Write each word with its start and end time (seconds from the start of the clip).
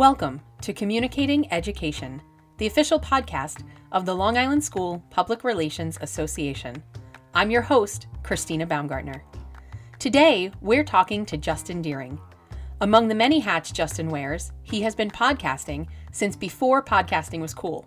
Welcome 0.00 0.40
to 0.62 0.72
Communicating 0.72 1.52
Education, 1.52 2.22
the 2.56 2.66
official 2.66 2.98
podcast 2.98 3.64
of 3.92 4.06
the 4.06 4.14
Long 4.14 4.38
Island 4.38 4.64
School 4.64 5.04
Public 5.10 5.44
Relations 5.44 5.98
Association. 6.00 6.82
I'm 7.34 7.50
your 7.50 7.60
host, 7.60 8.06
Christina 8.22 8.64
Baumgartner. 8.64 9.22
Today, 9.98 10.52
we're 10.62 10.84
talking 10.84 11.26
to 11.26 11.36
Justin 11.36 11.82
Deering. 11.82 12.18
Among 12.80 13.08
the 13.08 13.14
many 13.14 13.40
hats 13.40 13.72
Justin 13.72 14.08
wears, 14.08 14.52
he 14.62 14.80
has 14.80 14.94
been 14.94 15.10
podcasting 15.10 15.86
since 16.12 16.34
before 16.34 16.82
podcasting 16.82 17.42
was 17.42 17.52
cool. 17.52 17.84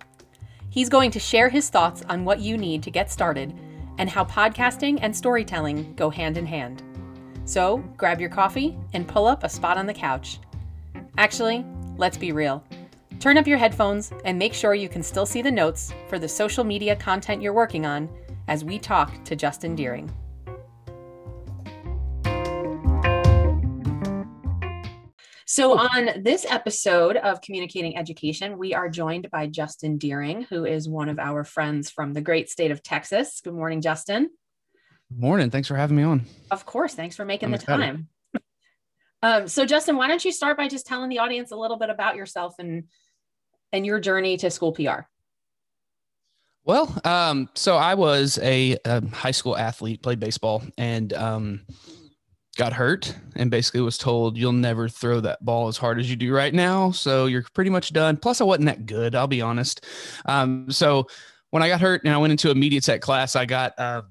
He's 0.69 0.89
going 0.89 1.09
to 1.09 1.19
share 1.19 1.49
his 1.49 1.71
thoughts 1.71 2.03
on 2.09 2.25
what 2.25 2.39
you 2.39 2.59
need 2.59 2.83
to 2.83 2.91
get 2.91 3.09
started 3.09 3.55
and 3.97 4.07
how 4.07 4.23
podcasting 4.25 4.99
and 5.01 5.17
storytelling 5.17 5.95
go 5.95 6.11
hand 6.11 6.37
in 6.37 6.45
hand. 6.45 6.83
So, 7.45 7.77
grab 7.97 8.21
your 8.21 8.29
coffee 8.29 8.77
and 8.93 9.07
pull 9.07 9.25
up 9.25 9.43
a 9.43 9.49
spot 9.49 9.79
on 9.79 9.87
the 9.87 9.95
couch. 9.95 10.37
Actually, 11.17 11.65
let's 12.03 12.17
be 12.17 12.33
real. 12.33 12.61
Turn 13.21 13.37
up 13.37 13.47
your 13.47 13.57
headphones 13.57 14.11
and 14.25 14.37
make 14.37 14.53
sure 14.53 14.75
you 14.75 14.89
can 14.89 15.01
still 15.01 15.25
see 15.25 15.41
the 15.41 15.49
notes 15.49 15.93
for 16.09 16.19
the 16.19 16.27
social 16.27 16.65
media 16.65 16.97
content 16.97 17.41
you're 17.41 17.53
working 17.53 17.85
on 17.85 18.09
as 18.49 18.65
we 18.65 18.77
talk 18.77 19.23
to 19.23 19.37
Justin 19.37 19.73
Deering. 19.73 20.11
So, 25.45 25.77
on 25.79 26.21
this 26.21 26.45
episode 26.49 27.15
of 27.15 27.39
Communicating 27.39 27.95
Education, 27.95 28.57
we 28.57 28.73
are 28.73 28.89
joined 28.89 29.29
by 29.31 29.47
Justin 29.47 29.97
Deering, 29.97 30.41
who 30.49 30.65
is 30.65 30.89
one 30.89 31.07
of 31.07 31.19
our 31.19 31.45
friends 31.45 31.89
from 31.89 32.11
the 32.11 32.21
great 32.21 32.49
state 32.49 32.71
of 32.71 32.83
Texas. 32.83 33.39
Good 33.41 33.53
morning, 33.53 33.79
Justin. 33.79 34.29
Morning. 35.09 35.49
Thanks 35.49 35.69
for 35.69 35.77
having 35.77 35.95
me 35.95 36.03
on. 36.03 36.25
Of 36.51 36.65
course. 36.65 36.95
Thanks 36.95 37.15
for 37.15 37.23
making 37.23 37.47
I'm 37.47 37.51
the 37.51 37.59
excited. 37.59 37.81
time. 37.81 38.09
Um, 39.23 39.47
so, 39.47 39.65
Justin, 39.65 39.95
why 39.95 40.07
don't 40.07 40.23
you 40.23 40.33
start 40.33 40.57
by 40.57 40.67
just 40.67 40.85
telling 40.85 41.09
the 41.09 41.19
audience 41.19 41.51
a 41.51 41.55
little 41.55 41.77
bit 41.77 41.89
about 41.89 42.15
yourself 42.15 42.55
and 42.59 42.83
and 43.71 43.85
your 43.85 43.99
journey 43.99 44.37
to 44.37 44.51
school 44.51 44.73
PR? 44.73 45.07
Well, 46.65 46.95
um, 47.03 47.49
so 47.55 47.75
I 47.75 47.95
was 47.95 48.37
a, 48.41 48.77
a, 48.85 49.05
high 49.09 49.31
school 49.31 49.57
athlete, 49.57 50.01
played 50.01 50.19
baseball, 50.19 50.63
and 50.77 51.11
um, 51.13 51.65
got 52.55 52.71
hurt, 52.71 53.13
and 53.35 53.49
basically 53.49 53.81
was 53.81 53.97
told 53.97 54.37
you'll 54.37 54.51
never 54.51 54.87
throw 54.87 55.19
that 55.21 55.43
ball 55.43 55.67
as 55.67 55.77
hard 55.77 55.99
as 55.99 56.09
you 56.09 56.15
do 56.15 56.33
right 56.33 56.53
now. 56.53 56.91
So 56.91 57.25
you're 57.25 57.45
pretty 57.53 57.69
much 57.69 57.91
done. 57.91 58.17
Plus, 58.17 58.39
I 58.39 58.43
wasn't 58.43 58.67
that 58.67 58.85
good. 58.85 59.15
I'll 59.15 59.27
be 59.27 59.41
honest. 59.41 59.85
Um, 60.25 60.69
so 60.69 61.07
when 61.49 61.63
I 61.63 61.67
got 61.69 61.81
hurt 61.81 62.03
and 62.03 62.13
I 62.13 62.17
went 62.17 62.31
into 62.31 62.51
a 62.51 62.55
media 62.55 62.81
tech 62.81 63.01
class, 63.01 63.35
I 63.35 63.45
got 63.45 63.77
uh, 63.79 64.03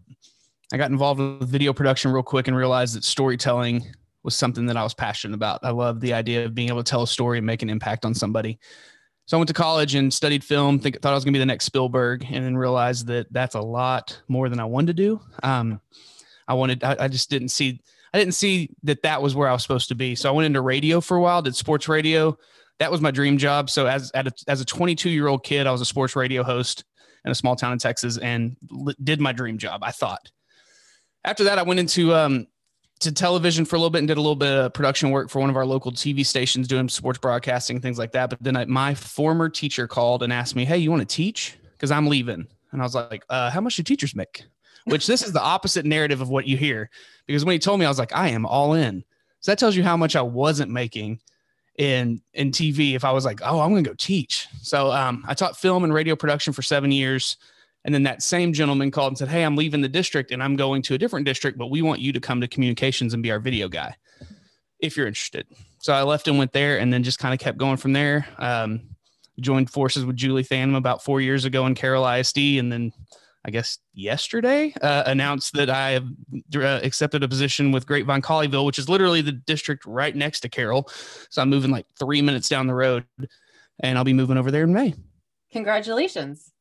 I 0.73 0.79
got 0.79 0.91
involved 0.91 1.21
with 1.21 1.49
video 1.49 1.73
production 1.73 2.13
real 2.13 2.23
quick 2.23 2.49
and 2.49 2.57
realized 2.57 2.97
that 2.97 3.05
storytelling 3.05 3.95
was 4.25 4.35
something 4.35 4.67
that 4.67 4.77
I 4.77 4.83
was 4.83 4.95
passionate 4.95 5.35
about. 5.35 5.61
I 5.63 5.71
love 5.71 6.01
the 6.01 6.13
idea 6.13 6.45
of 6.45 6.55
being 6.55 6.69
able 6.69 6.83
to 6.83 6.91
tell 6.91 7.03
a 7.03 7.09
story 7.09 7.39
and 7.39 7.47
make 7.47 7.63
an 7.63 7.71
impact 7.71 8.05
on 8.05 8.15
somebody. 8.15 8.59
So 9.27 9.37
I 9.37 9.39
went 9.39 9.49
to 9.49 9.55
college 9.55 9.95
and 9.95 10.13
studied 10.13 10.45
film. 10.45 10.79
Think 10.79 11.01
thought 11.01 11.13
I 11.13 11.15
was 11.15 11.25
gonna 11.25 11.35
be 11.35 11.39
the 11.39 11.47
next 11.47 11.65
Spielberg, 11.65 12.27
and 12.31 12.45
then 12.45 12.57
realized 12.57 13.07
that 13.07 13.33
that's 13.33 13.55
a 13.55 13.61
lot 13.61 14.21
more 14.29 14.49
than 14.49 14.61
I 14.61 14.65
wanted 14.65 14.89
to 14.89 15.03
do. 15.03 15.21
Um, 15.43 15.81
I 16.49 16.55
wanted. 16.55 16.83
I, 16.85 16.97
I 17.01 17.09
just 17.09 17.31
didn't 17.31 17.49
see. 17.49 17.81
I 18.13 18.19
didn't 18.19 18.35
see 18.35 18.71
that 18.83 19.03
that 19.03 19.23
was 19.23 19.35
where 19.35 19.49
I 19.49 19.53
was 19.53 19.63
supposed 19.63 19.89
to 19.89 19.95
be. 19.95 20.15
So 20.15 20.29
I 20.29 20.33
went 20.33 20.47
into 20.47 20.61
radio 20.61 21.01
for 21.01 21.17
a 21.17 21.21
while. 21.21 21.41
Did 21.41 21.57
sports 21.57 21.89
radio. 21.89 22.37
That 22.79 22.91
was 22.91 23.01
my 23.01 23.11
dream 23.11 23.39
job. 23.39 23.71
So 23.71 23.87
as 23.87 24.11
a, 24.15 24.31
as 24.49 24.61
a 24.61 24.65
22 24.65 25.09
year 25.09 25.29
old 25.29 25.45
kid, 25.45 25.67
I 25.67 25.73
was 25.73 25.81
a 25.81 25.87
sports 25.87 26.17
radio 26.17 26.43
host 26.43 26.85
in 27.25 27.31
a 27.31 27.35
small 27.35 27.57
town 27.57 27.73
in 27.73 27.79
Texas 27.79 28.19
and 28.19 28.57
did 29.03 29.21
my 29.21 29.33
dream 29.33 29.57
job. 29.57 29.83
I 29.83 29.93
thought. 29.93 30.31
After 31.25 31.45
that, 31.45 31.59
I 31.59 31.63
went 31.63 31.79
into 31.79 32.13
um, 32.13 32.49
to 33.03 33.13
television 33.13 33.65
for 33.65 33.77
a 33.77 33.79
little 33.79 33.91
bit 33.91 33.99
and 33.99 34.09
did 34.09 34.17
a 34.17 34.21
little 34.21 34.37
bit 34.37 34.53
of 34.53 34.73
production 34.73 35.11
work 35.11 35.29
for 35.31 35.41
one 35.41 35.51
of 35.51 35.57
our 35.57 35.67
local 35.67 35.93
TV 35.93 36.25
stations 36.25 36.67
doing 36.67 36.89
sports 36.89 37.19
broadcasting, 37.19 37.81
things 37.81 37.99
like 37.99 38.13
that. 38.13 38.31
But 38.31 38.43
then 38.43 38.57
I, 38.57 38.65
my 38.65 38.95
former 38.95 39.49
teacher 39.49 39.87
called 39.87 40.23
and 40.23 40.33
asked 40.33 40.57
me, 40.57 40.65
Hey, 40.65 40.79
you 40.79 40.91
want 40.91 41.01
to 41.09 41.15
teach? 41.15 41.57
Because 41.73 41.91
I'm 41.91 42.07
leaving. 42.07 42.47
And 42.71 42.81
I 42.81 42.85
was 42.85 42.95
like, 42.95 43.25
uh, 43.29 43.51
How 43.51 43.61
much 43.61 43.77
do 43.77 43.83
teachers 43.83 44.15
make? 44.15 44.45
Which 44.85 45.07
this 45.07 45.23
is 45.23 45.33
the 45.33 45.43
opposite 45.43 45.87
narrative 45.87 46.21
of 46.21 46.29
what 46.29 46.47
you 46.47 46.57
hear. 46.57 46.91
Because 47.27 47.45
when 47.45 47.53
he 47.53 47.59
told 47.59 47.79
me, 47.79 47.87
I 47.87 47.89
was 47.89 47.99
like, 47.99 48.15
I 48.15 48.29
am 48.29 48.45
all 48.47 48.75
in. 48.75 49.05
So 49.41 49.53
that 49.53 49.59
tells 49.59 49.77
you 49.77 49.83
how 49.83 49.97
much 49.97 50.17
I 50.17 50.23
wasn't 50.23 50.71
making 50.71 51.21
in 51.79 52.21
in 52.35 52.51
TV 52.51 52.95
if 52.95 53.05
I 53.05 53.13
was 53.13 53.25
like, 53.25 53.41
oh, 53.43 53.61
I'm 53.61 53.71
gonna 53.71 53.83
go 53.83 53.95
teach. 53.95 54.47
So 54.61 54.91
um, 54.93 55.25
I 55.27 55.35
taught 55.35 55.57
film 55.57 55.85
and 55.85 55.93
radio 55.93 56.17
production 56.17 56.53
for 56.53 56.63
seven 56.63 56.93
years. 56.93 57.37
And 57.85 57.95
then 57.95 58.05
that 58.05 58.23
same 58.23 58.53
gentleman 58.53 58.91
called 58.91 59.09
and 59.09 59.19
said, 59.19 59.29
Hey, 59.29 59.43
I'm 59.43 59.57
leaving 59.57 59.81
the 59.81 59.89
district 59.89 60.31
and 60.31 60.43
I'm 60.43 60.57
going 60.57 60.83
to 60.83 60.95
a 60.95 60.99
different 60.99 61.27
district, 61.27 61.59
but 61.59 61.71
we 61.71 61.83
want 61.83 62.01
you 62.01 62.13
to 62.13 62.21
come 62.21 62.41
to 62.41 62.49
communications 62.49 63.15
and 63.15 63.23
be 63.23 63.31
our 63.31 63.41
video 63.41 63.69
guy 63.69 63.97
if 64.79 64.97
you're 64.97 65.07
interested. 65.07 65.47
So 65.79 65.93
I 65.93 66.03
left 66.03 66.29
and 66.29 66.39
went 66.39 66.53
there 66.53 66.79
and 66.79 66.93
then 66.93 67.03
just 67.03 67.19
kind 67.19 67.33
of 67.33 67.41
kept 67.41 67.59
going 67.59 67.77
from 67.77 67.93
there. 67.93 68.27
Um, 68.39 68.83
joined 69.41 69.71
forces 69.71 70.05
with 70.05 70.17
Julie 70.17 70.45
Thannum 70.45 70.77
about 70.77 71.03
four 71.03 71.21
years 71.21 71.45
ago 71.45 71.67
in 71.67 71.75
Carroll 71.75 72.07
ISD. 72.07 72.39
And 72.59 72.71
then 72.71 72.93
I 73.45 73.51
guess 73.51 73.79
yesterday 73.95 74.73
uh, 74.83 75.05
announced 75.07 75.55
that 75.55 75.71
I 75.71 75.91
have 75.91 76.07
uh, 76.55 76.81
accepted 76.83 77.23
a 77.23 77.29
position 77.29 77.73
with 77.73 77.87
Grapevine 77.87 78.23
Colleyville, 78.23 78.67
which 78.67 78.79
is 78.79 78.89
literally 78.89 79.23
the 79.23 79.33
district 79.33 79.87
right 79.87 80.15
next 80.15 80.41
to 80.41 80.49
Carroll. 80.49 80.89
So 81.31 81.43
I'm 81.43 81.51
moving 81.51 81.71
like 81.71 81.87
three 81.99 82.23
minutes 82.23 82.49
down 82.49 82.67
the 82.67 82.75
road 82.75 83.05
and 83.81 83.99
I'll 83.99 84.05
be 84.05 84.13
moving 84.13 84.37
over 84.37 84.51
there 84.51 84.65
in 84.65 84.73
May. 84.73 84.95
Congratulations. 85.51 86.52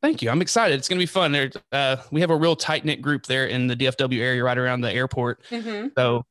Thank 0.00 0.22
you. 0.22 0.30
I'm 0.30 0.40
excited. 0.40 0.78
It's 0.78 0.88
going 0.88 0.98
to 0.98 1.02
be 1.02 1.06
fun. 1.06 1.32
There, 1.32 1.50
uh, 1.72 1.96
we 2.12 2.20
have 2.20 2.30
a 2.30 2.36
real 2.36 2.54
tight 2.54 2.84
knit 2.84 3.02
group 3.02 3.26
there 3.26 3.46
in 3.46 3.66
the 3.66 3.74
DFW 3.74 4.20
area, 4.20 4.44
right 4.44 4.56
around 4.56 4.80
the 4.80 4.92
airport. 4.92 5.42
Mm-hmm. 5.50 5.88
So 5.96 6.24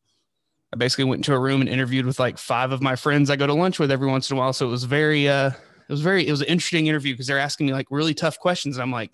I 0.73 0.77
basically 0.77 1.03
went 1.05 1.19
into 1.19 1.33
a 1.33 1.39
room 1.39 1.59
and 1.59 1.69
interviewed 1.69 2.05
with 2.05 2.19
like 2.19 2.37
five 2.37 2.71
of 2.71 2.81
my 2.81 2.95
friends 2.95 3.29
I 3.29 3.35
go 3.35 3.45
to 3.45 3.53
lunch 3.53 3.77
with 3.77 3.91
every 3.91 4.07
once 4.07 4.31
in 4.31 4.37
a 4.37 4.39
while. 4.39 4.53
So 4.53 4.67
it 4.67 4.71
was 4.71 4.85
very, 4.85 5.27
uh, 5.27 5.49
it 5.49 5.91
was 5.91 6.01
very, 6.01 6.25
it 6.25 6.31
was 6.31 6.41
an 6.41 6.47
interesting 6.47 6.87
interview 6.87 7.13
because 7.13 7.27
they're 7.27 7.39
asking 7.39 7.67
me 7.67 7.73
like 7.73 7.87
really 7.89 8.13
tough 8.13 8.39
questions. 8.39 8.77
And 8.77 8.83
I'm 8.83 8.91
like, 8.91 9.11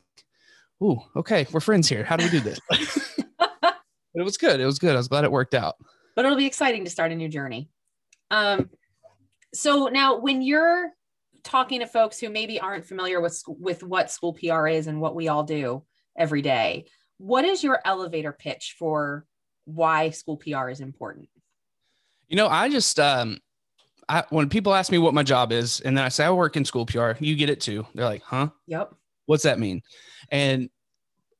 "Ooh, 0.83 0.99
okay, 1.15 1.47
we're 1.51 1.59
friends 1.59 1.87
here. 1.87 2.03
How 2.03 2.17
do 2.17 2.25
we 2.25 2.31
do 2.31 2.39
this?" 2.39 2.59
but 3.39 3.75
it 4.15 4.23
was 4.23 4.37
good. 4.37 4.59
It 4.59 4.65
was 4.65 4.79
good. 4.79 4.93
I 4.93 4.97
was 4.97 5.07
glad 5.07 5.23
it 5.23 5.31
worked 5.31 5.53
out. 5.53 5.75
But 6.15 6.25
it'll 6.25 6.37
be 6.37 6.45
exciting 6.45 6.83
to 6.83 6.89
start 6.91 7.11
a 7.11 7.15
new 7.15 7.29
journey. 7.29 7.69
Um, 8.31 8.69
so 9.53 9.87
now 9.87 10.17
when 10.17 10.41
you're 10.41 10.91
talking 11.43 11.79
to 11.81 11.87
folks 11.87 12.19
who 12.19 12.29
maybe 12.29 12.59
aren't 12.59 12.85
familiar 12.85 13.21
with 13.21 13.41
with 13.47 13.83
what 13.83 14.11
school 14.11 14.33
PR 14.33 14.67
is 14.67 14.87
and 14.87 14.99
what 15.01 15.15
we 15.15 15.27
all 15.27 15.43
do 15.43 15.83
every 16.17 16.41
day, 16.41 16.85
what 17.17 17.45
is 17.45 17.63
your 17.63 17.79
elevator 17.85 18.31
pitch 18.31 18.75
for 18.77 19.25
why 19.65 20.09
school 20.09 20.37
PR 20.37 20.69
is 20.69 20.79
important? 20.79 21.29
You 22.27 22.37
know, 22.37 22.47
I 22.47 22.69
just 22.69 22.99
um 22.99 23.39
I 24.09 24.23
when 24.29 24.49
people 24.49 24.73
ask 24.73 24.91
me 24.91 24.97
what 24.97 25.13
my 25.13 25.23
job 25.23 25.51
is 25.51 25.79
and 25.81 25.97
then 25.97 26.05
I 26.05 26.09
say 26.09 26.25
I 26.25 26.31
work 26.31 26.57
in 26.57 26.65
school 26.65 26.85
PR, 26.85 27.11
you 27.19 27.35
get 27.35 27.49
it 27.49 27.61
too. 27.61 27.85
They're 27.93 28.05
like, 28.05 28.23
"Huh? 28.23 28.49
Yep. 28.67 28.93
What's 29.25 29.43
that 29.43 29.59
mean?" 29.59 29.81
And 30.29 30.69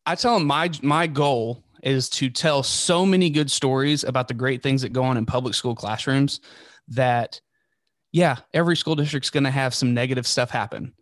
I 0.06 0.16
tell 0.16 0.38
them 0.38 0.48
my 0.48 0.70
my 0.82 1.08
goal 1.08 1.64
is 1.84 2.10
to 2.10 2.30
tell 2.30 2.64
so 2.64 3.06
many 3.06 3.30
good 3.30 3.52
stories 3.52 4.04
about 4.04 4.28
the 4.28 4.34
great 4.34 4.64
things 4.64 4.82
that 4.82 4.94
go 4.94 5.04
on 5.04 5.18
in 5.18 5.26
public 5.26 5.54
school 5.54 5.76
classrooms 5.76 6.40
that 6.88 7.42
yeah, 8.14 8.38
every 8.54 8.78
school 8.78 8.96
district's 8.96 9.32
going 9.32 9.44
to 9.44 9.52
have 9.52 9.74
some 9.74 9.94
negative 9.94 10.26
stuff 10.26 10.52
happen, 10.52 10.94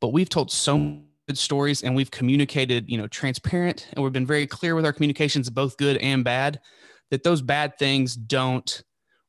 but 0.00 0.08
we've 0.08 0.28
told 0.28 0.52
so 0.52 1.00
good 1.26 1.38
stories 1.38 1.82
and 1.82 1.96
we've 1.96 2.10
communicated, 2.10 2.88
you 2.88 2.98
know, 2.98 3.08
transparent 3.08 3.88
and 3.92 4.04
we've 4.04 4.12
been 4.12 4.26
very 4.26 4.46
clear 4.46 4.74
with 4.74 4.84
our 4.84 4.92
communications, 4.92 5.48
both 5.48 5.78
good 5.78 5.96
and 5.96 6.24
bad, 6.24 6.60
that 7.10 7.24
those 7.24 7.40
bad 7.40 7.78
things 7.78 8.14
don't 8.14 8.82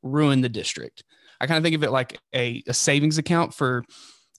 ruin 0.04 0.42
the 0.42 0.50
district. 0.50 1.04
I 1.40 1.48
kind 1.48 1.58
of 1.58 1.64
think 1.64 1.76
of 1.76 1.84
it 1.84 1.92
like 1.92 2.20
a, 2.36 2.62
a 2.68 2.74
savings 2.74 3.18
account 3.18 3.54
for 3.54 3.86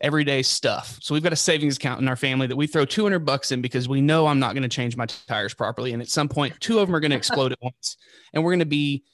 everyday 0.03 0.43
stuff. 0.43 0.99
So 1.01 1.15
we've 1.15 1.23
got 1.23 1.33
a 1.33 1.37
savings 1.37 1.79
account 1.79 2.03
in 2.03 2.09
our 2.09 2.17
family 2.17 2.47
that 2.49 2.57
we 2.57 2.67
throw 2.67 2.85
200 2.85 3.21
bucks 3.21 3.51
in 3.51 3.63
because 3.63 3.89
we 3.89 4.03
know 4.03 4.27
I'm 4.27 4.39
not 4.39 4.53
going 4.55 4.63
to 4.63 4.69
change 4.69 4.95
my 4.95 5.07
tires 5.07 5.55
properly. 5.55 5.95
And 5.95 6.03
at 6.03 6.09
some 6.09 6.29
point, 6.29 6.59
two 6.61 6.79
of 6.79 6.89
them 6.89 6.95
are 6.95 7.01
going 7.01 7.13
to 7.13 7.17
explode 7.17 7.53
at 7.53 7.59
once 7.63 7.97
and 8.35 8.45
we're 8.45 8.53
going 8.53 8.61
to 8.61 8.67
be 8.67 9.05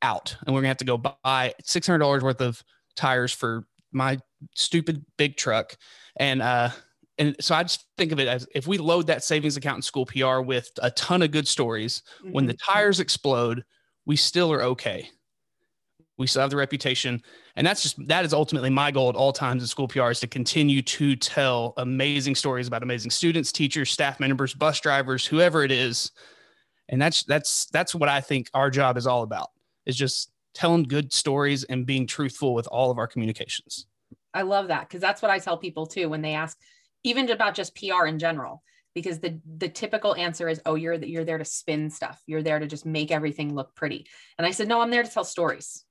out 0.00 0.36
and 0.46 0.54
we're 0.54 0.60
going 0.60 0.64
to 0.64 0.68
have 0.68 0.76
to 0.78 0.84
go 0.84 0.98
buy 0.98 1.54
$600 1.64 2.22
worth 2.22 2.40
of 2.40 2.62
tires 2.96 3.32
for 3.32 3.66
my 3.92 4.18
stupid 4.54 5.04
big 5.16 5.36
truck. 5.36 5.76
And, 6.16 6.42
uh, 6.42 6.70
and 7.18 7.36
so 7.40 7.54
I 7.54 7.62
just 7.62 7.86
think 7.96 8.12
of 8.12 8.18
it 8.18 8.28
as 8.28 8.46
if 8.54 8.66
we 8.66 8.78
load 8.78 9.06
that 9.06 9.22
savings 9.22 9.56
account 9.56 9.76
in 9.76 9.82
school 9.82 10.06
PR 10.06 10.40
with 10.40 10.70
a 10.82 10.90
ton 10.92 11.22
of 11.22 11.30
good 11.30 11.46
stories, 11.46 12.02
mm-hmm. 12.20 12.32
when 12.32 12.46
the 12.46 12.54
mm-hmm. 12.54 12.72
tires 12.72 13.00
explode, 13.00 13.64
we 14.06 14.16
still 14.16 14.52
are 14.52 14.62
okay. 14.62 15.08
We 16.18 16.26
still 16.26 16.42
have 16.42 16.50
the 16.50 16.56
reputation. 16.56 17.22
And 17.56 17.66
that's 17.66 17.82
just, 17.82 18.06
that 18.06 18.24
is 18.24 18.32
ultimately 18.32 18.70
my 18.70 18.90
goal 18.90 19.08
at 19.08 19.14
all 19.14 19.32
times 19.32 19.62
in 19.62 19.66
school 19.66 19.88
PR 19.88 20.10
is 20.10 20.20
to 20.20 20.26
continue 20.26 20.82
to 20.82 21.16
tell 21.16 21.74
amazing 21.76 22.34
stories 22.34 22.68
about 22.68 22.82
amazing 22.82 23.10
students, 23.10 23.52
teachers, 23.52 23.90
staff 23.90 24.20
members, 24.20 24.54
bus 24.54 24.80
drivers, 24.80 25.26
whoever 25.26 25.64
it 25.64 25.70
is. 25.70 26.10
And 26.88 27.00
that's, 27.00 27.24
that's, 27.24 27.66
that's 27.66 27.94
what 27.94 28.08
I 28.08 28.20
think 28.20 28.50
our 28.54 28.70
job 28.70 28.96
is 28.96 29.06
all 29.06 29.22
about 29.22 29.50
is 29.86 29.96
just 29.96 30.30
telling 30.54 30.82
good 30.84 31.12
stories 31.12 31.64
and 31.64 31.86
being 31.86 32.06
truthful 32.06 32.54
with 32.54 32.66
all 32.68 32.90
of 32.90 32.98
our 32.98 33.06
communications. 33.06 33.86
I 34.34 34.42
love 34.42 34.68
that 34.68 34.88
because 34.88 35.00
that's 35.00 35.22
what 35.22 35.30
I 35.30 35.38
tell 35.38 35.56
people 35.58 35.86
too 35.86 36.08
when 36.08 36.22
they 36.22 36.34
ask, 36.34 36.58
even 37.04 37.30
about 37.30 37.54
just 37.54 37.74
PR 37.74 38.06
in 38.06 38.18
general, 38.18 38.62
because 38.94 39.18
the 39.20 39.40
the 39.58 39.68
typical 39.68 40.14
answer 40.14 40.48
is, 40.48 40.60
"Oh, 40.64 40.74
you're 40.74 40.94
you're 40.94 41.24
there 41.24 41.38
to 41.38 41.44
spin 41.44 41.90
stuff. 41.90 42.22
You're 42.26 42.42
there 42.42 42.58
to 42.58 42.66
just 42.66 42.86
make 42.86 43.10
everything 43.10 43.54
look 43.54 43.74
pretty." 43.74 44.06
And 44.38 44.46
I 44.46 44.50
said, 44.50 44.68
"No, 44.68 44.80
I'm 44.80 44.90
there 44.90 45.02
to 45.02 45.10
tell 45.10 45.24
stories. 45.24 45.84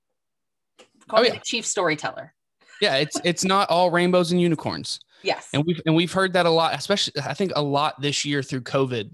Call 1.07 1.19
oh, 1.19 1.23
me 1.23 1.29
the 1.29 1.41
chief 1.43 1.65
storyteller." 1.65 2.33
Yeah, 2.81 2.95
it's 2.95 3.19
it's 3.23 3.45
not 3.45 3.69
all 3.69 3.91
rainbows 3.91 4.31
and 4.31 4.41
unicorns. 4.41 4.99
Yes. 5.23 5.47
And 5.53 5.63
we've 5.65 5.81
and 5.85 5.95
we've 5.95 6.11
heard 6.11 6.33
that 6.33 6.45
a 6.45 6.49
lot, 6.49 6.73
especially 6.73 7.13
I 7.23 7.33
think 7.33 7.51
a 7.55 7.61
lot 7.61 8.01
this 8.01 8.25
year 8.25 8.41
through 8.41 8.61
COVID. 8.61 9.11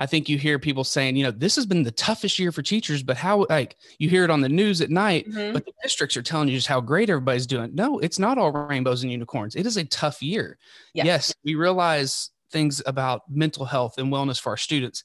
I 0.00 0.06
think 0.06 0.28
you 0.30 0.38
hear 0.38 0.58
people 0.58 0.82
saying, 0.82 1.14
you 1.14 1.24
know, 1.24 1.30
this 1.30 1.54
has 1.56 1.66
been 1.66 1.82
the 1.82 1.90
toughest 1.92 2.38
year 2.38 2.50
for 2.50 2.62
teachers, 2.62 3.02
but 3.02 3.18
how 3.18 3.46
like 3.50 3.76
you 3.98 4.08
hear 4.08 4.24
it 4.24 4.30
on 4.30 4.40
the 4.40 4.48
news 4.48 4.80
at 4.80 4.88
night, 4.90 5.28
Mhm. 5.28 5.52
but 5.52 5.66
the 5.66 5.72
districts 5.82 6.16
are 6.16 6.22
telling 6.22 6.48
you 6.48 6.54
just 6.56 6.66
how 6.66 6.80
great 6.80 7.10
everybody's 7.10 7.46
doing. 7.46 7.74
No, 7.74 7.98
it's 7.98 8.18
not 8.18 8.38
all 8.38 8.50
rainbows 8.50 9.02
and 9.02 9.12
unicorns. 9.12 9.54
It 9.54 9.66
is 9.66 9.76
a 9.76 9.84
tough 9.84 10.22
year. 10.22 10.56
Yes. 10.94 11.06
Yes, 11.06 11.34
we 11.44 11.54
realize 11.54 12.30
things 12.50 12.82
about 12.86 13.22
mental 13.30 13.66
health 13.66 13.98
and 13.98 14.10
wellness 14.10 14.40
for 14.40 14.48
our 14.50 14.56
students 14.56 15.04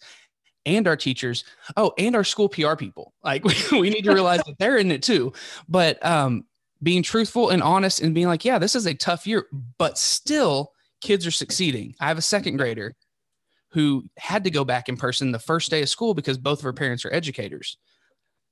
and 0.66 0.88
our 0.88 0.96
teachers. 0.96 1.44
Oh, 1.76 1.94
and 1.98 2.16
our 2.16 2.24
school 2.24 2.48
PR 2.48 2.76
people. 2.76 3.14
Like 3.22 3.44
we, 3.72 3.80
we 3.80 3.90
need 3.90 4.06
to 4.06 4.14
realize 4.14 4.42
that 4.48 4.58
they're 4.60 4.78
in 4.78 4.92
it 4.92 5.04
too. 5.04 5.34
But 5.68 6.04
um, 6.06 6.46
being 6.82 7.04
truthful 7.04 7.50
and 7.50 7.62
honest 7.62 8.00
and 8.00 8.16
being 8.16 8.28
like, 8.28 8.46
yeah, 8.46 8.60
this 8.60 8.76
is 8.76 8.86
a 8.86 8.94
tough 8.94 9.28
year, 9.28 9.46
but 9.78 9.98
still 9.98 10.72
kids 11.02 11.28
are 11.28 11.32
succeeding. 11.32 11.94
I 12.00 12.08
have 12.08 12.18
a 12.18 12.22
second 12.22 12.56
grader 12.58 12.96
who 13.76 14.06
had 14.18 14.46
to 14.46 14.50
go 14.50 14.64
back 14.64 14.88
in 14.88 14.96
person 14.96 15.34
the 15.34 15.38
first 15.38 15.70
day 15.70 15.82
of 15.82 15.90
school 15.90 16.14
because 16.14 16.38
both 16.38 16.60
of 16.60 16.64
her 16.64 16.72
parents 16.72 17.04
are 17.04 17.14
educators. 17.14 17.78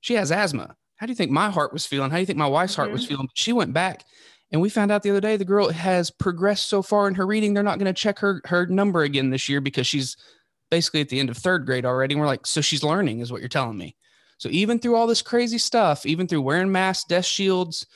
She 0.02 0.14
has 0.16 0.30
asthma. 0.30 0.76
How 0.96 1.06
do 1.06 1.12
you 1.12 1.16
think 1.16 1.30
my 1.30 1.48
heart 1.48 1.72
was 1.72 1.86
feeling? 1.86 2.10
How 2.10 2.18
do 2.18 2.20
you 2.20 2.26
think 2.26 2.38
my 2.38 2.46
wife's 2.46 2.74
heart 2.74 2.92
was 2.92 3.04
mm-hmm. 3.04 3.08
feeling? 3.08 3.28
She 3.32 3.54
went 3.54 3.72
back 3.72 4.04
and 4.52 4.60
we 4.60 4.68
found 4.68 4.92
out 4.92 5.02
the 5.02 5.08
other 5.08 5.22
day 5.22 5.38
the 5.38 5.44
girl 5.46 5.70
has 5.70 6.10
progressed 6.10 6.68
so 6.68 6.82
far 6.82 7.08
in 7.08 7.14
her 7.14 7.26
reading, 7.26 7.54
they're 7.54 7.62
not 7.62 7.78
going 7.78 7.92
to 7.92 7.98
check 7.98 8.18
her 8.18 8.42
her 8.44 8.66
number 8.66 9.02
again 9.02 9.30
this 9.30 9.48
year 9.48 9.62
because 9.62 9.86
she's 9.86 10.14
basically 10.70 11.00
at 11.00 11.08
the 11.08 11.20
end 11.20 11.30
of 11.30 11.38
third 11.38 11.64
grade 11.64 11.86
already. 11.86 12.12
And 12.12 12.20
we're 12.20 12.26
like, 12.26 12.46
so 12.46 12.60
she's 12.60 12.84
learning, 12.84 13.20
is 13.20 13.32
what 13.32 13.40
you're 13.40 13.48
telling 13.48 13.78
me. 13.78 13.96
So 14.36 14.50
even 14.50 14.78
through 14.78 14.96
all 14.96 15.06
this 15.06 15.22
crazy 15.22 15.56
stuff, 15.56 16.04
even 16.04 16.28
through 16.28 16.42
wearing 16.42 16.70
masks, 16.70 17.04
desk 17.08 17.30
shields, 17.30 17.86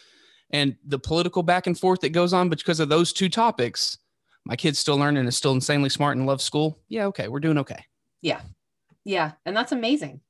and 0.49 0.77
the 0.87 0.99
political 0.99 1.43
back 1.43 1.67
and 1.67 1.79
forth 1.79 2.01
that 2.01 2.11
goes 2.11 2.33
on 2.33 2.49
because 2.49 2.81
of 2.81 2.89
those 2.89 3.13
two 3.13 3.29
topics, 3.29 3.99
my 4.49 4.57
kid's 4.57 4.79
still 4.79 4.97
learning 4.97 5.21
and 5.21 5.29
is 5.29 5.37
still 5.37 5.53
insanely 5.53 5.91
smart 5.91 6.17
and 6.17 6.27
loves 6.27 6.43
school. 6.43 6.81
Yeah, 6.89 7.07
okay, 7.07 7.29
we're 7.29 7.39
doing 7.39 7.59
okay. 7.59 7.85
Yeah. 8.23 8.41
Yeah. 9.05 9.33
And 9.45 9.55
that's 9.55 9.73
amazing 9.73 10.23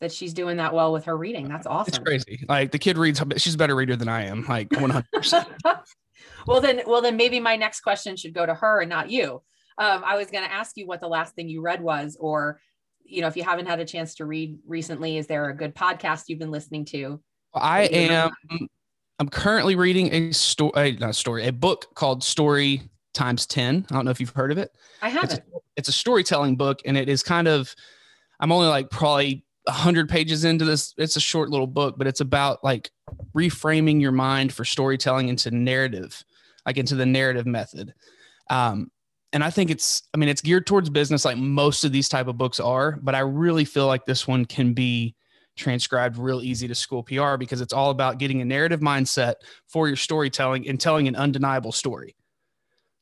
that 0.00 0.12
she's 0.12 0.34
doing 0.34 0.58
that 0.58 0.74
well 0.74 0.92
with 0.92 1.06
her 1.06 1.16
reading. 1.16 1.48
That's 1.48 1.66
awesome. 1.66 1.88
It's 1.88 1.98
crazy. 1.98 2.44
Like 2.48 2.70
the 2.70 2.78
kid 2.78 2.98
reads, 2.98 3.22
she's 3.38 3.54
a 3.54 3.58
better 3.58 3.74
reader 3.74 3.96
than 3.96 4.08
I 4.08 4.26
am, 4.26 4.44
like 4.46 4.68
100%. 4.68 5.46
well 6.46 6.60
then 6.60 6.82
well 6.86 7.00
then 7.00 7.16
maybe 7.16 7.40
my 7.40 7.56
next 7.56 7.80
question 7.80 8.16
should 8.16 8.34
go 8.34 8.44
to 8.44 8.54
her 8.54 8.80
and 8.80 8.90
not 8.90 9.10
you. 9.10 9.42
Um, 9.78 10.02
I 10.04 10.16
was 10.16 10.30
going 10.30 10.44
to 10.44 10.52
ask 10.52 10.76
you 10.76 10.86
what 10.86 11.00
the 11.00 11.08
last 11.08 11.34
thing 11.34 11.48
you 11.48 11.60
read 11.60 11.82
was, 11.82 12.16
or 12.20 12.60
you 13.02 13.22
know, 13.22 13.26
if 13.26 13.36
you 13.36 13.42
haven't 13.42 13.66
had 13.66 13.80
a 13.80 13.84
chance 13.84 14.14
to 14.16 14.26
read 14.26 14.58
recently, 14.66 15.16
is 15.16 15.26
there 15.26 15.48
a 15.48 15.56
good 15.56 15.74
podcast 15.74 16.24
you've 16.28 16.38
been 16.38 16.52
listening 16.52 16.84
to? 16.86 17.20
I 17.54 17.82
am. 17.84 18.30
I'm 19.18 19.28
currently 19.28 19.74
reading 19.74 20.12
a 20.12 20.32
story, 20.32 20.92
not 20.92 21.10
a 21.10 21.14
story, 21.14 21.46
a 21.46 21.52
book 21.52 21.94
called 21.94 22.22
Story 22.22 22.82
Times 23.14 23.46
Ten. 23.46 23.86
I 23.90 23.94
don't 23.94 24.04
know 24.04 24.10
if 24.10 24.20
you've 24.20 24.30
heard 24.30 24.52
of 24.52 24.58
it. 24.58 24.70
I 25.00 25.08
It's 25.08 25.16
haven't. 25.20 25.40
a, 25.40 25.58
it's 25.76 25.88
a 25.88 25.92
storytelling 25.92 26.56
book, 26.56 26.80
and 26.84 26.96
it 26.96 27.08
is 27.08 27.22
kind 27.22 27.48
of. 27.48 27.74
I'm 28.40 28.52
only 28.52 28.66
like 28.68 28.90
probably 28.90 29.44
hundred 29.68 30.08
pages 30.08 30.44
into 30.44 30.64
this. 30.64 30.92
It's 30.98 31.16
a 31.16 31.20
short 31.20 31.48
little 31.50 31.66
book, 31.66 31.94
but 31.96 32.06
it's 32.06 32.20
about 32.20 32.62
like 32.62 32.90
reframing 33.34 34.00
your 34.00 34.12
mind 34.12 34.52
for 34.52 34.64
storytelling 34.64 35.28
into 35.28 35.50
narrative, 35.50 36.22
like 36.66 36.76
into 36.76 36.94
the 36.94 37.06
narrative 37.06 37.46
method. 37.46 37.94
Um, 38.50 38.90
and 39.32 39.42
I 39.42 39.50
think 39.50 39.70
it's, 39.70 40.02
I 40.12 40.16
mean, 40.16 40.28
it's 40.28 40.42
geared 40.42 40.66
towards 40.66 40.90
business, 40.90 41.24
like 41.24 41.36
most 41.36 41.84
of 41.84 41.92
these 41.92 42.08
type 42.08 42.28
of 42.28 42.38
books 42.38 42.60
are. 42.60 42.98
But 43.02 43.14
I 43.14 43.20
really 43.20 43.64
feel 43.64 43.86
like 43.86 44.04
this 44.04 44.28
one 44.28 44.44
can 44.44 44.74
be 44.74 45.14
transcribed 45.56 46.18
real 46.18 46.42
easy 46.42 46.68
to 46.68 46.74
school 46.74 47.02
PR 47.02 47.36
because 47.36 47.60
it's 47.60 47.72
all 47.72 47.90
about 47.90 48.18
getting 48.18 48.40
a 48.40 48.44
narrative 48.44 48.80
mindset 48.80 49.34
for 49.68 49.86
your 49.88 49.96
storytelling 49.96 50.68
and 50.68 50.80
telling 50.80 51.08
an 51.08 51.16
undeniable 51.16 51.72
story. 51.72 52.14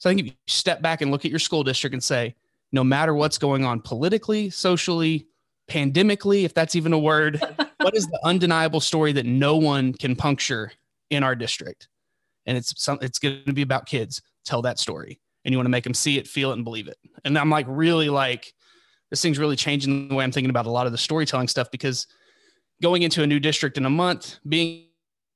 So 0.02 0.10
I 0.10 0.14
think 0.14 0.26
if 0.26 0.26
you 0.26 0.32
step 0.48 0.82
back 0.82 1.00
and 1.00 1.12
look 1.12 1.24
at 1.24 1.30
your 1.30 1.38
school 1.38 1.62
district 1.62 1.92
and 1.94 2.02
say, 2.02 2.34
no 2.72 2.82
matter 2.82 3.14
what's 3.14 3.38
going 3.38 3.64
on 3.64 3.80
politically, 3.80 4.50
socially, 4.50 5.28
pandemically, 5.70 6.42
if 6.42 6.52
that's 6.52 6.74
even 6.74 6.92
a 6.92 6.98
word, 6.98 7.40
what 7.76 7.94
is 7.94 8.08
the 8.08 8.18
undeniable 8.24 8.80
story 8.80 9.12
that 9.12 9.26
no 9.26 9.56
one 9.56 9.92
can 9.92 10.16
puncture 10.16 10.72
in 11.10 11.22
our 11.22 11.36
district? 11.36 11.86
And 12.46 12.58
it's 12.58 12.82
some, 12.82 12.98
it's 13.00 13.20
going 13.20 13.44
to 13.46 13.52
be 13.52 13.62
about 13.62 13.86
kids. 13.86 14.20
Tell 14.44 14.60
that 14.62 14.80
story, 14.80 15.20
and 15.44 15.52
you 15.52 15.58
want 15.58 15.66
to 15.66 15.70
make 15.70 15.84
them 15.84 15.94
see 15.94 16.18
it, 16.18 16.26
feel 16.26 16.50
it, 16.50 16.54
and 16.54 16.64
believe 16.64 16.88
it. 16.88 16.98
And 17.24 17.38
I'm 17.38 17.48
like, 17.48 17.66
really 17.68 18.08
like, 18.08 18.52
this 19.10 19.22
thing's 19.22 19.38
really 19.38 19.54
changing 19.54 20.08
the 20.08 20.16
way 20.16 20.24
I'm 20.24 20.32
thinking 20.32 20.50
about 20.50 20.66
a 20.66 20.70
lot 20.72 20.86
of 20.86 20.90
the 20.90 20.98
storytelling 20.98 21.46
stuff 21.46 21.70
because 21.70 22.08
going 22.82 23.02
into 23.02 23.22
a 23.22 23.26
new 23.28 23.38
district 23.38 23.78
in 23.78 23.86
a 23.86 23.90
month, 23.90 24.40
being 24.48 24.86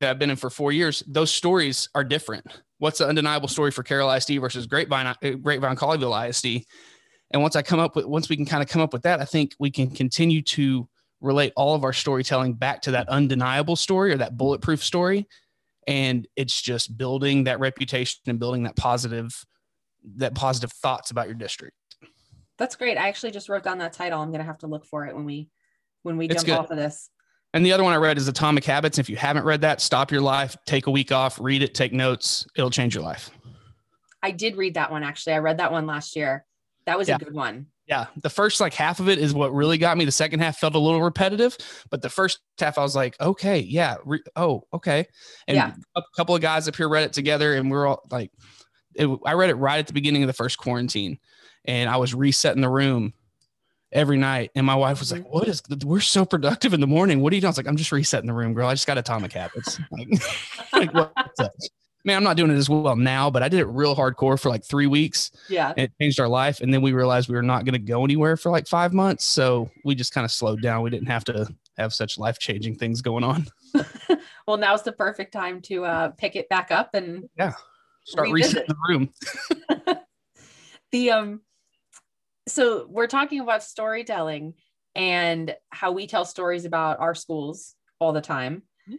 that 0.00 0.10
I've 0.10 0.18
been 0.18 0.30
in 0.30 0.36
for 0.36 0.50
four 0.50 0.72
years, 0.72 1.02
those 1.06 1.30
stories 1.30 1.88
are 1.94 2.04
different. 2.04 2.44
What's 2.78 2.98
the 2.98 3.08
undeniable 3.08 3.48
story 3.48 3.70
for 3.70 3.82
Carroll 3.82 4.10
ISD 4.10 4.38
versus 4.40 4.66
Grapevine, 4.66 5.06
uh, 5.06 5.30
Grapevine 5.40 5.76
Colleyville 5.76 6.28
ISD? 6.28 6.66
And 7.32 7.42
once 7.42 7.56
I 7.56 7.62
come 7.62 7.80
up 7.80 7.96
with, 7.96 8.04
once 8.04 8.28
we 8.28 8.36
can 8.36 8.46
kind 8.46 8.62
of 8.62 8.68
come 8.68 8.82
up 8.82 8.92
with 8.92 9.02
that, 9.02 9.20
I 9.20 9.24
think 9.24 9.54
we 9.58 9.70
can 9.70 9.90
continue 9.90 10.42
to 10.42 10.88
relate 11.20 11.52
all 11.56 11.74
of 11.74 11.82
our 11.82 11.92
storytelling 11.92 12.54
back 12.54 12.82
to 12.82 12.90
that 12.92 13.08
undeniable 13.08 13.76
story 13.76 14.12
or 14.12 14.18
that 14.18 14.36
bulletproof 14.36 14.84
story. 14.84 15.26
And 15.86 16.26
it's 16.36 16.60
just 16.60 16.96
building 16.96 17.44
that 17.44 17.58
reputation 17.58 18.20
and 18.26 18.38
building 18.38 18.64
that 18.64 18.76
positive, 18.76 19.44
that 20.16 20.34
positive 20.34 20.72
thoughts 20.72 21.10
about 21.10 21.26
your 21.26 21.34
district. 21.34 21.76
That's 22.58 22.76
great. 22.76 22.98
I 22.98 23.08
actually 23.08 23.32
just 23.32 23.48
wrote 23.48 23.62
down 23.62 23.78
that 23.78 23.92
title. 23.92 24.20
I'm 24.20 24.28
going 24.28 24.40
to 24.40 24.46
have 24.46 24.58
to 24.58 24.66
look 24.66 24.84
for 24.84 25.06
it 25.06 25.14
when 25.14 25.24
we 25.24 25.48
when 26.02 26.16
we 26.16 26.26
It's 26.26 26.36
jump 26.36 26.46
good. 26.46 26.58
off 26.58 26.70
of 26.70 26.76
this. 26.76 27.10
And 27.54 27.64
the 27.64 27.72
other 27.72 27.82
one 27.84 27.92
I 27.92 27.96
read 27.96 28.18
is 28.18 28.28
Atomic 28.28 28.64
Habits. 28.64 28.98
If 28.98 29.08
you 29.08 29.16
haven't 29.16 29.44
read 29.44 29.62
that, 29.62 29.80
stop 29.80 30.10
your 30.10 30.20
life, 30.20 30.56
take 30.66 30.86
a 30.86 30.90
week 30.90 31.10
off, 31.12 31.38
read 31.40 31.62
it, 31.62 31.74
take 31.74 31.92
notes. 31.92 32.46
It'll 32.56 32.70
change 32.70 32.94
your 32.94 33.04
life. 33.04 33.30
I 34.22 34.30
did 34.30 34.56
read 34.56 34.74
that 34.74 34.90
one 34.90 35.02
actually. 35.02 35.34
I 35.34 35.38
read 35.38 35.58
that 35.58 35.72
one 35.72 35.86
last 35.86 36.16
year. 36.16 36.44
That 36.86 36.98
was 36.98 37.08
Yeah. 37.08 37.16
a 37.16 37.18
good 37.18 37.32
one. 37.34 37.66
Yeah. 37.86 38.06
The 38.22 38.30
first 38.30 38.60
like 38.60 38.74
half 38.74 38.98
of 38.98 39.08
it 39.08 39.18
is 39.18 39.32
what 39.32 39.54
really 39.54 39.78
got 39.78 39.96
me. 39.96 40.04
The 40.04 40.10
second 40.12 40.40
half 40.40 40.58
felt 40.58 40.74
a 40.74 40.78
little 40.78 41.00
repetitive, 41.02 41.56
but 41.88 42.02
the 42.02 42.10
first 42.10 42.40
half 42.58 42.78
I 42.78 42.82
was 42.82 42.96
like, 42.96 43.18
okay, 43.20 43.60
yeah. 43.60 43.96
Re- 44.04 44.22
oh, 44.34 44.64
okay. 44.74 45.06
And 45.46 45.54
Yeah. 45.56 45.72
a 45.94 46.02
couple 46.16 46.34
of 46.34 46.40
guys 46.42 46.66
up 46.66 46.74
here 46.76 46.88
read 46.88 47.04
it 47.04 47.12
together 47.12 47.54
and 47.54 47.70
we 47.70 47.76
are 47.76 47.86
all 47.86 48.02
like, 48.10 48.32
it, 48.96 49.08
I 49.24 49.34
read 49.34 49.50
it 49.50 49.54
right 49.54 49.78
at 49.78 49.86
the 49.86 49.92
beginning 49.92 50.24
of 50.24 50.26
the 50.26 50.32
first 50.32 50.58
quarantine 50.58 51.18
and 51.64 51.88
I 51.88 51.96
was 51.98 52.12
resetting 52.12 52.62
the 52.62 52.68
room 52.68 53.12
every 53.92 54.16
night. 54.16 54.50
And 54.54 54.66
my 54.66 54.74
wife 54.74 55.00
was 55.00 55.12
like, 55.12 55.24
what 55.32 55.48
is, 55.48 55.62
we're 55.84 56.00
so 56.00 56.24
productive 56.24 56.74
in 56.74 56.80
the 56.80 56.86
morning. 56.86 57.20
What 57.20 57.32
are 57.32 57.36
you 57.36 57.40
doing? 57.40 57.48
I 57.48 57.50
was 57.50 57.56
like, 57.56 57.68
I'm 57.68 57.76
just 57.76 57.92
resetting 57.92 58.26
the 58.26 58.32
room, 58.34 58.52
girl. 58.54 58.66
I 58.68 58.74
just 58.74 58.86
got 58.86 58.98
atomic 58.98 59.32
habits. 59.32 59.78
Like, 59.90 60.08
like 60.72 60.94
what's 60.94 61.40
up? 61.40 61.52
Man, 62.04 62.16
I'm 62.18 62.22
not 62.24 62.36
doing 62.36 62.50
it 62.52 62.56
as 62.56 62.68
well 62.70 62.94
now, 62.94 63.30
but 63.30 63.42
I 63.42 63.48
did 63.48 63.58
it 63.60 63.64
real 63.66 63.96
hardcore 63.96 64.40
for 64.40 64.48
like 64.48 64.64
three 64.64 64.86
weeks 64.86 65.32
Yeah. 65.48 65.72
it 65.76 65.90
changed 66.00 66.20
our 66.20 66.28
life. 66.28 66.60
And 66.60 66.72
then 66.72 66.80
we 66.82 66.92
realized 66.92 67.28
we 67.28 67.34
were 67.34 67.42
not 67.42 67.64
going 67.64 67.72
to 67.72 67.80
go 67.80 68.04
anywhere 68.04 68.36
for 68.36 68.50
like 68.52 68.68
five 68.68 68.92
months. 68.92 69.24
So 69.24 69.70
we 69.84 69.94
just 69.96 70.12
kind 70.14 70.24
of 70.24 70.30
slowed 70.30 70.62
down. 70.62 70.82
We 70.82 70.90
didn't 70.90 71.08
have 71.08 71.24
to 71.24 71.48
have 71.78 71.92
such 71.92 72.16
life 72.16 72.38
changing 72.38 72.76
things 72.76 73.02
going 73.02 73.24
on. 73.24 73.46
Well, 74.46 74.58
now's 74.58 74.84
the 74.84 74.92
perfect 74.92 75.32
time 75.32 75.60
to 75.62 75.84
uh, 75.84 76.08
pick 76.10 76.36
it 76.36 76.48
back 76.48 76.70
up 76.70 76.94
and 76.94 77.28
yeah, 77.36 77.54
Start 78.04 78.28
Revisit. 78.30 78.68
resetting 78.68 78.76
the 78.76 79.88
room. 79.88 79.96
the 80.92 81.10
um 81.10 81.40
so 82.48 82.86
we're 82.88 83.06
talking 83.06 83.40
about 83.40 83.62
storytelling 83.62 84.54
and 84.94 85.54
how 85.70 85.92
we 85.92 86.06
tell 86.06 86.24
stories 86.24 86.64
about 86.64 87.00
our 87.00 87.14
schools 87.14 87.74
all 88.00 88.12
the 88.12 88.20
time 88.20 88.62
Mhm. 88.88 88.98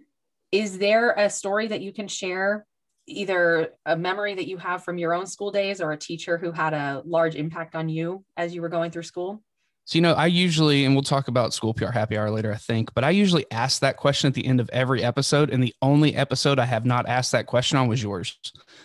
is 0.52 0.78
there 0.78 1.12
a 1.12 1.30
story 1.30 1.68
that 1.68 1.82
you 1.82 1.92
can 1.94 2.08
share 2.08 2.66
either 3.08 3.70
a 3.86 3.96
memory 3.96 4.36
that 4.36 4.48
you 4.48 4.58
have 4.58 4.84
from 4.84 4.98
your 4.98 5.14
own 5.14 5.26
school 5.26 5.50
days 5.52 5.80
or 5.80 5.92
a 5.94 5.98
teacher 5.98 6.38
who 6.38 6.52
had 6.52 6.74
a 6.74 7.02
large 7.06 7.36
impact 7.36 7.74
on 7.76 7.88
you 7.90 8.26
as 8.36 8.54
you 8.54 8.62
were 8.62 8.70
going 8.70 8.92
through 8.92 9.04
school 9.04 9.42
So, 9.86 9.98
you 9.98 10.02
know, 10.02 10.12
I 10.14 10.26
usually, 10.26 10.84
and 10.84 10.94
we'll 10.94 11.02
talk 11.04 11.30
about 11.30 11.54
school 11.54 11.74
PR 11.74 11.92
happy 11.92 12.18
hour 12.18 12.30
later, 12.30 12.52
I 12.52 12.58
think, 12.58 12.94
but 12.94 13.06
I 13.06 13.12
usually 13.12 13.46
ask 13.52 13.80
that 13.80 13.96
question 13.96 14.28
at 14.28 14.34
the 14.34 14.46
end 14.46 14.60
of 14.60 14.70
every 14.74 15.02
episode. 15.02 15.50
And 15.50 15.64
the 15.64 15.74
only 15.82 16.14
episode 16.14 16.60
I 16.60 16.66
have 16.66 16.86
not 16.86 17.08
asked 17.08 17.32
that 17.32 17.46
question 17.48 17.78
on 17.78 17.88
was 17.88 18.04
yours. 18.04 18.38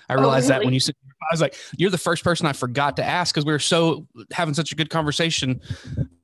I 0.09 0.15
Oh, 0.15 0.21
realized 0.21 0.49
that 0.51 0.63
when 0.65 0.73
you 0.73 0.79
said, 0.79 0.95
I 1.31 1.35
was 1.35 1.41
like, 1.41 1.57
you're 1.77 1.91
the 1.91 1.99
first 1.99 2.25
person 2.25 2.47
I 2.47 2.53
forgot 2.53 2.97
to 2.97 3.05
ask 3.05 3.35
because 3.35 3.45
we 3.45 3.53
were 3.53 3.59
so 3.59 4.07
having 4.33 4.55
such 4.55 4.73
a 4.73 4.75
good 4.75 4.91
conversation, 4.91 5.61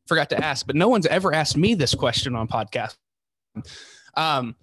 forgot 0.07 0.31
to 0.31 0.45
ask. 0.45 0.67
But 0.67 0.77
no 0.77 0.89
one's 0.89 1.07
ever 1.07 1.35
asked 1.35 1.57
me 1.57 1.75
this 1.75 1.95
question 1.95 2.35
on 2.35 2.49
podcast. 2.49 2.97
Um, 4.15 4.57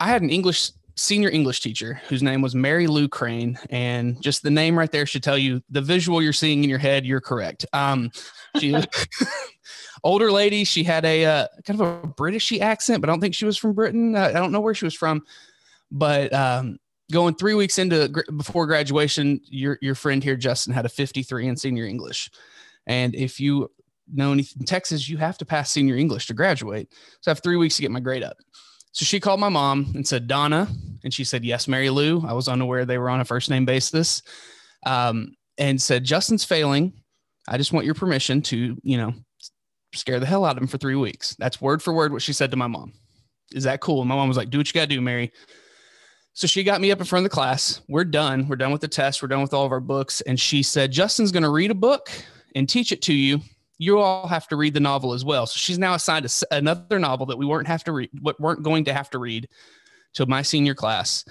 I 0.00 0.08
had 0.08 0.22
an 0.22 0.30
English 0.30 0.72
senior 0.96 1.30
English 1.30 1.60
teacher 1.60 2.00
whose 2.08 2.22
name 2.22 2.42
was 2.42 2.54
Mary 2.54 2.86
Lou 2.86 3.08
Crane, 3.08 3.58
and 3.70 4.20
just 4.22 4.42
the 4.42 4.50
name 4.50 4.78
right 4.78 4.90
there 4.90 5.06
should 5.06 5.22
tell 5.22 5.38
you 5.38 5.62
the 5.70 5.80
visual 5.80 6.22
you're 6.22 6.32
seeing 6.32 6.62
in 6.62 6.70
your 6.70 6.78
head. 6.78 7.06
You're 7.06 7.20
correct. 7.20 7.64
Um, 7.72 8.10
she 8.58 8.72
was 8.72 8.86
older 10.04 10.30
lady. 10.30 10.64
She 10.64 10.84
had 10.84 11.04
a 11.04 11.24
uh, 11.24 11.46
kind 11.64 11.80
of 11.80 12.04
a 12.04 12.08
Britishy 12.08 12.60
accent, 12.60 13.00
but 13.00 13.08
I 13.08 13.12
don't 13.12 13.20
think 13.20 13.34
she 13.34 13.44
was 13.44 13.56
from 13.56 13.72
Britain. 13.72 14.14
Uh, 14.14 14.24
I 14.28 14.32
don't 14.32 14.52
know 14.52 14.60
where 14.60 14.74
she 14.74 14.84
was 14.84 14.94
from, 14.94 15.22
but 15.90 16.32
um, 16.32 16.78
going 17.10 17.34
three 17.34 17.54
weeks 17.54 17.78
into 17.78 18.08
before 18.36 18.66
graduation, 18.66 19.40
your 19.44 19.78
your 19.80 19.94
friend 19.94 20.22
here, 20.22 20.36
Justin, 20.36 20.72
had 20.72 20.86
a 20.86 20.90
53 20.90 21.48
in 21.48 21.56
senior 21.56 21.86
English, 21.86 22.30
and 22.86 23.14
if 23.14 23.40
you 23.40 23.70
know 24.12 24.32
anything 24.32 24.60
in 24.60 24.66
Texas, 24.66 25.08
you 25.08 25.16
have 25.16 25.38
to 25.38 25.44
pass 25.44 25.70
senior 25.70 25.96
English 25.96 26.26
to 26.26 26.34
graduate. 26.34 26.92
So 27.20 27.30
I 27.30 27.32
have 27.32 27.42
three 27.42 27.56
weeks 27.56 27.76
to 27.76 27.82
get 27.82 27.90
my 27.90 28.00
grade 28.00 28.22
up. 28.22 28.36
So 28.92 29.04
she 29.04 29.20
called 29.20 29.40
my 29.40 29.48
mom 29.48 29.90
and 29.94 30.06
said, 30.06 30.28
Donna. 30.28 30.68
And 31.02 31.12
she 31.12 31.24
said, 31.24 31.44
Yes, 31.44 31.66
Mary 31.66 31.90
Lou. 31.90 32.24
I 32.26 32.32
was 32.32 32.48
unaware 32.48 32.84
they 32.84 32.98
were 32.98 33.10
on 33.10 33.20
a 33.20 33.24
first 33.24 33.50
name 33.50 33.64
basis. 33.64 34.22
Um, 34.84 35.34
and 35.58 35.80
said, 35.80 36.04
Justin's 36.04 36.44
failing. 36.44 36.92
I 37.48 37.56
just 37.56 37.72
want 37.72 37.86
your 37.86 37.94
permission 37.94 38.42
to, 38.42 38.76
you 38.82 38.96
know, 38.96 39.14
scare 39.94 40.20
the 40.20 40.26
hell 40.26 40.44
out 40.44 40.56
of 40.56 40.62
him 40.62 40.68
for 40.68 40.78
three 40.78 40.94
weeks. 40.94 41.34
That's 41.38 41.60
word 41.60 41.82
for 41.82 41.92
word 41.92 42.12
what 42.12 42.22
she 42.22 42.32
said 42.32 42.50
to 42.50 42.56
my 42.56 42.66
mom. 42.66 42.92
Is 43.52 43.64
that 43.64 43.80
cool? 43.80 44.00
And 44.00 44.08
my 44.08 44.14
mom 44.14 44.28
was 44.28 44.36
like, 44.36 44.50
Do 44.50 44.58
what 44.58 44.68
you 44.68 44.74
got 44.74 44.82
to 44.88 44.94
do, 44.94 45.00
Mary. 45.00 45.32
So 46.34 46.46
she 46.46 46.64
got 46.64 46.80
me 46.80 46.90
up 46.90 46.98
in 46.98 47.04
front 47.04 47.24
of 47.24 47.30
the 47.30 47.34
class. 47.34 47.82
We're 47.88 48.04
done. 48.04 48.48
We're 48.48 48.56
done 48.56 48.72
with 48.72 48.80
the 48.80 48.88
test. 48.88 49.22
We're 49.22 49.28
done 49.28 49.42
with 49.42 49.52
all 49.52 49.66
of 49.66 49.72
our 49.72 49.80
books. 49.80 50.22
And 50.22 50.40
she 50.40 50.62
said, 50.62 50.90
Justin's 50.90 51.32
going 51.32 51.42
to 51.42 51.50
read 51.50 51.70
a 51.70 51.74
book 51.74 52.10
and 52.54 52.68
teach 52.68 52.90
it 52.90 53.02
to 53.02 53.14
you. 53.14 53.40
You 53.78 53.98
all 53.98 54.26
have 54.28 54.48
to 54.48 54.56
read 54.56 54.74
the 54.74 54.80
novel 54.80 55.12
as 55.12 55.24
well. 55.24 55.46
So 55.46 55.58
she's 55.58 55.78
now 55.78 55.94
assigned 55.94 56.24
a, 56.24 56.54
another 56.54 56.98
novel 56.98 57.26
that 57.26 57.38
we 57.38 57.44
weren't 57.44 57.68
have 57.68 57.84
to 57.84 57.92
read, 57.92 58.10
what 58.20 58.40
weren't 58.40 58.62
going 58.62 58.84
to 58.84 58.94
have 58.94 59.10
to 59.10 59.18
read 59.18 59.48
to 60.14 60.26
my 60.26 60.42
senior 60.42 60.74
class. 60.74 61.24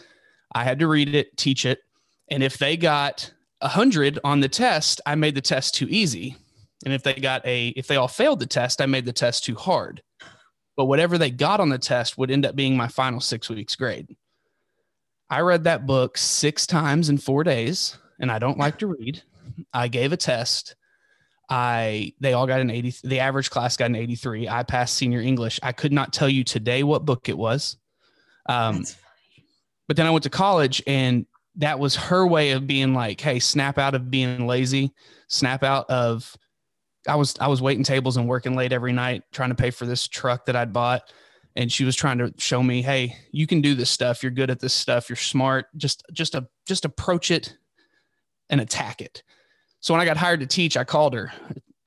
I 0.53 0.63
had 0.63 0.79
to 0.79 0.87
read 0.87 1.15
it, 1.15 1.35
teach 1.37 1.65
it, 1.65 1.79
and 2.29 2.43
if 2.43 2.57
they 2.57 2.77
got 2.77 3.31
a 3.59 3.67
hundred 3.67 4.17
on 4.23 4.39
the 4.39 4.49
test, 4.49 5.01
I 5.05 5.15
made 5.15 5.35
the 5.35 5.41
test 5.41 5.75
too 5.75 5.87
easy. 5.89 6.35
And 6.85 6.93
if 6.93 7.03
they 7.03 7.13
got 7.13 7.45
a, 7.45 7.67
if 7.69 7.87
they 7.87 7.97
all 7.97 8.07
failed 8.07 8.39
the 8.39 8.47
test, 8.47 8.81
I 8.81 8.85
made 8.85 9.05
the 9.05 9.13
test 9.13 9.43
too 9.43 9.55
hard. 9.55 10.01
But 10.75 10.85
whatever 10.85 11.17
they 11.17 11.29
got 11.29 11.59
on 11.59 11.69
the 11.69 11.77
test 11.77 12.17
would 12.17 12.31
end 12.31 12.45
up 12.45 12.55
being 12.55 12.75
my 12.75 12.87
final 12.87 13.19
six 13.19 13.49
weeks 13.49 13.75
grade. 13.75 14.07
I 15.31 15.39
read 15.39 15.63
that 15.63 15.85
book 15.85 16.17
six 16.17 16.67
times 16.67 17.09
in 17.09 17.17
four 17.17 17.45
days, 17.45 17.97
and 18.19 18.29
I 18.29 18.37
don't 18.37 18.57
like 18.57 18.77
to 18.79 18.87
read. 18.87 19.23
I 19.73 19.87
gave 19.87 20.11
a 20.11 20.17
test. 20.17 20.75
I 21.49 22.13
they 22.19 22.33
all 22.33 22.47
got 22.47 22.61
an 22.61 22.69
80 22.69 23.07
the 23.07 23.19
average 23.19 23.49
class 23.49 23.75
got 23.75 23.85
an 23.85 23.95
83. 23.95 24.47
I 24.47 24.63
passed 24.63 24.95
senior 24.95 25.21
English. 25.21 25.59
I 25.63 25.71
could 25.71 25.91
not 25.91 26.13
tell 26.13 26.29
you 26.29 26.43
today 26.43 26.83
what 26.83 27.05
book 27.05 27.27
it 27.27 27.37
was. 27.37 27.77
Um 28.47 28.85
but 29.87 29.97
then 29.97 30.07
I 30.07 30.11
went 30.11 30.23
to 30.23 30.29
college 30.29 30.81
and 30.87 31.25
that 31.57 31.77
was 31.77 31.97
her 31.97 32.25
way 32.25 32.51
of 32.51 32.67
being 32.67 32.93
like, 32.93 33.19
hey, 33.19 33.39
snap 33.39 33.77
out 33.77 33.95
of 33.95 34.09
being 34.09 34.47
lazy, 34.47 34.93
snap 35.27 35.63
out 35.63 35.89
of 35.89 36.37
I 37.05 37.15
was 37.15 37.35
I 37.41 37.47
was 37.47 37.61
waiting 37.61 37.83
tables 37.83 38.15
and 38.15 38.29
working 38.29 38.55
late 38.55 38.71
every 38.71 38.93
night 38.93 39.23
trying 39.33 39.49
to 39.49 39.55
pay 39.55 39.71
for 39.71 39.85
this 39.85 40.07
truck 40.07 40.45
that 40.45 40.55
I'd 40.55 40.71
bought 40.71 41.11
and 41.55 41.71
she 41.71 41.83
was 41.83 41.95
trying 41.95 42.17
to 42.17 42.33
show 42.37 42.63
me 42.63 42.81
hey 42.81 43.15
you 43.31 43.47
can 43.47 43.61
do 43.61 43.75
this 43.75 43.89
stuff. 43.89 44.23
You're 44.23 44.31
good 44.31 44.49
at 44.49 44.59
this 44.59 44.73
stuff. 44.73 45.09
You're 45.09 45.15
smart. 45.15 45.67
Just 45.77 46.03
just 46.13 46.35
a 46.35 46.47
just 46.65 46.85
approach 46.85 47.31
it 47.31 47.57
and 48.49 48.61
attack 48.61 49.01
it. 49.01 49.23
So 49.79 49.93
when 49.93 50.01
i 50.01 50.05
got 50.05 50.17
hired 50.17 50.39
to 50.41 50.47
teach 50.47 50.77
i 50.77 50.83
called 50.83 51.13
her. 51.13 51.31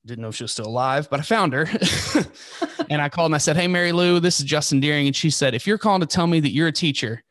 Didn't 0.07 0.21
know 0.21 0.29
if 0.29 0.37
she 0.37 0.45
was 0.45 0.53
still 0.53 0.67
alive 0.67 1.09
but 1.11 1.21
i 1.21 1.23
found 1.23 1.53
her. 1.53 1.69
And 2.91 3.01
i 3.01 3.09
called 3.09 3.27
and 3.27 3.35
i 3.35 3.39
said 3.39 3.57
hey 3.57 3.67
mary 3.67 3.93
lou 3.93 4.21
this 4.21 4.39
is 4.39 4.45
justin 4.45 4.81
deering. 4.81 5.07
And 5.07 5.17
she 5.17 5.31
said 5.31 5.55
if 5.55 5.67
you're 5.67 5.79
calling 5.79 6.01
to 6.01 6.07
tell 6.07 6.27
me 6.27 6.41
that 6.41 6.53
you're 6.53 6.69
a 6.69 6.73
teacher 6.73 7.23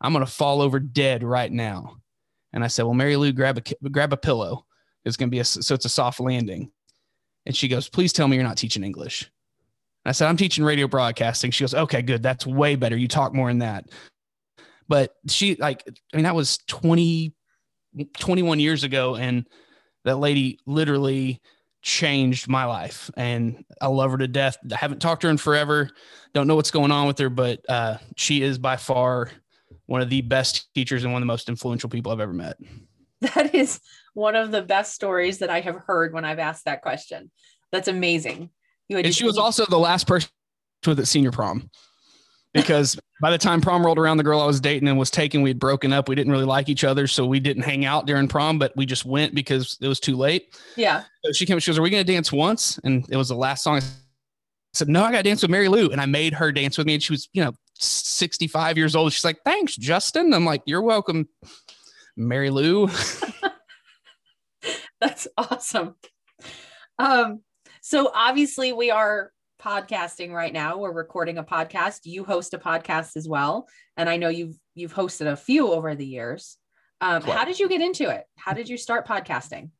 i'm 0.00 0.12
going 0.12 0.24
to 0.24 0.30
fall 0.30 0.62
over 0.62 0.80
dead 0.80 1.22
right 1.22 1.52
now. 1.52 1.96
And 2.52 2.64
i 2.64 2.66
said 2.68 2.84
well 2.84 2.94
mary 2.94 3.16
lou 3.16 3.32
grab 3.32 3.58
a 3.58 3.88
grab 3.90 4.12
a 4.12 4.16
pillow. 4.16 4.64
It's 5.04 5.16
going 5.16 5.28
to 5.28 5.34
be 5.34 5.40
a 5.40 5.44
so 5.44 5.74
it's 5.74 5.84
a 5.84 5.90
soft 5.90 6.18
landing. 6.18 6.72
And 7.44 7.54
she 7.54 7.68
goes 7.68 7.88
please 7.88 8.12
tell 8.12 8.26
me 8.26 8.36
you're 8.36 8.44
not 8.44 8.56
teaching 8.56 8.82
english 8.82 9.30
I 10.08 10.12
said, 10.12 10.28
I'm 10.28 10.36
teaching 10.36 10.64
radio 10.64 10.86
broadcasting. 10.86 11.50
She 11.50 11.64
goes, 11.64 11.74
okay, 11.74 12.02
good. 12.02 12.22
That's 12.22 12.46
way 12.46 12.76
better. 12.76 12.96
You 12.96 13.08
talk 13.08 13.34
more 13.34 13.50
in 13.50 13.58
that. 13.58 13.86
But 14.88 15.14
she, 15.28 15.56
like, 15.56 15.82
I 16.12 16.16
mean, 16.16 16.24
that 16.24 16.34
was 16.34 16.58
20, 16.68 17.34
21 18.18 18.60
years 18.60 18.84
ago. 18.84 19.16
And 19.16 19.46
that 20.04 20.16
lady 20.16 20.60
literally 20.66 21.40
changed 21.82 22.48
my 22.48 22.64
life. 22.64 23.10
And 23.16 23.64
I 23.80 23.88
love 23.88 24.10
her 24.12 24.18
to 24.18 24.28
death. 24.28 24.58
I 24.72 24.76
haven't 24.76 25.00
talked 25.00 25.22
to 25.22 25.28
her 25.28 25.30
in 25.30 25.38
forever. 25.38 25.90
Don't 26.34 26.46
know 26.46 26.56
what's 26.56 26.70
going 26.70 26.92
on 26.92 27.06
with 27.06 27.18
her, 27.18 27.30
but 27.30 27.60
uh, 27.68 27.98
she 28.16 28.42
is 28.42 28.58
by 28.58 28.76
far 28.76 29.30
one 29.86 30.00
of 30.00 30.10
the 30.10 30.20
best 30.20 30.72
teachers 30.74 31.04
and 31.04 31.12
one 31.12 31.22
of 31.22 31.26
the 31.26 31.32
most 31.32 31.48
influential 31.48 31.88
people 31.88 32.12
I've 32.12 32.20
ever 32.20 32.32
met. 32.32 32.56
That 33.22 33.54
is 33.54 33.80
one 34.12 34.36
of 34.36 34.50
the 34.50 34.60
best 34.62 34.94
stories 34.94 35.38
that 35.38 35.48
I 35.48 35.60
have 35.60 35.76
heard 35.86 36.12
when 36.12 36.26
I've 36.26 36.38
asked 36.38 36.66
that 36.66 36.82
question. 36.82 37.30
That's 37.72 37.88
amazing. 37.88 38.50
And 38.90 39.14
she 39.14 39.24
was 39.24 39.38
also 39.38 39.66
the 39.66 39.78
last 39.78 40.06
person 40.06 40.30
with 40.86 41.00
at 41.00 41.08
senior 41.08 41.32
prom 41.32 41.68
because 42.52 42.98
by 43.20 43.30
the 43.30 43.38
time 43.38 43.60
prom 43.60 43.84
rolled 43.84 43.98
around, 43.98 44.18
the 44.18 44.22
girl 44.22 44.40
I 44.40 44.46
was 44.46 44.60
dating 44.60 44.88
and 44.88 44.98
was 44.98 45.10
taken, 45.10 45.42
we 45.42 45.50
had 45.50 45.58
broken 45.58 45.92
up. 45.92 46.08
We 46.08 46.14
didn't 46.14 46.32
really 46.32 46.44
like 46.44 46.68
each 46.68 46.84
other, 46.84 47.06
so 47.06 47.26
we 47.26 47.40
didn't 47.40 47.64
hang 47.64 47.84
out 47.84 48.06
during 48.06 48.28
prom, 48.28 48.58
but 48.58 48.72
we 48.76 48.86
just 48.86 49.04
went 49.04 49.34
because 49.34 49.76
it 49.80 49.88
was 49.88 50.00
too 50.00 50.16
late. 50.16 50.56
Yeah. 50.76 51.02
So 51.24 51.32
she 51.32 51.46
came. 51.46 51.58
She 51.58 51.70
goes, 51.70 51.78
"Are 51.78 51.82
we 51.82 51.90
going 51.90 52.04
to 52.04 52.12
dance 52.12 52.30
once?" 52.32 52.78
And 52.84 53.06
it 53.10 53.16
was 53.16 53.28
the 53.28 53.36
last 53.36 53.64
song. 53.64 53.78
I 53.78 53.82
said, 54.72 54.88
"No, 54.88 55.02
I 55.02 55.10
got 55.10 55.18
to 55.18 55.22
dance 55.24 55.42
with 55.42 55.50
Mary 55.50 55.68
Lou," 55.68 55.90
and 55.90 56.00
I 56.00 56.06
made 56.06 56.34
her 56.34 56.52
dance 56.52 56.78
with 56.78 56.86
me. 56.86 56.94
And 56.94 57.02
she 57.02 57.12
was, 57.12 57.28
you 57.32 57.44
know, 57.44 57.52
sixty-five 57.74 58.76
years 58.76 58.94
old. 58.94 59.12
She's 59.12 59.24
like, 59.24 59.40
"Thanks, 59.44 59.76
Justin." 59.76 60.32
I'm 60.32 60.44
like, 60.44 60.62
"You're 60.66 60.82
welcome, 60.82 61.28
Mary 62.16 62.50
Lou." 62.50 62.88
That's 65.00 65.28
awesome. 65.36 65.94
Um, 66.98 67.42
so 67.86 68.10
obviously, 68.12 68.72
we 68.72 68.90
are 68.90 69.30
podcasting 69.62 70.32
right 70.32 70.52
now. 70.52 70.76
We're 70.76 70.90
recording 70.90 71.38
a 71.38 71.44
podcast. 71.44 72.00
You 72.02 72.24
host 72.24 72.52
a 72.52 72.58
podcast 72.58 73.16
as 73.16 73.28
well, 73.28 73.68
and 73.96 74.10
I 74.10 74.16
know 74.16 74.28
you've 74.28 74.58
you've 74.74 74.92
hosted 74.92 75.30
a 75.30 75.36
few 75.36 75.72
over 75.72 75.94
the 75.94 76.04
years. 76.04 76.58
Um, 77.00 77.22
how 77.22 77.44
did 77.44 77.60
you 77.60 77.68
get 77.68 77.80
into 77.80 78.10
it? 78.10 78.24
How 78.34 78.54
did 78.54 78.68
you 78.68 78.76
start 78.76 79.06
podcasting? 79.06 79.70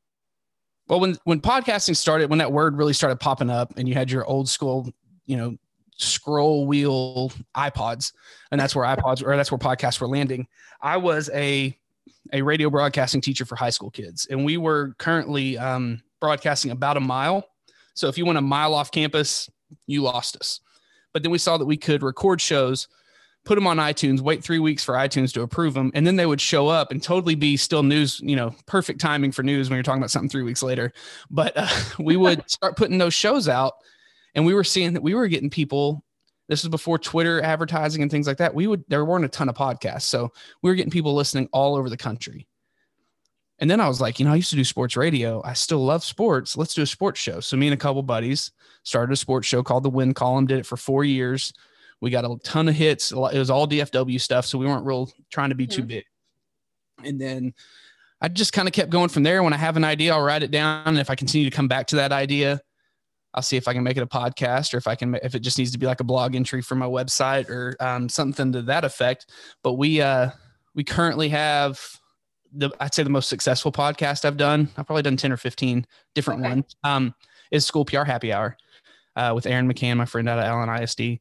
Well, 0.86 1.00
when 1.00 1.18
when 1.25 1.40
podcasting 1.40 1.96
started, 1.96 2.30
when 2.30 2.38
that 2.38 2.52
word 2.52 2.78
really 2.78 2.92
started 2.92 3.18
popping 3.18 3.50
up, 3.50 3.76
and 3.76 3.88
you 3.88 3.94
had 3.94 4.08
your 4.08 4.25
old 4.25 4.48
school, 4.48 4.88
you 5.25 5.36
know, 5.36 5.56
scroll 5.96 6.68
wheel 6.68 7.32
iPods, 7.56 8.12
and 8.52 8.60
that's 8.60 8.76
where 8.76 8.84
iPods 8.84 9.20
or 9.20 9.36
that's 9.36 9.50
where 9.50 9.58
podcasts 9.58 10.00
were 10.00 10.06
landing. 10.06 10.46
I 10.80 10.96
was 10.98 11.28
a 11.34 11.76
a 12.32 12.40
radio 12.40 12.70
broadcasting 12.70 13.20
teacher 13.20 13.44
for 13.44 13.56
high 13.56 13.70
school 13.70 13.90
kids, 13.90 14.28
and 14.30 14.44
we 14.44 14.58
were 14.58 14.94
currently 15.00 15.58
um, 15.58 16.02
broadcasting 16.20 16.70
about 16.70 16.96
a 16.96 17.00
mile 17.00 17.48
so 17.96 18.08
if 18.08 18.18
you 18.18 18.26
went 18.26 18.38
a 18.38 18.42
mile 18.42 18.74
off 18.74 18.90
campus, 18.90 19.50
you 19.86 20.02
lost 20.02 20.36
us. 20.36 20.60
But 21.14 21.22
then 21.22 21.32
we 21.32 21.38
saw 21.38 21.56
that 21.56 21.64
we 21.64 21.78
could 21.78 22.02
record 22.02 22.42
shows, 22.42 22.88
put 23.46 23.54
them 23.54 23.66
on 23.66 23.78
iTunes, 23.78 24.20
wait 24.20 24.44
three 24.44 24.58
weeks 24.58 24.84
for 24.84 24.94
iTunes 24.94 25.32
to 25.32 25.40
approve 25.40 25.72
them, 25.72 25.90
and 25.94 26.06
then 26.06 26.16
they 26.16 26.26
would 26.26 26.40
show 26.40 26.68
up 26.68 26.90
and 26.90 27.02
totally 27.02 27.34
be 27.34 27.56
still 27.56 27.82
news, 27.82 28.20
you 28.22 28.36
know, 28.36 28.54
perfect 28.66 29.00
timing 29.00 29.32
for 29.32 29.42
news 29.42 29.70
when 29.70 29.78
you're 29.78 29.82
talking 29.82 30.00
about 30.00 30.10
something 30.10 30.28
three 30.28 30.42
weeks 30.42 30.62
later. 30.62 30.92
But 31.30 31.54
uh, 31.56 31.68
we 31.98 32.16
would 32.18 32.48
start 32.50 32.76
putting 32.76 32.98
those 32.98 33.14
shows 33.14 33.48
out, 33.48 33.72
and 34.34 34.44
we 34.44 34.52
were 34.52 34.64
seeing 34.64 34.92
that 34.92 35.02
we 35.02 35.14
were 35.14 35.26
getting 35.26 35.50
people. 35.50 36.04
This 36.48 36.62
was 36.62 36.68
before 36.68 36.98
Twitter 36.98 37.40
advertising 37.42 38.02
and 38.02 38.10
things 38.10 38.26
like 38.26 38.36
that. 38.36 38.54
We 38.54 38.66
would 38.66 38.84
there 38.88 39.06
weren't 39.06 39.24
a 39.24 39.28
ton 39.28 39.48
of 39.48 39.56
podcasts, 39.56 40.02
so 40.02 40.30
we 40.62 40.70
were 40.70 40.76
getting 40.76 40.92
people 40.92 41.14
listening 41.14 41.48
all 41.50 41.76
over 41.76 41.88
the 41.88 41.96
country. 41.96 42.46
And 43.58 43.70
then 43.70 43.80
I 43.80 43.88
was 43.88 44.00
like, 44.00 44.18
you 44.18 44.26
know, 44.26 44.32
I 44.32 44.36
used 44.36 44.50
to 44.50 44.56
do 44.56 44.64
sports 44.64 44.96
radio. 44.96 45.42
I 45.44 45.54
still 45.54 45.84
love 45.84 46.04
sports. 46.04 46.56
Let's 46.56 46.75
do 46.75 46.82
a 46.82 46.86
sports 46.86 47.18
show. 47.18 47.40
So 47.40 47.56
me 47.56 47.68
and 47.68 47.75
a 47.75 47.78
couple 47.78 48.02
buddies 48.02 48.50
started 48.82 49.12
a 49.12 49.16
sports 49.16 49.46
show 49.46 49.62
called 49.62 49.82
The 49.82 49.90
Win 49.90 50.12
Column. 50.12 50.46
Did 50.46 50.58
it 50.58 50.66
for 50.66 50.76
four 50.76 51.04
years. 51.04 51.54
We 52.00 52.10
got 52.10 52.26
a 52.26 52.36
ton 52.44 52.68
of 52.68 52.75
hits. 52.75 53.12
It 53.12 53.16
was 53.16 53.48
all 53.48 53.66
DFW 53.66 54.20
stuff, 54.20 54.44
so 54.44 54.58
we 54.58 54.66
weren't 54.66 54.84
real 54.84 55.10
trying 55.30 55.48
to 55.48 55.54
be 55.54 55.66
mm-hmm. 55.66 55.76
too 55.76 55.86
big. 55.86 56.04
And 57.02 57.18
then 57.18 57.54
I 58.20 58.28
just 58.28 58.52
kind 58.52 58.68
of 58.68 58.75
kept 58.75 58.90
going 58.90 59.08
from 59.08 59.22
there. 59.22 59.42
When 59.42 59.54
I 59.54 59.56
have 59.56 59.76
an 59.76 59.84
idea, 59.84 60.12
I'll 60.12 60.22
write 60.22 60.42
it 60.42 60.50
down. 60.50 60.86
And 60.86 60.98
if 60.98 61.08
I 61.08 61.14
continue 61.14 61.48
to 61.48 61.54
come 61.54 61.68
back 61.68 61.86
to 61.88 61.96
that 61.96 62.12
idea, 62.12 62.60
I'll 63.32 63.42
see 63.42 63.56
if 63.56 63.68
I 63.68 63.72
can 63.72 63.82
make 63.82 63.96
it 63.96 64.02
a 64.02 64.06
podcast 64.06 64.75
or 64.75 64.78
if 64.78 64.86
I 64.86 64.94
can, 64.94 65.14
if 65.22 65.34
it 65.34 65.40
just 65.40 65.58
needs 65.58 65.72
to 65.72 65.78
be 65.78 65.86
like 65.86 66.00
a 66.00 66.04
blog 66.04 66.34
entry 66.34 66.60
for 66.62 66.75
my 66.75 66.86
website 66.86 67.48
or 67.48 67.76
um, 67.80 68.08
something 68.08 68.52
to 68.52 68.62
that 68.62 68.84
effect. 68.84 69.30
But 69.62 69.75
we, 69.75 70.00
uh, 70.00 70.30
we 70.75 70.84
currently 70.84 71.30
have 71.30 71.80
the 72.56 72.70
I'd 72.80 72.94
say 72.94 73.02
the 73.02 73.10
most 73.10 73.28
successful 73.28 73.72
podcast 73.72 74.25
I've 74.25 74.36
done. 74.36 74.68
I've 74.76 74.86
probably 74.86 75.02
done 75.02 75.16
10 75.16 75.32
or 75.32 75.36
15 75.36 75.86
different 76.14 76.40
okay. 76.40 76.48
ones. 76.48 76.76
Um, 76.84 77.14
is 77.50 77.66
School 77.66 77.84
PR 77.84 78.02
Happy 78.02 78.32
Hour 78.32 78.56
uh, 79.14 79.32
with 79.34 79.46
Erin 79.46 79.68
McCann, 79.72 79.96
my 79.96 80.04
friend 80.04 80.28
out 80.28 80.38
of 80.38 80.44
Allen 80.44 80.82
ISD. 80.82 81.18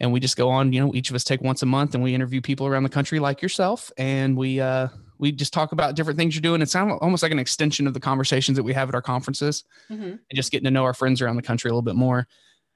And 0.00 0.12
we 0.12 0.20
just 0.20 0.36
go 0.36 0.50
on, 0.50 0.72
you 0.72 0.80
know, 0.80 0.94
each 0.94 1.10
of 1.10 1.16
us 1.16 1.24
take 1.24 1.40
once 1.42 1.62
a 1.62 1.66
month 1.66 1.94
and 1.94 2.02
we 2.02 2.14
interview 2.14 2.40
people 2.40 2.66
around 2.66 2.82
the 2.82 2.88
country 2.88 3.20
like 3.20 3.40
yourself. 3.40 3.92
And 3.96 4.36
we, 4.36 4.60
uh, 4.60 4.88
we 5.18 5.30
just 5.30 5.52
talk 5.52 5.70
about 5.72 5.94
different 5.94 6.18
things 6.18 6.34
you're 6.34 6.42
doing. 6.42 6.60
It 6.60 6.68
sounds 6.68 6.98
almost 7.00 7.22
like 7.22 7.30
an 7.30 7.38
extension 7.38 7.86
of 7.86 7.94
the 7.94 8.00
conversations 8.00 8.56
that 8.56 8.64
we 8.64 8.72
have 8.72 8.88
at 8.88 8.94
our 8.94 9.02
conferences 9.02 9.62
mm-hmm. 9.88 10.02
and 10.02 10.20
just 10.34 10.50
getting 10.50 10.64
to 10.64 10.70
know 10.70 10.84
our 10.84 10.94
friends 10.94 11.22
around 11.22 11.36
the 11.36 11.42
country 11.42 11.68
a 11.68 11.72
little 11.72 11.82
bit 11.82 11.94
more. 11.94 12.26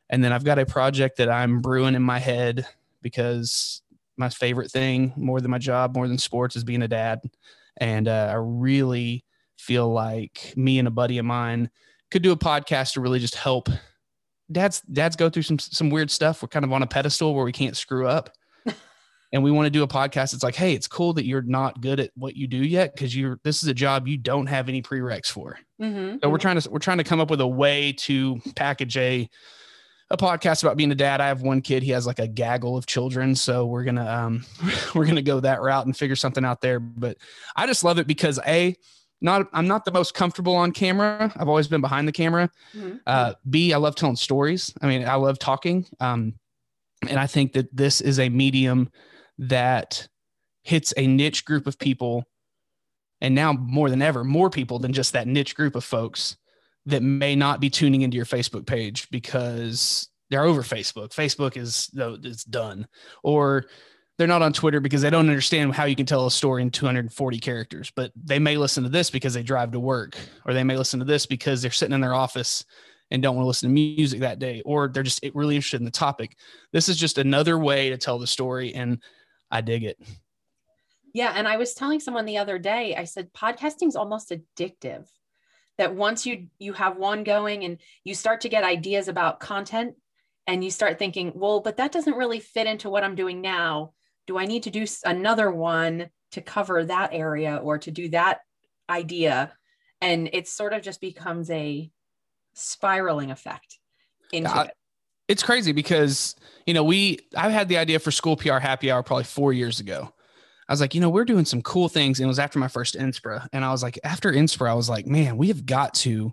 And 0.09 0.23
then 0.23 0.33
I've 0.33 0.45
got 0.45 0.61
a 0.61 0.67
project 0.67 1.17
that 1.17 1.29
I'm 1.29 1.61
brewing 1.61 1.97
in 1.97 2.03
my 2.03 2.21
head 2.21 2.65
because 3.03 3.83
my 4.17 4.29
favorite 4.29 4.71
thing 4.71 5.13
more 5.17 5.41
than 5.41 5.51
my 5.51 5.59
job, 5.59 5.97
more 5.97 6.07
than 6.07 6.19
sports 6.19 6.55
is 6.55 6.63
being 6.63 6.83
a 6.83 6.89
dad. 6.89 7.21
And 7.79 8.09
uh, 8.09 8.29
I 8.31 8.37
really 8.39 9.25
feel 9.59 9.91
like 9.93 10.53
me 10.57 10.79
and 10.79 10.89
a 10.89 10.91
buddy 10.91 11.19
of 11.19 11.25
mine 11.25 11.71
could 12.11 12.23
do 12.23 12.33
a 12.33 12.37
podcast 12.37 12.95
to 12.95 13.01
really 13.01 13.19
just 13.19 13.35
help 13.35 13.69
dads 14.51 14.81
dads 14.83 15.17
go 15.17 15.29
through 15.29 15.43
some 15.43 15.59
some 15.59 15.91
weird 15.91 16.11
stuff. 16.11 16.43
We're 16.43 16.49
kind 16.49 16.65
of 16.65 16.73
on 16.73 16.83
a 16.83 16.87
pedestal 16.87 17.35
where 17.35 17.45
we 17.45 17.53
can't 17.53 17.77
screw 17.77 18.07
up. 18.07 18.31
and 19.33 19.43
we 19.43 19.51
want 19.51 19.67
to 19.67 19.71
do 19.71 19.83
a 19.83 19.89
podcast 19.89 20.35
it's 20.35 20.43
like 20.43 20.55
hey 20.55 20.73
it's 20.73 20.87
cool 20.87 21.13
that 21.13 21.27
you're 21.27 21.43
not 21.43 21.81
good 21.81 22.01
at 22.01 22.11
what 22.15 22.37
you 22.37 22.47
do 22.47 22.59
yet 22.59 22.95
because 22.95 23.15
you're 23.15 23.39
this 23.45 23.63
is 23.63 23.69
a 23.69 23.75
job 23.75 24.07
you 24.07 24.17
don't 24.17 24.47
have 24.47 24.69
any 24.69 24.81
prereqs 24.81 25.27
for 25.27 25.59
mm-hmm. 25.81 26.17
so 26.23 26.29
we're 26.29 26.39
trying 26.39 26.59
to 26.59 26.71
we're 26.71 26.79
trying 26.79 26.99
to 26.99 27.05
come 27.05 27.21
up 27.21 27.31
with 27.31 27.41
a 27.41 27.47
way 27.47 27.93
to 27.93 28.41
package 28.55 28.97
a 28.97 29.29
a 30.11 30.17
podcast 30.17 30.63
about 30.63 30.77
being 30.77 30.93
a 30.93 30.97
dad. 30.97 31.21
I 31.21 31.29
have 31.29 31.43
one 31.43 31.61
kid. 31.61 31.83
He 31.83 31.91
has 31.91 32.07
like 32.07 32.19
a 32.19 32.29
gaggle 32.29 32.77
of 32.77 32.87
children, 32.87 33.35
so 33.35 33.67
we're 33.67 33.85
gonna 33.85 34.07
um 34.07 34.45
we're 34.95 35.07
gonna 35.07 35.23
go 35.23 35.41
that 35.41 35.63
route 35.63 35.87
and 35.87 35.97
figure 35.97 36.17
something 36.17 36.45
out 36.45 36.61
there. 36.61 36.79
But 36.79 37.19
I 37.57 37.67
just 37.67 37.85
love 37.85 37.99
it 37.99 38.07
because 38.07 38.39
a 38.47 38.77
not 39.21 39.49
I'm 39.53 39.67
not 39.67 39.85
the 39.85 39.93
most 39.93 40.15
comfortable 40.15 40.55
on 40.55 40.73
camera. 40.73 41.33
I've 41.37 41.49
always 41.49 41.69
been 41.69 41.81
behind 41.81 42.07
the 42.07 42.13
camera. 42.13 42.51
Mm-hmm. 42.75 42.99
Uh, 43.07 43.35
B 43.49 43.73
I 43.73 43.79
love 43.79 43.97
telling 43.97 44.17
stories. 44.17 44.73
I 44.81 44.87
mean, 44.87 45.07
I 45.07 45.15
love 45.15 45.39
talking. 45.39 45.87
Um, 46.01 46.35
and 47.09 47.19
I 47.19 47.27
think 47.27 47.53
that 47.55 47.75
this 47.75 48.01
is 48.01 48.19
a 48.19 48.29
medium 48.29 48.91
that 49.39 50.09
hits 50.63 50.95
a 50.97 51.07
niche 51.07 51.45
group 51.45 51.67
of 51.67 51.79
people, 51.79 52.25
and 53.21 53.35
now 53.35 53.53
more 53.53 53.91
than 53.91 54.03
ever, 54.03 54.25
more 54.25 54.51
people 54.51 54.79
than 54.79 54.93
just 54.93 55.13
that 55.15 55.27
niche 55.27 55.55
group 55.55 55.75
of 55.75 55.85
folks 55.85 56.37
that 56.87 57.03
may 57.03 57.37
not 57.37 57.61
be 57.61 57.69
tuning 57.69 58.03
into 58.03 58.17
your 58.17 58.27
Facebook 58.27 58.67
page 58.67 59.09
because 59.11 60.09
they're 60.31 60.45
over 60.45 60.63
Facebook. 60.63 61.11
Facebook 61.11 61.57
is 61.57 61.91
it's 61.95 62.45
done, 62.45 62.87
or 63.23 63.67
they're 64.19 64.27
not 64.27 64.43
on 64.43 64.53
Twitter 64.53 64.81
because 64.81 65.03
they 65.03 65.11
don't 65.11 65.29
understand 65.29 65.75
how 65.75 65.85
you 65.85 65.95
can 65.95 66.07
tell 66.07 66.27
a 66.27 66.31
story 66.31 66.63
in 66.63 66.71
240 66.71 67.39
characters. 67.39 67.93
But 67.95 68.13
they 68.17 68.39
may 68.39 68.57
listen 68.57 68.83
to 68.85 68.89
this 68.89 69.11
because 69.11 69.35
they 69.35 69.43
drive 69.43 69.73
to 69.73 69.81
work, 69.81 70.17
or 70.45 70.55
they 70.55 70.65
may 70.65 70.77
listen 70.77 71.01
to 71.01 71.05
this 71.05 71.27
because 71.27 71.61
they're 71.61 71.71
sitting 71.71 71.95
in 71.95 72.01
their 72.01 72.15
office 72.15 72.65
and 73.11 73.23
don't 73.23 73.37
want 73.37 73.45
to 73.45 73.49
listen 73.49 73.69
to 73.69 73.75
music 73.75 74.21
that 74.21 74.39
day, 74.39 74.63
or 74.65 74.89
they're 74.89 75.03
just 75.03 75.25
really 75.35 75.55
interested 75.55 75.81
in 75.81 75.85
the 75.85 75.91
topic. 75.91 76.37
This 76.73 76.89
is 76.89 76.97
just 76.97 77.19
another 77.19 77.59
way 77.59 77.91
to 77.91 77.99
tell 77.99 78.19
the 78.19 78.27
story, 78.27 78.75
and 78.75 79.01
I 79.51 79.61
dig 79.61 79.85
it. 79.85 79.99
Yeah, 81.15 81.33
and 81.35 81.47
I 81.47 81.57
was 81.57 81.75
telling 81.75 82.01
someone 82.01 82.27
the 82.27 82.39
other 82.39 82.59
day, 82.59 82.97
I 82.97 83.05
said 83.05 83.33
podcasting 83.33 83.89
is 83.89 83.97
almost 83.97 84.31
addictive 84.33 85.07
that 85.79 85.95
once 85.95 86.27
you 86.27 86.47
you 86.59 86.73
have 86.73 86.97
one 86.97 87.25
going 87.25 87.65
and 87.65 87.79
you 88.05 88.15
start 88.15 88.41
to 88.43 88.49
get 88.49 88.65
ideas 88.65 89.09
about 89.09 89.41
content 89.41 89.95
and 90.47 90.65
you 90.65 90.71
start 90.71 90.99
thinking 90.99 91.33
well 91.35 91.61
but 91.61 91.77
that 91.77 91.93
doesn't 91.93 92.17
really 92.17 92.41
fit 92.41 92.67
into 92.67 92.91
what 92.91 93.05
i'm 93.05 93.15
doing 93.15 93.41
now. 93.41 93.93
Do 94.27 94.39
i 94.39 94.47
need 94.47 94.65
to 94.65 94.71
do 94.71 94.87
another 95.05 95.51
one 95.51 96.11
to 96.33 96.41
cover 96.41 96.85
that 96.85 97.11
area 97.13 97.57
or 97.57 97.79
to 97.79 97.91
do 97.91 98.09
that 98.11 98.41
idea? 98.91 99.53
And 100.01 100.29
it 100.33 100.49
sort 100.49 100.73
of 100.73 100.83
just 100.83 101.01
becomes 101.01 101.51
a 101.51 101.91
spiraling 102.55 103.31
effect 103.31 103.79
into 104.33 104.51
uh, 104.51 104.65
it. 104.65 104.71
It's 105.29 105.43
crazy 105.43 105.73
because 105.73 106.35
you 106.67 106.75
know 106.75 106.85
we 106.85 107.19
i've 107.37 107.53
had 107.53 107.69
the 107.69 107.79
idea 107.79 107.99
for 107.99 108.11
school 108.11 108.37
pr 108.37 108.53
happy 108.53 108.91
hour 108.91 109.03
probably 109.03 109.25
four 109.25 109.53
years 109.53 109.81
ago 109.81 110.13
I 110.69 110.73
was 110.73 110.81
like, 110.81 110.95
you 110.95 111.01
know, 111.01 111.11
we're 111.11 111.25
doing 111.25 111.45
some 111.45 111.63
cool 111.63 111.89
things. 111.89 112.19
And 112.19 112.25
it 112.25 112.29
was 112.29 112.39
after 112.39 112.59
my 112.59 112.69
first 112.69 112.97
NSPRA. 112.97 113.47
And 113.53 113.65
I 113.65 113.71
was 113.71 113.83
like, 113.83 113.99
after 114.03 114.33
NSPRA, 114.33 114.71
I 114.71 114.75
was 114.75 114.89
like, 114.89 115.07
man, 115.07 115.37
we 115.37 115.49
have 115.49 115.65
got 115.65 115.95
to, 115.95 116.33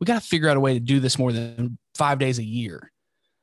we 0.00 0.04
got 0.04 0.22
to 0.22 0.26
figure 0.26 0.48
out 0.48 0.56
a 0.56 0.60
way 0.60 0.74
to 0.74 0.80
do 0.80 1.00
this 1.00 1.18
more 1.18 1.32
than 1.32 1.78
five 1.94 2.18
days 2.18 2.38
a 2.38 2.44
year. 2.44 2.90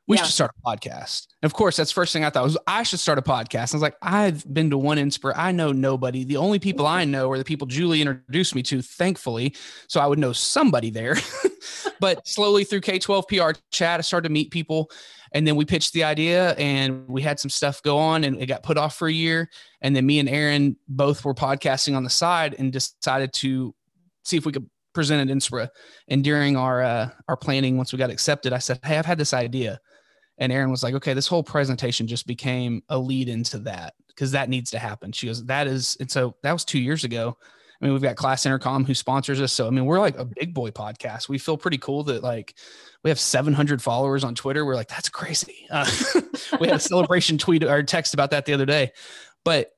We 0.07 0.17
yeah. 0.17 0.23
should 0.23 0.33
start 0.33 0.51
a 0.57 0.67
podcast. 0.67 1.27
And 1.43 1.47
of 1.47 1.53
course, 1.53 1.77
that's 1.77 1.91
first 1.91 2.13
thing 2.13 2.25
I 2.25 2.31
thought 2.31 2.43
was 2.43 2.57
I 2.65 2.81
should 2.81 2.99
start 2.99 3.19
a 3.19 3.21
podcast. 3.21 3.75
I 3.75 3.77
was 3.77 3.83
like, 3.83 3.95
I've 4.01 4.51
been 4.51 4.71
to 4.71 4.77
one 4.79 4.97
NSPRA. 4.97 5.33
I 5.35 5.51
know 5.51 5.71
nobody. 5.71 6.23
The 6.23 6.37
only 6.37 6.57
people 6.57 6.87
I 6.87 7.05
know 7.05 7.29
are 7.29 7.37
the 7.37 7.43
people 7.43 7.67
Julie 7.67 8.01
introduced 8.01 8.55
me 8.55 8.63
to, 8.63 8.81
thankfully. 8.81 9.55
So 9.87 9.99
I 9.99 10.07
would 10.07 10.17
know 10.17 10.33
somebody 10.33 10.89
there. 10.89 11.15
but 11.99 12.27
slowly 12.27 12.63
through 12.63 12.81
K 12.81 12.97
12 12.97 13.27
PR 13.27 13.51
chat, 13.71 13.99
I 13.99 14.01
started 14.01 14.29
to 14.29 14.33
meet 14.33 14.49
people 14.49 14.89
and 15.31 15.47
then 15.47 15.55
we 15.55 15.65
pitched 15.65 15.93
the 15.93 16.03
idea 16.03 16.53
and 16.53 17.07
we 17.07 17.21
had 17.21 17.39
some 17.39 17.49
stuff 17.49 17.81
go 17.83 17.97
on 17.97 18.23
and 18.23 18.41
it 18.41 18.47
got 18.47 18.63
put 18.63 18.77
off 18.77 18.95
for 18.95 19.07
a 19.07 19.13
year. 19.13 19.49
And 19.81 19.95
then 19.95 20.05
me 20.05 20.19
and 20.19 20.29
Erin 20.29 20.75
both 20.87 21.23
were 21.23 21.33
podcasting 21.33 21.95
on 21.95 22.03
the 22.03 22.09
side 22.09 22.55
and 22.57 22.71
decided 22.71 23.33
to 23.33 23.73
see 24.23 24.37
if 24.37 24.45
we 24.45 24.51
could 24.51 24.69
present 24.93 25.29
at 25.29 25.35
NSPRA. 25.35 25.69
And 26.07 26.23
during 26.23 26.57
our 26.57 26.81
uh, 26.81 27.09
our 27.27 27.37
planning, 27.37 27.77
once 27.77 27.93
we 27.93 27.99
got 27.99 28.09
accepted, 28.09 28.53
I 28.53 28.59
said, 28.59 28.79
Hey, 28.83 28.97
I've 28.97 29.05
had 29.05 29.17
this 29.17 29.33
idea. 29.33 29.79
And 30.39 30.53
Erin 30.53 30.71
was 30.71 30.83
like, 30.83 30.95
okay, 30.95 31.13
this 31.13 31.27
whole 31.27 31.43
presentation 31.43 32.07
just 32.07 32.25
became 32.25 32.81
a 32.87 32.97
lead 32.97 33.27
into 33.27 33.59
that 33.59 33.93
because 34.07 34.31
that 34.31 34.49
needs 34.49 34.71
to 34.71 34.79
happen. 34.79 35.11
She 35.11 35.27
goes, 35.27 35.45
that 35.45 35.67
is, 35.67 35.97
and 35.99 36.09
so 36.09 36.35
that 36.43 36.53
was 36.53 36.63
two 36.63 36.79
years 36.79 37.03
ago. 37.03 37.37
I 37.81 37.85
mean, 37.85 37.93
we've 37.93 38.01
got 38.01 38.17
Class 38.17 38.45
Intercom 38.45 38.83
who 38.83 38.93
sponsors 38.93 39.39
us. 39.39 39.53
So, 39.53 39.67
I 39.67 39.69
mean, 39.69 39.85
we're 39.85 39.99
like 39.99 40.17
a 40.17 40.25
big 40.25 40.53
boy 40.53 40.71
podcast. 40.71 41.29
We 41.29 41.37
feel 41.37 41.57
pretty 41.57 41.77
cool 41.77 42.03
that 42.05 42.23
like 42.23 42.55
we 43.03 43.09
have 43.09 43.19
700 43.19 43.81
followers 43.81 44.23
on 44.23 44.35
Twitter. 44.35 44.65
We're 44.65 44.75
like, 44.75 44.89
that's 44.89 45.07
crazy. 45.07 45.65
Uh, 45.71 45.89
we 46.59 46.67
had 46.67 46.77
a 46.77 46.79
celebration 46.79 47.37
tweet 47.37 47.63
or 47.63 47.81
text 47.83 48.13
about 48.13 48.31
that 48.31 48.45
the 48.45 48.53
other 48.53 48.65
day. 48.65 48.91
But 49.45 49.71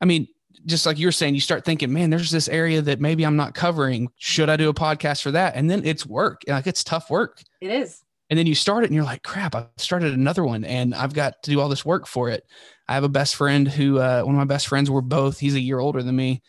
I 0.00 0.06
mean, 0.06 0.28
just 0.64 0.86
like 0.86 0.98
you're 0.98 1.12
saying, 1.12 1.34
you 1.34 1.40
start 1.40 1.64
thinking, 1.64 1.92
man, 1.92 2.10
there's 2.10 2.30
this 2.30 2.48
area 2.48 2.80
that 2.82 3.00
maybe 3.00 3.24
I'm 3.24 3.36
not 3.36 3.54
covering. 3.54 4.08
Should 4.16 4.48
I 4.48 4.56
do 4.56 4.68
a 4.68 4.74
podcast 4.74 5.22
for 5.22 5.32
that? 5.32 5.54
And 5.54 5.70
then 5.70 5.84
it's 5.84 6.06
work. 6.06 6.42
Like 6.46 6.66
it's 6.66 6.84
tough 6.84 7.10
work. 7.10 7.42
It 7.60 7.70
is. 7.70 8.02
And 8.30 8.38
then 8.38 8.46
you 8.46 8.54
start 8.54 8.84
it 8.84 8.86
and 8.86 8.94
you're 8.94 9.04
like, 9.04 9.22
crap, 9.22 9.54
I 9.54 9.66
started 9.76 10.14
another 10.14 10.42
one 10.42 10.64
and 10.64 10.94
I've 10.94 11.12
got 11.12 11.42
to 11.42 11.50
do 11.50 11.60
all 11.60 11.68
this 11.68 11.84
work 11.84 12.06
for 12.06 12.30
it. 12.30 12.46
I 12.88 12.94
have 12.94 13.04
a 13.04 13.08
best 13.08 13.36
friend 13.36 13.68
who, 13.68 13.98
uh, 13.98 14.22
one 14.22 14.34
of 14.34 14.38
my 14.38 14.46
best 14.46 14.68
friends, 14.68 14.90
we're 14.90 15.02
both, 15.02 15.38
he's 15.38 15.54
a 15.54 15.60
year 15.60 15.78
older 15.78 16.02
than 16.02 16.16
me. 16.16 16.40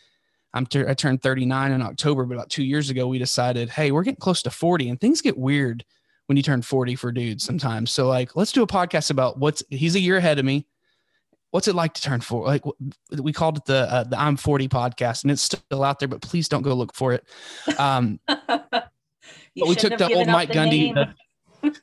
I'm 0.54 0.66
t- 0.66 0.84
I 0.86 0.94
turned 0.94 1.20
39 1.20 1.72
in 1.72 1.82
October, 1.82 2.24
but 2.24 2.36
about 2.36 2.48
two 2.48 2.62
years 2.62 2.88
ago, 2.88 3.08
we 3.08 3.18
decided, 3.18 3.68
hey, 3.68 3.90
we're 3.90 4.04
getting 4.04 4.20
close 4.20 4.40
to 4.42 4.50
40 4.50 4.88
and 4.88 5.00
things 5.00 5.20
get 5.20 5.36
weird 5.36 5.84
when 6.26 6.36
you 6.36 6.42
turn 6.42 6.62
40 6.62 6.94
for 6.94 7.12
dudes 7.12 7.44
sometimes. 7.44 7.90
So 7.90 8.06
like, 8.06 8.36
let's 8.36 8.52
do 8.52 8.62
a 8.62 8.66
podcast 8.66 9.10
about 9.10 9.38
what's 9.38 9.62
he's 9.68 9.96
a 9.96 10.00
year 10.00 10.16
ahead 10.16 10.38
of 10.38 10.44
me. 10.44 10.66
What's 11.50 11.68
it 11.68 11.74
like 11.74 11.94
to 11.94 12.02
turn 12.02 12.20
40? 12.20 12.46
Like 12.46 12.62
we 13.20 13.32
called 13.32 13.58
it 13.58 13.64
the 13.64 13.92
uh, 13.92 14.04
the 14.04 14.18
I'm 14.18 14.36
40 14.36 14.68
podcast, 14.68 15.22
and 15.22 15.30
it's 15.30 15.42
still 15.42 15.84
out 15.84 15.98
there, 15.98 16.08
but 16.08 16.22
please 16.22 16.48
don't 16.48 16.62
go 16.62 16.74
look 16.74 16.94
for 16.94 17.12
it. 17.12 17.24
Um, 17.78 18.18
but 18.26 18.90
we 19.54 19.74
took 19.74 19.96
the 19.98 20.12
old 20.12 20.26
Mike 20.26 20.50
Gundy, 20.50 20.94
the, 21.62 21.80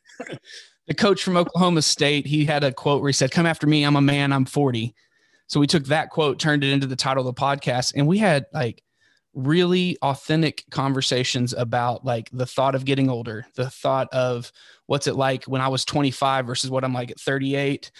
the 0.87 0.93
coach 0.93 1.23
from 1.23 1.37
Oklahoma 1.37 1.81
State. 1.83 2.25
He 2.25 2.43
had 2.43 2.65
a 2.65 2.73
quote 2.73 3.01
where 3.01 3.09
he 3.09 3.13
said, 3.13 3.31
"Come 3.31 3.45
after 3.45 3.65
me, 3.65 3.83
I'm 3.83 3.95
a 3.95 4.01
man, 4.01 4.33
I'm 4.33 4.45
40." 4.45 4.93
So 5.51 5.59
we 5.59 5.67
took 5.67 5.83
that 5.87 6.11
quote, 6.11 6.39
turned 6.39 6.63
it 6.63 6.71
into 6.71 6.87
the 6.87 6.95
title 6.95 7.27
of 7.27 7.35
the 7.35 7.39
podcast, 7.39 7.91
and 7.97 8.07
we 8.07 8.17
had 8.17 8.45
like 8.53 8.81
really 9.33 9.97
authentic 10.01 10.63
conversations 10.71 11.51
about 11.51 12.05
like 12.05 12.29
the 12.31 12.45
thought 12.45 12.73
of 12.73 12.85
getting 12.85 13.09
older, 13.09 13.45
the 13.55 13.69
thought 13.69 14.07
of 14.13 14.49
what's 14.85 15.07
it 15.07 15.17
like 15.17 15.43
when 15.43 15.61
I 15.61 15.67
was 15.67 15.83
25 15.83 16.47
versus 16.47 16.69
what 16.69 16.85
I'm 16.85 16.93
like 16.93 17.11
at 17.11 17.19
38. 17.19 17.91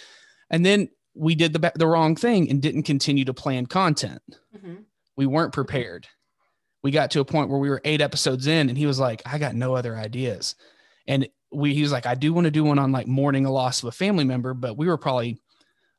And 0.48 0.64
then 0.64 0.88
we 1.14 1.34
did 1.34 1.52
the 1.52 1.72
the 1.74 1.86
wrong 1.86 2.16
thing 2.16 2.48
and 2.48 2.62
didn't 2.62 2.84
continue 2.84 3.26
to 3.26 3.34
plan 3.34 3.66
content. 3.66 4.22
Mm-hmm. 4.56 4.76
We 5.16 5.26
weren't 5.26 5.52
prepared. 5.52 6.08
We 6.82 6.90
got 6.90 7.10
to 7.10 7.20
a 7.20 7.24
point 7.26 7.50
where 7.50 7.60
we 7.60 7.68
were 7.68 7.82
8 7.84 8.00
episodes 8.00 8.46
in 8.46 8.70
and 8.70 8.78
he 8.78 8.86
was 8.86 8.98
like, 8.98 9.20
"I 9.26 9.36
got 9.36 9.54
no 9.54 9.76
other 9.76 9.94
ideas." 9.94 10.54
And 11.06 11.28
we 11.52 11.74
he 11.74 11.82
was 11.82 11.92
like, 11.92 12.06
"I 12.06 12.14
do 12.14 12.32
want 12.32 12.46
to 12.46 12.50
do 12.50 12.64
one 12.64 12.78
on 12.78 12.92
like 12.92 13.06
mourning 13.06 13.44
a 13.44 13.52
loss 13.52 13.82
of 13.82 13.90
a 13.90 13.92
family 13.92 14.24
member, 14.24 14.54
but 14.54 14.78
we 14.78 14.86
were 14.86 14.96
probably 14.96 15.41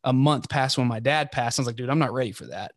a 0.04 0.14
month 0.14 0.50
past 0.50 0.78
when 0.78 0.88
my 0.88 1.00
dad 1.00 1.32
passed. 1.32 1.60
I 1.60 1.62
was 1.62 1.68
like, 1.68 1.76
dude, 1.76 1.90
I'm 1.90 2.00
not 2.00 2.14
ready 2.14 2.32
for 2.32 2.46
that. 2.48 2.74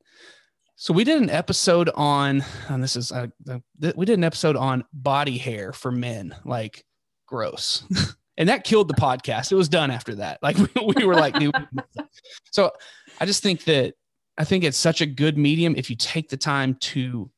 So 0.76 0.92
we 0.92 1.04
did 1.04 1.22
an 1.22 1.30
episode 1.30 1.88
on, 1.94 2.44
and 2.68 2.82
this 2.82 2.96
is, 2.96 3.10
uh, 3.10 3.28
we 3.96 4.04
did 4.04 4.18
an 4.18 4.24
episode 4.24 4.56
on 4.56 4.84
body 4.92 5.38
hair 5.38 5.72
for 5.72 5.90
men, 5.90 6.34
like 6.44 6.84
gross. 7.26 7.84
and 8.36 8.48
that 8.50 8.64
killed 8.64 8.88
the 8.88 8.94
podcast. 8.94 9.50
It 9.50 9.56
was 9.56 9.70
done 9.70 9.90
after 9.90 10.16
that. 10.16 10.38
Like 10.42 10.56
we, 10.74 10.94
we 10.96 11.04
were 11.06 11.14
like, 11.14 11.38
dude. 11.38 11.54
so 12.50 12.70
I 13.20 13.24
just 13.24 13.42
think 13.42 13.64
that, 13.64 13.94
I 14.38 14.44
think 14.44 14.64
it's 14.64 14.76
such 14.76 15.00
a 15.00 15.06
good 15.06 15.38
medium 15.38 15.74
if 15.76 15.88
you 15.88 15.96
take 15.96 16.28
the 16.28 16.36
time 16.36 16.74
to 16.74 17.30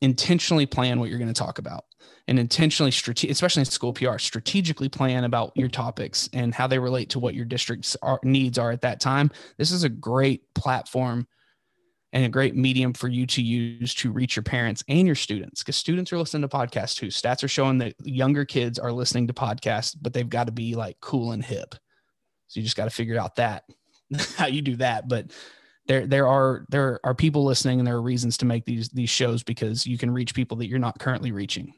intentionally 0.00 0.66
plan 0.66 1.00
what 1.00 1.08
you're 1.08 1.18
going 1.18 1.32
to 1.32 1.34
talk 1.34 1.58
about 1.58 1.84
and 2.28 2.38
intentionally 2.38 2.90
especially 2.90 3.60
in 3.60 3.64
school 3.64 3.94
PR, 3.94 4.18
strategically 4.18 4.88
plan 4.88 5.24
about 5.24 5.50
your 5.56 5.68
topics 5.68 6.28
and 6.34 6.54
how 6.54 6.66
they 6.66 6.78
relate 6.78 7.08
to 7.10 7.18
what 7.18 7.34
your 7.34 7.46
district's 7.46 7.96
are, 8.02 8.20
needs 8.22 8.58
are 8.58 8.70
at 8.70 8.82
that 8.82 9.00
time. 9.00 9.30
This 9.56 9.70
is 9.70 9.82
a 9.82 9.88
great 9.88 10.42
platform 10.54 11.26
and 12.12 12.26
a 12.26 12.28
great 12.28 12.54
medium 12.54 12.92
for 12.92 13.08
you 13.08 13.26
to 13.26 13.42
use 13.42 13.94
to 13.94 14.12
reach 14.12 14.36
your 14.36 14.42
parents 14.42 14.84
and 14.88 15.06
your 15.06 15.16
students 15.16 15.62
because 15.62 15.76
students 15.76 16.12
are 16.12 16.18
listening 16.18 16.42
to 16.42 16.48
podcasts 16.48 16.96
too. 16.96 17.06
Stats 17.06 17.42
are 17.42 17.48
showing 17.48 17.78
that 17.78 17.94
younger 18.04 18.44
kids 18.44 18.78
are 18.78 18.92
listening 18.92 19.26
to 19.26 19.32
podcasts, 19.32 19.96
but 20.00 20.12
they've 20.12 20.28
got 20.28 20.44
to 20.44 20.52
be 20.52 20.74
like 20.74 20.98
cool 21.00 21.32
and 21.32 21.42
hip. 21.42 21.74
So 22.48 22.60
you 22.60 22.64
just 22.64 22.76
got 22.76 22.84
to 22.84 22.90
figure 22.90 23.18
out 23.18 23.36
that 23.36 23.64
how 24.36 24.46
you 24.46 24.60
do 24.60 24.76
that. 24.76 25.08
But 25.08 25.32
there 25.86 26.06
there 26.06 26.26
are 26.26 26.66
there 26.68 27.00
are 27.04 27.14
people 27.14 27.44
listening 27.44 27.78
and 27.78 27.86
there 27.86 27.96
are 27.96 28.02
reasons 28.02 28.36
to 28.38 28.46
make 28.46 28.66
these 28.66 28.90
these 28.90 29.08
shows 29.08 29.42
because 29.42 29.86
you 29.86 29.96
can 29.96 30.10
reach 30.10 30.34
people 30.34 30.58
that 30.58 30.68
you're 30.68 30.78
not 30.78 30.98
currently 30.98 31.32
reaching. 31.32 31.72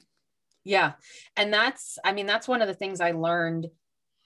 Yeah. 0.64 0.92
And 1.36 1.52
that's 1.52 1.98
I 2.04 2.12
mean 2.12 2.26
that's 2.26 2.48
one 2.48 2.62
of 2.62 2.68
the 2.68 2.74
things 2.74 3.00
I 3.00 3.12
learned 3.12 3.68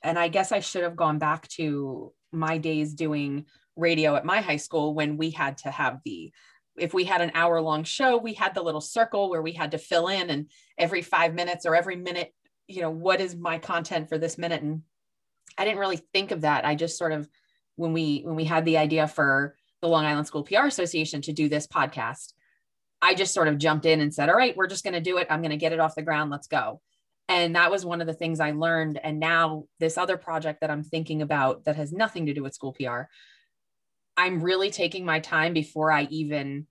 and 0.02 0.18
I 0.18 0.28
guess 0.28 0.52
I 0.52 0.60
should 0.60 0.82
have 0.82 0.96
gone 0.96 1.18
back 1.18 1.48
to 1.48 2.12
my 2.32 2.58
days 2.58 2.94
doing 2.94 3.46
radio 3.76 4.16
at 4.16 4.24
my 4.24 4.40
high 4.40 4.56
school 4.56 4.94
when 4.94 5.16
we 5.16 5.30
had 5.30 5.58
to 5.58 5.70
have 5.70 6.00
the 6.04 6.32
if 6.76 6.92
we 6.92 7.04
had 7.04 7.20
an 7.20 7.30
hour 7.34 7.60
long 7.60 7.84
show 7.84 8.16
we 8.16 8.34
had 8.34 8.54
the 8.54 8.62
little 8.62 8.80
circle 8.80 9.30
where 9.30 9.42
we 9.42 9.52
had 9.52 9.72
to 9.72 9.78
fill 9.78 10.08
in 10.08 10.30
and 10.30 10.50
every 10.76 11.02
5 11.02 11.34
minutes 11.34 11.66
or 11.66 11.74
every 11.74 11.96
minute 11.96 12.32
you 12.66 12.82
know 12.82 12.90
what 12.90 13.20
is 13.20 13.36
my 13.36 13.58
content 13.58 14.08
for 14.08 14.18
this 14.18 14.38
minute 14.38 14.62
and 14.62 14.82
I 15.56 15.64
didn't 15.64 15.78
really 15.78 16.00
think 16.12 16.30
of 16.30 16.42
that 16.42 16.64
I 16.64 16.74
just 16.74 16.98
sort 16.98 17.12
of 17.12 17.28
when 17.76 17.92
we 17.92 18.22
when 18.24 18.36
we 18.36 18.44
had 18.44 18.64
the 18.64 18.78
idea 18.78 19.06
for 19.06 19.56
the 19.80 19.88
Long 19.88 20.04
Island 20.04 20.26
School 20.26 20.44
PR 20.44 20.66
Association 20.66 21.20
to 21.22 21.32
do 21.32 21.48
this 21.48 21.66
podcast 21.66 22.32
I 23.04 23.14
just 23.14 23.34
sort 23.34 23.48
of 23.48 23.58
jumped 23.58 23.84
in 23.84 24.00
and 24.00 24.12
said 24.12 24.30
all 24.30 24.36
right 24.36 24.56
we're 24.56 24.66
just 24.66 24.82
going 24.82 24.94
to 24.94 25.00
do 25.00 25.18
it. 25.18 25.26
I'm 25.28 25.42
going 25.42 25.50
to 25.50 25.56
get 25.56 25.72
it 25.72 25.80
off 25.80 25.94
the 25.94 26.02
ground. 26.02 26.30
Let's 26.30 26.46
go. 26.46 26.80
And 27.28 27.56
that 27.56 27.70
was 27.70 27.84
one 27.84 28.00
of 28.00 28.06
the 28.06 28.14
things 28.14 28.40
I 28.40 28.50
learned. 28.50 28.98
And 29.02 29.18
now, 29.18 29.64
this 29.80 29.96
other 29.96 30.16
project 30.16 30.60
that 30.60 30.70
I'm 30.70 30.82
thinking 30.82 31.22
about 31.22 31.64
that 31.64 31.76
has 31.76 31.92
nothing 31.92 32.26
to 32.26 32.34
do 32.34 32.42
with 32.42 32.54
school 32.54 32.74
PR, 32.74 33.02
I'm 34.16 34.42
really 34.42 34.70
taking 34.70 35.04
my 35.04 35.20
time 35.20 35.54
before 35.54 35.90
I 35.90 36.02
even 36.10 36.66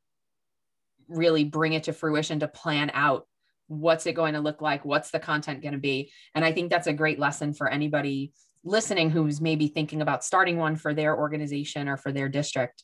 really 1.07 1.43
bring 1.43 1.73
it 1.73 1.83
to 1.83 1.93
fruition 1.93 2.39
to 2.39 2.47
plan 2.47 2.91
out 2.93 3.27
what's 3.67 4.05
it 4.05 4.13
going 4.13 4.33
to 4.33 4.39
look 4.39 4.61
like? 4.61 4.85
What's 4.85 5.11
the 5.11 5.19
content 5.19 5.61
going 5.61 5.73
to 5.73 5.79
be? 5.79 6.11
And 6.35 6.45
i 6.45 6.51
think 6.51 6.69
that's 6.69 6.87
a 6.87 6.93
great 6.93 7.19
lesson 7.19 7.53
for 7.53 7.67
anybody 7.67 8.33
listening 8.63 9.09
who's 9.09 9.41
maybe 9.41 9.67
thinking 9.67 10.01
about 10.01 10.23
starting 10.23 10.57
one 10.57 10.75
for 10.75 10.93
their 10.93 11.17
organization 11.17 11.89
or 11.89 11.97
for 11.97 12.11
their 12.11 12.29
district 12.29 12.83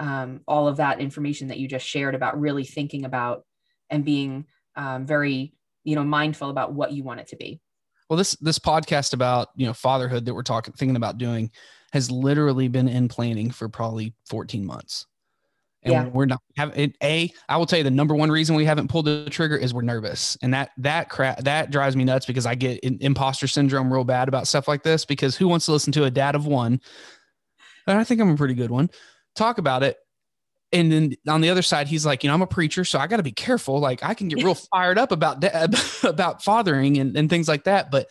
um, 0.00 0.40
all 0.48 0.66
of 0.66 0.78
that 0.78 0.98
information 0.98 1.48
that 1.48 1.58
you 1.58 1.68
just 1.68 1.86
shared 1.86 2.14
about 2.16 2.40
really 2.40 2.64
thinking 2.64 3.04
about 3.04 3.44
and 3.90 4.04
being 4.04 4.46
um, 4.74 5.06
very 5.06 5.52
you 5.84 5.94
know 5.94 6.02
mindful 6.02 6.50
about 6.50 6.72
what 6.72 6.92
you 6.92 7.04
want 7.04 7.20
it 7.20 7.28
to 7.28 7.36
be. 7.36 7.60
Well 8.08 8.16
this 8.16 8.32
this 8.36 8.58
podcast 8.58 9.12
about 9.12 9.48
you 9.54 9.66
know 9.66 9.74
fatherhood 9.74 10.24
that 10.24 10.34
we're 10.34 10.42
talking 10.42 10.74
thinking 10.74 10.96
about 10.96 11.18
doing 11.18 11.50
has 11.92 12.10
literally 12.10 12.66
been 12.68 12.88
in 12.88 13.08
planning 13.08 13.50
for 13.50 13.68
probably 13.68 14.14
14 14.28 14.64
months. 14.64 15.06
And 15.82 15.92
yeah. 15.92 16.06
we're 16.08 16.26
not 16.26 16.40
have 16.58 16.76
it 16.78 16.94
a 17.02 17.32
i 17.48 17.56
will 17.56 17.64
tell 17.64 17.78
you 17.78 17.84
the 17.84 17.90
number 17.90 18.14
one 18.14 18.30
reason 18.30 18.54
we 18.54 18.66
haven't 18.66 18.88
pulled 18.88 19.06
the 19.06 19.28
trigger 19.30 19.56
is 19.56 19.72
we're 19.72 19.82
nervous. 19.82 20.36
And 20.42 20.52
that 20.54 20.70
that 20.78 21.10
crap 21.10 21.38
that 21.44 21.70
drives 21.70 21.94
me 21.94 22.04
nuts 22.04 22.26
because 22.26 22.46
i 22.46 22.54
get 22.54 22.80
in, 22.80 22.98
imposter 23.00 23.46
syndrome 23.46 23.92
real 23.92 24.04
bad 24.04 24.28
about 24.28 24.48
stuff 24.48 24.66
like 24.66 24.82
this 24.82 25.04
because 25.04 25.36
who 25.36 25.48
wants 25.48 25.66
to 25.66 25.72
listen 25.72 25.92
to 25.92 26.04
a 26.04 26.10
dad 26.10 26.34
of 26.34 26.46
one? 26.46 26.80
And 27.86 27.98
i 27.98 28.04
think 28.04 28.20
i'm 28.20 28.30
a 28.30 28.36
pretty 28.36 28.54
good 28.54 28.70
one 28.70 28.90
talk 29.36 29.58
about 29.58 29.82
it 29.82 29.96
and 30.72 30.92
then 30.92 31.12
on 31.28 31.40
the 31.40 31.50
other 31.50 31.62
side 31.62 31.88
he's 31.88 32.06
like 32.06 32.22
you 32.22 32.28
know 32.28 32.34
i'm 32.34 32.42
a 32.42 32.46
preacher 32.46 32.84
so 32.84 32.98
i 32.98 33.06
got 33.06 33.16
to 33.16 33.22
be 33.22 33.32
careful 33.32 33.78
like 33.80 34.02
i 34.02 34.14
can 34.14 34.28
get 34.28 34.42
real 34.42 34.54
fired 34.72 34.98
up 34.98 35.12
about 35.12 35.40
dad, 35.40 35.74
about 36.02 36.42
fathering 36.42 36.98
and, 36.98 37.16
and 37.16 37.28
things 37.30 37.48
like 37.48 37.64
that 37.64 37.90
but 37.90 38.08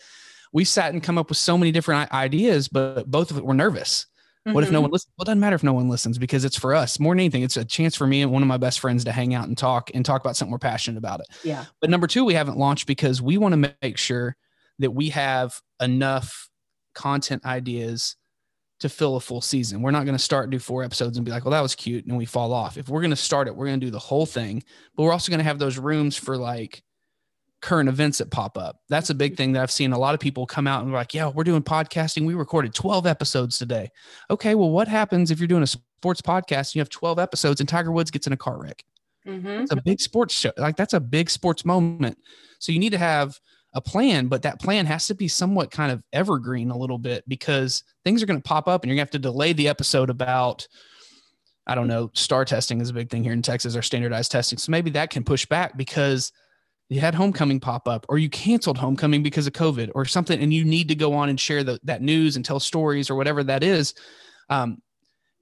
we 0.52 0.66
sat 0.66 0.94
and 0.94 1.04
come 1.04 1.18
up 1.18 1.30
with 1.30 1.38
so 1.38 1.58
many 1.58 1.72
different 1.72 2.12
ideas 2.12 2.68
but 2.68 3.10
both 3.10 3.32
of 3.32 3.38
it 3.38 3.46
were 3.46 3.54
nervous 3.54 4.06
Mm-hmm. 4.48 4.56
What 4.56 4.64
if 4.64 4.72
no 4.72 4.78
mm-hmm. 4.78 4.84
one 4.84 4.92
listens? 4.92 5.14
Well, 5.18 5.24
it 5.24 5.26
doesn't 5.28 5.40
matter 5.40 5.56
if 5.56 5.64
no 5.64 5.74
one 5.74 5.90
listens 5.90 6.18
because 6.18 6.46
it's 6.46 6.58
for 6.58 6.74
us 6.74 7.00
more 7.00 7.14
than 7.14 7.20
anything. 7.20 7.44
It's 7.44 7.58
a 7.58 7.66
chance 7.66 7.96
for 7.96 8.08
me 8.08 8.22
and 8.22 8.32
one 8.32 8.42
of 8.42 8.48
my 8.48 8.58
best 8.58 8.80
friends 8.80 9.04
to 9.04 9.12
hang 9.12 9.34
out 9.34 9.48
and 9.48 9.58
talk 9.58 9.92
and 9.94 10.06
talk 10.06 10.22
about 10.22 10.38
something 10.38 10.52
we're 10.52 10.60
passionate 10.60 10.98
about 10.98 11.20
it. 11.20 11.28
Yeah. 11.44 11.66
But 11.82 11.90
number 11.90 12.08
two, 12.08 12.24
we 12.24 12.34
haven't 12.34 12.58
launched 12.58 12.88
because 12.88 13.22
we 13.22 13.38
want 13.38 13.54
to 13.54 13.74
make 13.82 13.98
sure 13.98 14.38
that 14.80 14.92
we 14.92 15.10
have 15.10 15.60
enough 15.82 16.50
content 16.96 17.46
ideas 17.46 18.16
to 18.80 18.90
fill 18.90 19.18
a 19.18 19.20
full 19.20 19.42
season. 19.42 19.82
We're 19.82 19.92
not 19.92 20.06
going 20.06 20.18
to 20.18 20.24
start 20.24 20.50
do 20.50 20.60
four 20.60 20.84
episodes 20.84 21.18
and 21.18 21.26
be 21.26 21.32
like, 21.32 21.44
well, 21.44 21.52
that 21.52 21.62
was 21.62 21.76
cute, 21.76 22.06
and 22.06 22.18
we 22.18 22.26
fall 22.26 22.54
off. 22.54 22.78
If 22.78 22.90
we're 22.90 23.02
going 23.02 23.10
to 23.12 23.16
start 23.16 23.48
it, 23.48 23.56
we're 23.56 23.68
going 23.68 23.80
to 23.80 23.86
do 23.86 23.92
the 23.92 24.00
whole 24.00 24.26
thing. 24.26 24.64
But 24.96 25.04
we're 25.04 25.12
also 25.12 25.30
going 25.30 25.40
to 25.40 25.46
have 25.46 25.60
those 25.60 25.78
rooms 25.78 26.16
for 26.16 26.38
like 26.38 26.84
current 27.62 27.90
events 27.90 28.20
that 28.20 28.32
pop 28.32 28.58
up. 28.58 28.78
That's 28.88 29.10
a 29.10 29.16
big 29.16 29.36
thing 29.36 29.52
that 29.54 29.62
I've 29.62 29.72
seen 29.72 29.92
a 29.92 30.00
lot 30.00 30.14
of 30.14 30.20
people 30.20 30.46
come 30.46 30.66
out 30.66 30.84
and 30.84 30.94
like, 30.94 31.14
yeah, 31.14 31.28
we're 31.28 31.44
doing 31.44 31.62
podcasting. 31.62 32.26
We 32.26 32.34
recorded 32.34 32.74
12 32.74 33.06
episodes 33.06 33.58
today. 33.58 33.90
Okay, 34.30 34.56
well, 34.56 34.70
what 34.70 34.88
happens 34.88 35.30
if 35.30 35.40
you're 35.40 35.48
doing 35.48 35.64
a 35.64 35.68
sports 35.68 36.22
podcast 36.22 36.70
and 36.70 36.76
you 36.76 36.82
have 36.82 36.90
12 36.90 37.20
episodes 37.20 37.60
and 37.60 37.68
Tiger 37.68 37.92
Woods 37.92 38.12
gets 38.12 38.28
in 38.28 38.34
a 38.34 38.38
car 38.38 38.62
wreck? 38.62 38.84
Mm-hmm. 39.28 39.48
It's 39.48 39.72
a 39.74 39.82
big 39.82 40.00
sports 40.00 40.34
show. 40.34 40.52
Like 40.58 40.78
that's 40.78 40.94
a 40.94 41.00
big 41.00 41.30
sports 41.30 41.66
moment. 41.66 42.18
So 42.60 42.72
you 42.72 42.80
need 42.80 42.92
to 42.92 42.98
have 42.98 43.40
a 43.74 43.82
plan, 43.82 44.28
but 44.28 44.42
that 44.44 44.60
plan 44.60 44.86
has 44.86 45.08
to 45.08 45.16
be 45.16 45.28
somewhat 45.28 45.72
kind 45.72 45.92
of 45.92 46.02
evergreen 46.12 46.72
a 46.72 46.78
little 46.78 46.98
bit 46.98 47.24
because 47.28 47.84
things 48.04 48.24
are 48.24 48.26
going 48.26 48.42
to 48.42 48.48
pop 48.48 48.68
up 48.68 48.84
and 48.84 48.90
you're 48.90 48.96
going 48.96 49.06
to 49.06 49.12
have 49.12 49.22
to 49.22 49.28
delay 49.28 49.54
the 49.54 49.68
episode 49.68 50.10
about 50.10 50.68
I 51.68 51.76
don't 51.76 51.88
know, 51.88 52.10
STAAR 52.16 52.46
testing 52.46 52.82
is 52.82 52.90
a 52.90 52.94
big 52.94 53.12
thing 53.12 53.24
here 53.24 53.34
in 53.34 53.44
Texas 53.44 53.76
or 53.76 53.84
standardized 53.84 54.32
testing. 54.32 54.58
So 54.58 54.72
maybe 54.72 54.90
that 54.92 55.12
can 55.12 55.24
push 55.24 55.46
back 55.46 55.78
because 55.78 56.32
you 56.90 57.00
had 57.00 57.14
homecoming 57.14 57.60
pop 57.60 57.88
up 57.88 58.08
or 58.10 58.18
you 58.18 58.30
canceled 58.30 58.78
homecoming 58.78 59.24
because 59.24 59.48
of 59.48 59.54
covid 59.54 59.92
or 59.96 60.06
something 60.06 60.42
and 60.42 60.52
you 60.52 60.66
need 60.66 60.88
to 60.88 60.96
go 60.96 61.14
on 61.14 61.30
and 61.30 61.40
share 61.40 61.64
the, 61.64 61.80
that 61.84 62.02
news 62.02 62.36
and 62.36 62.44
tell 62.44 62.60
stories 62.60 63.10
or 63.10 63.16
whatever 63.16 63.44
that 63.44 63.64
is 63.64 63.94
um, 64.50 64.82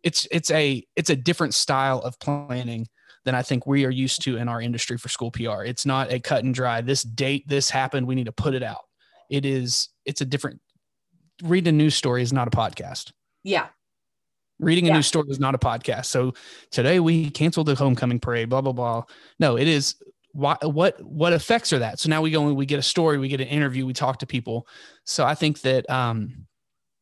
it's 0.04 0.28
it's 0.32 0.52
a 0.52 0.86
it's 0.96 1.10
a 1.10 1.16
different 1.16 1.54
style 1.54 2.00
of 2.00 2.20
planning 2.20 2.86
than 3.28 3.36
i 3.36 3.42
think 3.42 3.68
we 3.68 3.86
are 3.86 3.92
used 3.92 4.22
to 4.22 4.38
in 4.38 4.48
our 4.48 4.62
industry 4.62 4.98
for 4.98 5.10
school 5.10 5.30
pr 5.30 5.64
it's 5.64 5.86
not 5.86 6.12
a 6.12 6.20
cut 6.20 6.44
and 6.44 6.56
dry 6.56 6.82
this 6.82 7.04
date 7.04 7.48
this 7.48 7.70
happened 7.70 8.08
we 8.08 8.16
need 8.16 8.26
to 8.26 8.32
put 8.32 8.56
it 8.56 8.64
out 8.64 8.86
it 9.30 9.46
is 9.46 9.90
it's 10.06 10.22
a 10.22 10.26
different 10.26 10.62
reading 11.44 11.76
a 11.76 11.78
news 11.78 11.96
story 11.96 12.22
is 12.22 12.32
not 12.32 12.48
a 12.48 12.52
podcast 12.52 13.12
yeah 13.44 13.68
reading 14.60 14.86
a 14.86 14.88
yeah. 14.88 14.94
news 14.96 15.06
story 15.06 15.28
is 15.30 15.40
not 15.40 15.54
a 15.54 15.60
podcast 15.60 16.06
so 16.06 16.34
today 16.72 17.00
we 17.00 17.30
canceled 17.30 17.68
the 17.68 17.76
homecoming 17.76 18.20
parade 18.20 18.50
blah 18.50 18.62
blah 18.62 18.72
blah 18.72 19.04
no 19.40 19.58
it 19.58 19.68
is 19.68 19.96
why, 20.38 20.56
what 20.62 21.04
what 21.04 21.34
effects 21.34 21.74
are 21.74 21.80
that? 21.80 22.00
So 22.00 22.10
now 22.10 22.22
we 22.22 22.30
go 22.30 22.46
and 22.46 22.56
we 22.56 22.68
get 22.68 22.78
a 22.78 22.84
story, 22.84 23.18
we 23.18 23.28
get 23.28 23.42
an 23.42 23.48
interview, 23.48 23.88
we 23.88 23.94
talk 23.94 24.20
to 24.20 24.28
people. 24.28 24.68
So 25.04 25.26
I 25.26 25.34
think 25.34 25.62
that 25.62 25.90
um, 25.90 26.46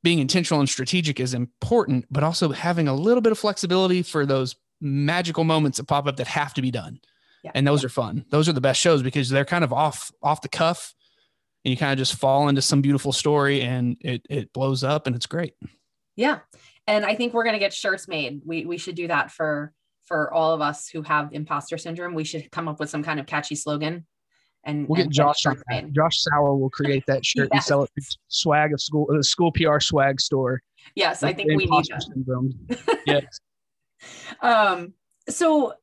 being 0.03 0.19
intentional 0.19 0.61
and 0.61 0.69
strategic 0.69 1.19
is 1.19 1.33
important, 1.33 2.05
but 2.09 2.23
also 2.23 2.51
having 2.51 2.87
a 2.87 2.93
little 2.93 3.21
bit 3.21 3.33
of 3.33 3.39
flexibility 3.39 4.03
for 4.03 4.25
those 4.25 4.55
magical 4.81 5.43
moments 5.43 5.77
that 5.77 5.85
pop 5.85 6.07
up 6.07 6.17
that 6.17 6.27
have 6.27 6.53
to 6.55 6.61
be 6.61 6.71
done. 6.71 6.99
Yeah. 7.43 7.51
And 7.53 7.67
those 7.67 7.83
yeah. 7.83 7.87
are 7.87 7.89
fun. 7.89 8.25
Those 8.29 8.49
are 8.49 8.53
the 8.53 8.61
best 8.61 8.79
shows 8.81 9.03
because 9.03 9.29
they're 9.29 9.45
kind 9.45 9.63
of 9.63 9.71
off 9.71 10.11
off 10.23 10.41
the 10.41 10.49
cuff, 10.49 10.95
and 11.63 11.71
you 11.71 11.77
kind 11.77 11.91
of 11.91 11.97
just 11.97 12.15
fall 12.15 12.47
into 12.49 12.61
some 12.61 12.81
beautiful 12.81 13.11
story, 13.11 13.61
and 13.61 13.97
it 14.01 14.25
it 14.29 14.51
blows 14.51 14.83
up, 14.83 15.05
and 15.05 15.15
it's 15.15 15.27
great. 15.27 15.53
Yeah, 16.15 16.39
and 16.87 17.05
I 17.05 17.15
think 17.15 17.33
we're 17.33 17.43
gonna 17.43 17.59
get 17.59 17.73
shirts 17.73 18.07
made. 18.07 18.41
We 18.45 18.65
we 18.65 18.77
should 18.77 18.95
do 18.95 19.07
that 19.09 19.29
for 19.31 19.73
for 20.05 20.33
all 20.33 20.53
of 20.53 20.61
us 20.61 20.87
who 20.87 21.01
have 21.03 21.29
imposter 21.33 21.77
syndrome. 21.77 22.13
We 22.13 22.23
should 22.23 22.49
come 22.51 22.67
up 22.67 22.79
with 22.79 22.89
some 22.89 23.03
kind 23.03 23.19
of 23.19 23.25
catchy 23.25 23.55
slogan. 23.55 24.05
And 24.63 24.87
we'll 24.87 24.97
get 24.97 25.05
and 25.05 25.13
Josh. 25.13 25.43
Josh 25.43 26.21
Sauer 26.21 26.55
will 26.55 26.71
create 26.71 27.03
that 27.05 27.23
shirt 27.25 27.49
yes. 27.51 27.59
and 27.59 27.63
sell 27.63 27.83
it. 27.83 27.89
Swag 28.29 28.73
of 28.73 28.81
school, 28.81 29.07
the 29.09 29.23
school 29.23 29.51
PR 29.51 29.79
swag 29.79 30.19
store. 30.19 30.61
Yes, 30.95 31.23
I 31.23 31.33
think 31.33 31.49
we 31.49 31.65
need 31.65 31.85
that. 31.89 32.03
Syndrome. 32.03 32.53
yes. 33.05 33.39
Um. 34.41 34.93
So 35.29 35.73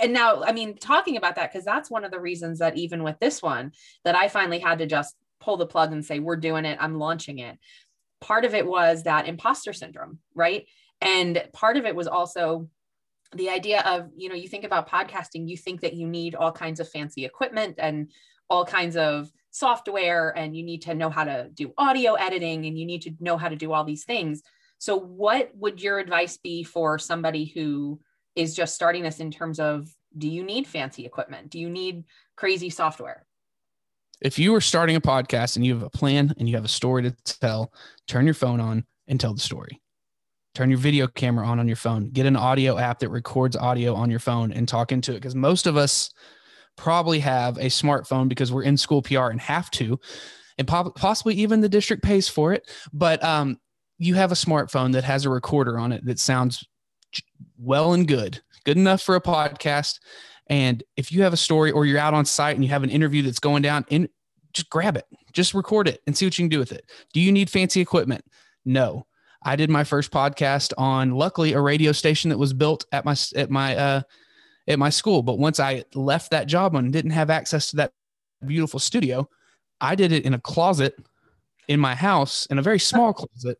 and 0.00 0.12
now 0.12 0.44
i 0.44 0.52
mean 0.52 0.76
talking 0.76 1.16
about 1.16 1.34
that 1.34 1.52
because 1.52 1.64
that's 1.64 1.90
one 1.90 2.04
of 2.04 2.12
the 2.12 2.20
reasons 2.20 2.60
that 2.60 2.76
even 2.76 3.02
with 3.02 3.18
this 3.18 3.42
one 3.42 3.72
that 4.04 4.14
i 4.14 4.28
finally 4.28 4.60
had 4.60 4.78
to 4.78 4.86
just 4.86 5.16
pull 5.44 5.56
the 5.58 5.66
plug 5.66 5.92
and 5.92 6.04
say 6.04 6.18
we're 6.18 6.36
doing 6.36 6.64
it. 6.64 6.78
I'm 6.80 6.98
launching 6.98 7.38
it. 7.38 7.58
Part 8.20 8.46
of 8.46 8.54
it 8.54 8.66
was 8.66 9.02
that 9.02 9.28
imposter 9.28 9.72
syndrome 9.72 10.18
right? 10.34 10.66
And 11.00 11.46
part 11.52 11.76
of 11.76 11.84
it 11.84 11.94
was 11.94 12.06
also 12.08 12.68
the 13.34 13.50
idea 13.50 13.80
of 13.80 14.10
you 14.16 14.28
know 14.28 14.34
you 14.34 14.48
think 14.48 14.62
about 14.62 14.88
podcasting 14.88 15.48
you 15.48 15.56
think 15.56 15.80
that 15.80 15.94
you 15.94 16.06
need 16.06 16.36
all 16.36 16.52
kinds 16.52 16.78
of 16.78 16.88
fancy 16.88 17.24
equipment 17.24 17.74
and 17.78 18.12
all 18.48 18.64
kinds 18.64 18.96
of 18.96 19.28
software 19.50 20.30
and 20.36 20.56
you 20.56 20.62
need 20.62 20.82
to 20.82 20.94
know 20.94 21.10
how 21.10 21.24
to 21.24 21.50
do 21.52 21.72
audio 21.76 22.14
editing 22.14 22.64
and 22.66 22.78
you 22.78 22.86
need 22.86 23.02
to 23.02 23.10
know 23.18 23.36
how 23.36 23.48
to 23.48 23.56
do 23.56 23.72
all 23.72 23.82
these 23.82 24.04
things 24.04 24.42
so 24.84 24.98
what 24.98 25.50
would 25.56 25.80
your 25.80 25.98
advice 25.98 26.36
be 26.36 26.62
for 26.62 26.98
somebody 26.98 27.46
who 27.46 27.98
is 28.36 28.54
just 28.54 28.74
starting 28.74 29.02
this 29.02 29.18
in 29.18 29.30
terms 29.30 29.58
of 29.58 29.88
do 30.18 30.28
you 30.28 30.44
need 30.44 30.66
fancy 30.66 31.06
equipment? 31.06 31.48
Do 31.48 31.58
you 31.58 31.70
need 31.70 32.04
crazy 32.36 32.68
software? 32.68 33.24
If 34.20 34.38
you 34.38 34.54
are 34.54 34.60
starting 34.60 34.94
a 34.94 35.00
podcast 35.00 35.56
and 35.56 35.64
you 35.64 35.72
have 35.72 35.84
a 35.84 35.88
plan 35.88 36.34
and 36.38 36.46
you 36.46 36.54
have 36.56 36.66
a 36.66 36.68
story 36.68 37.02
to 37.04 37.12
tell 37.24 37.72
turn 38.08 38.26
your 38.26 38.34
phone 38.34 38.60
on 38.60 38.84
and 39.08 39.18
tell 39.18 39.32
the 39.32 39.40
story. 39.40 39.80
Turn 40.54 40.68
your 40.68 40.80
video 40.80 41.06
camera 41.06 41.46
on 41.46 41.58
on 41.58 41.66
your 41.66 41.76
phone. 41.76 42.10
Get 42.10 42.26
an 42.26 42.36
audio 42.36 42.76
app 42.76 42.98
that 42.98 43.08
records 43.08 43.56
audio 43.56 43.94
on 43.94 44.10
your 44.10 44.20
phone 44.20 44.52
and 44.52 44.68
talk 44.68 44.92
into 44.92 45.12
it 45.12 45.14
because 45.14 45.34
most 45.34 45.66
of 45.66 45.78
us 45.78 46.12
probably 46.76 47.20
have 47.20 47.56
a 47.56 47.70
smartphone 47.70 48.28
because 48.28 48.52
we're 48.52 48.64
in 48.64 48.76
school 48.76 49.00
pr 49.00 49.16
and 49.16 49.40
have 49.40 49.70
to 49.70 49.98
and 50.58 50.68
possibly 50.68 51.36
even 51.36 51.62
the 51.62 51.70
district 51.70 52.02
pays 52.02 52.28
for 52.28 52.52
it. 52.52 52.70
But 52.92 53.24
um, 53.24 53.58
you 53.98 54.14
have 54.14 54.32
a 54.32 54.36
smartphone 54.36 54.92
that 54.92 55.04
has 55.04 55.24
a 55.24 55.30
recorder 55.30 55.78
on 55.78 55.92
it 55.92 56.04
that 56.04 56.18
sounds 56.18 56.66
well 57.58 57.92
and 57.92 58.08
good 58.08 58.42
good 58.64 58.76
enough 58.76 59.02
for 59.02 59.14
a 59.14 59.20
podcast. 59.20 60.00
And 60.48 60.82
if 60.96 61.12
you 61.12 61.22
have 61.22 61.32
a 61.32 61.38
story 61.38 61.70
or 61.70 61.86
you're 61.86 61.98
out 61.98 62.14
on 62.14 62.24
site 62.24 62.56
and 62.56 62.64
you 62.64 62.70
have 62.70 62.82
an 62.82 62.90
interview 62.90 63.22
that's 63.22 63.38
going 63.38 63.62
down 63.62 63.84
in 63.88 64.08
just 64.52 64.70
grab 64.70 64.96
it. 64.96 65.06
Just 65.32 65.54
record 65.54 65.88
it 65.88 66.00
and 66.06 66.16
see 66.16 66.26
what 66.26 66.38
you 66.38 66.44
can 66.44 66.48
do 66.48 66.60
with 66.60 66.72
it. 66.72 66.88
Do 67.12 67.20
you 67.20 67.32
need 67.32 67.50
fancy 67.50 67.80
equipment? 67.80 68.24
No. 68.64 69.06
I 69.42 69.56
did 69.56 69.68
my 69.68 69.84
first 69.84 70.10
podcast 70.10 70.72
on 70.78 71.10
luckily 71.10 71.52
a 71.52 71.60
radio 71.60 71.92
station 71.92 72.30
that 72.30 72.38
was 72.38 72.52
built 72.52 72.84
at 72.92 73.04
my 73.04 73.16
at 73.36 73.50
my 73.50 73.76
uh 73.76 74.02
at 74.68 74.78
my 74.78 74.90
school. 74.90 75.22
But 75.22 75.38
once 75.38 75.60
I 75.60 75.84
left 75.94 76.30
that 76.30 76.46
job 76.46 76.74
and 76.74 76.92
didn't 76.92 77.10
have 77.10 77.30
access 77.30 77.70
to 77.70 77.76
that 77.76 77.92
beautiful 78.46 78.80
studio, 78.80 79.28
I 79.80 79.96
did 79.96 80.12
it 80.12 80.24
in 80.24 80.34
a 80.34 80.40
closet 80.40 80.94
in 81.68 81.80
my 81.80 81.94
house 81.94 82.46
in 82.46 82.58
a 82.58 82.62
very 82.62 82.78
small 82.78 83.12
closet 83.12 83.58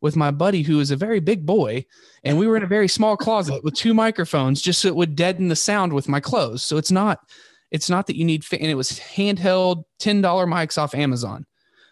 with 0.00 0.16
my 0.16 0.30
buddy 0.30 0.62
who 0.62 0.80
is 0.80 0.90
a 0.90 0.96
very 0.96 1.20
big 1.20 1.44
boy 1.44 1.84
and 2.24 2.38
we 2.38 2.46
were 2.46 2.56
in 2.56 2.62
a 2.62 2.68
very 2.68 2.88
small 2.88 3.16
closet 3.16 3.62
with 3.64 3.74
two 3.74 3.94
microphones 3.94 4.62
just 4.62 4.80
so 4.80 4.88
it 4.88 4.96
would 4.96 5.16
deaden 5.16 5.48
the 5.48 5.56
sound 5.56 5.92
with 5.92 6.08
my 6.08 6.20
clothes 6.20 6.62
so 6.62 6.76
it's 6.76 6.90
not 6.90 7.20
it's 7.70 7.90
not 7.90 8.06
that 8.06 8.16
you 8.16 8.24
need 8.24 8.44
and 8.52 8.70
it 8.70 8.74
was 8.74 8.92
handheld 8.92 9.84
$10 10.00 10.22
mics 10.22 10.78
off 10.78 10.94
amazon 10.94 11.44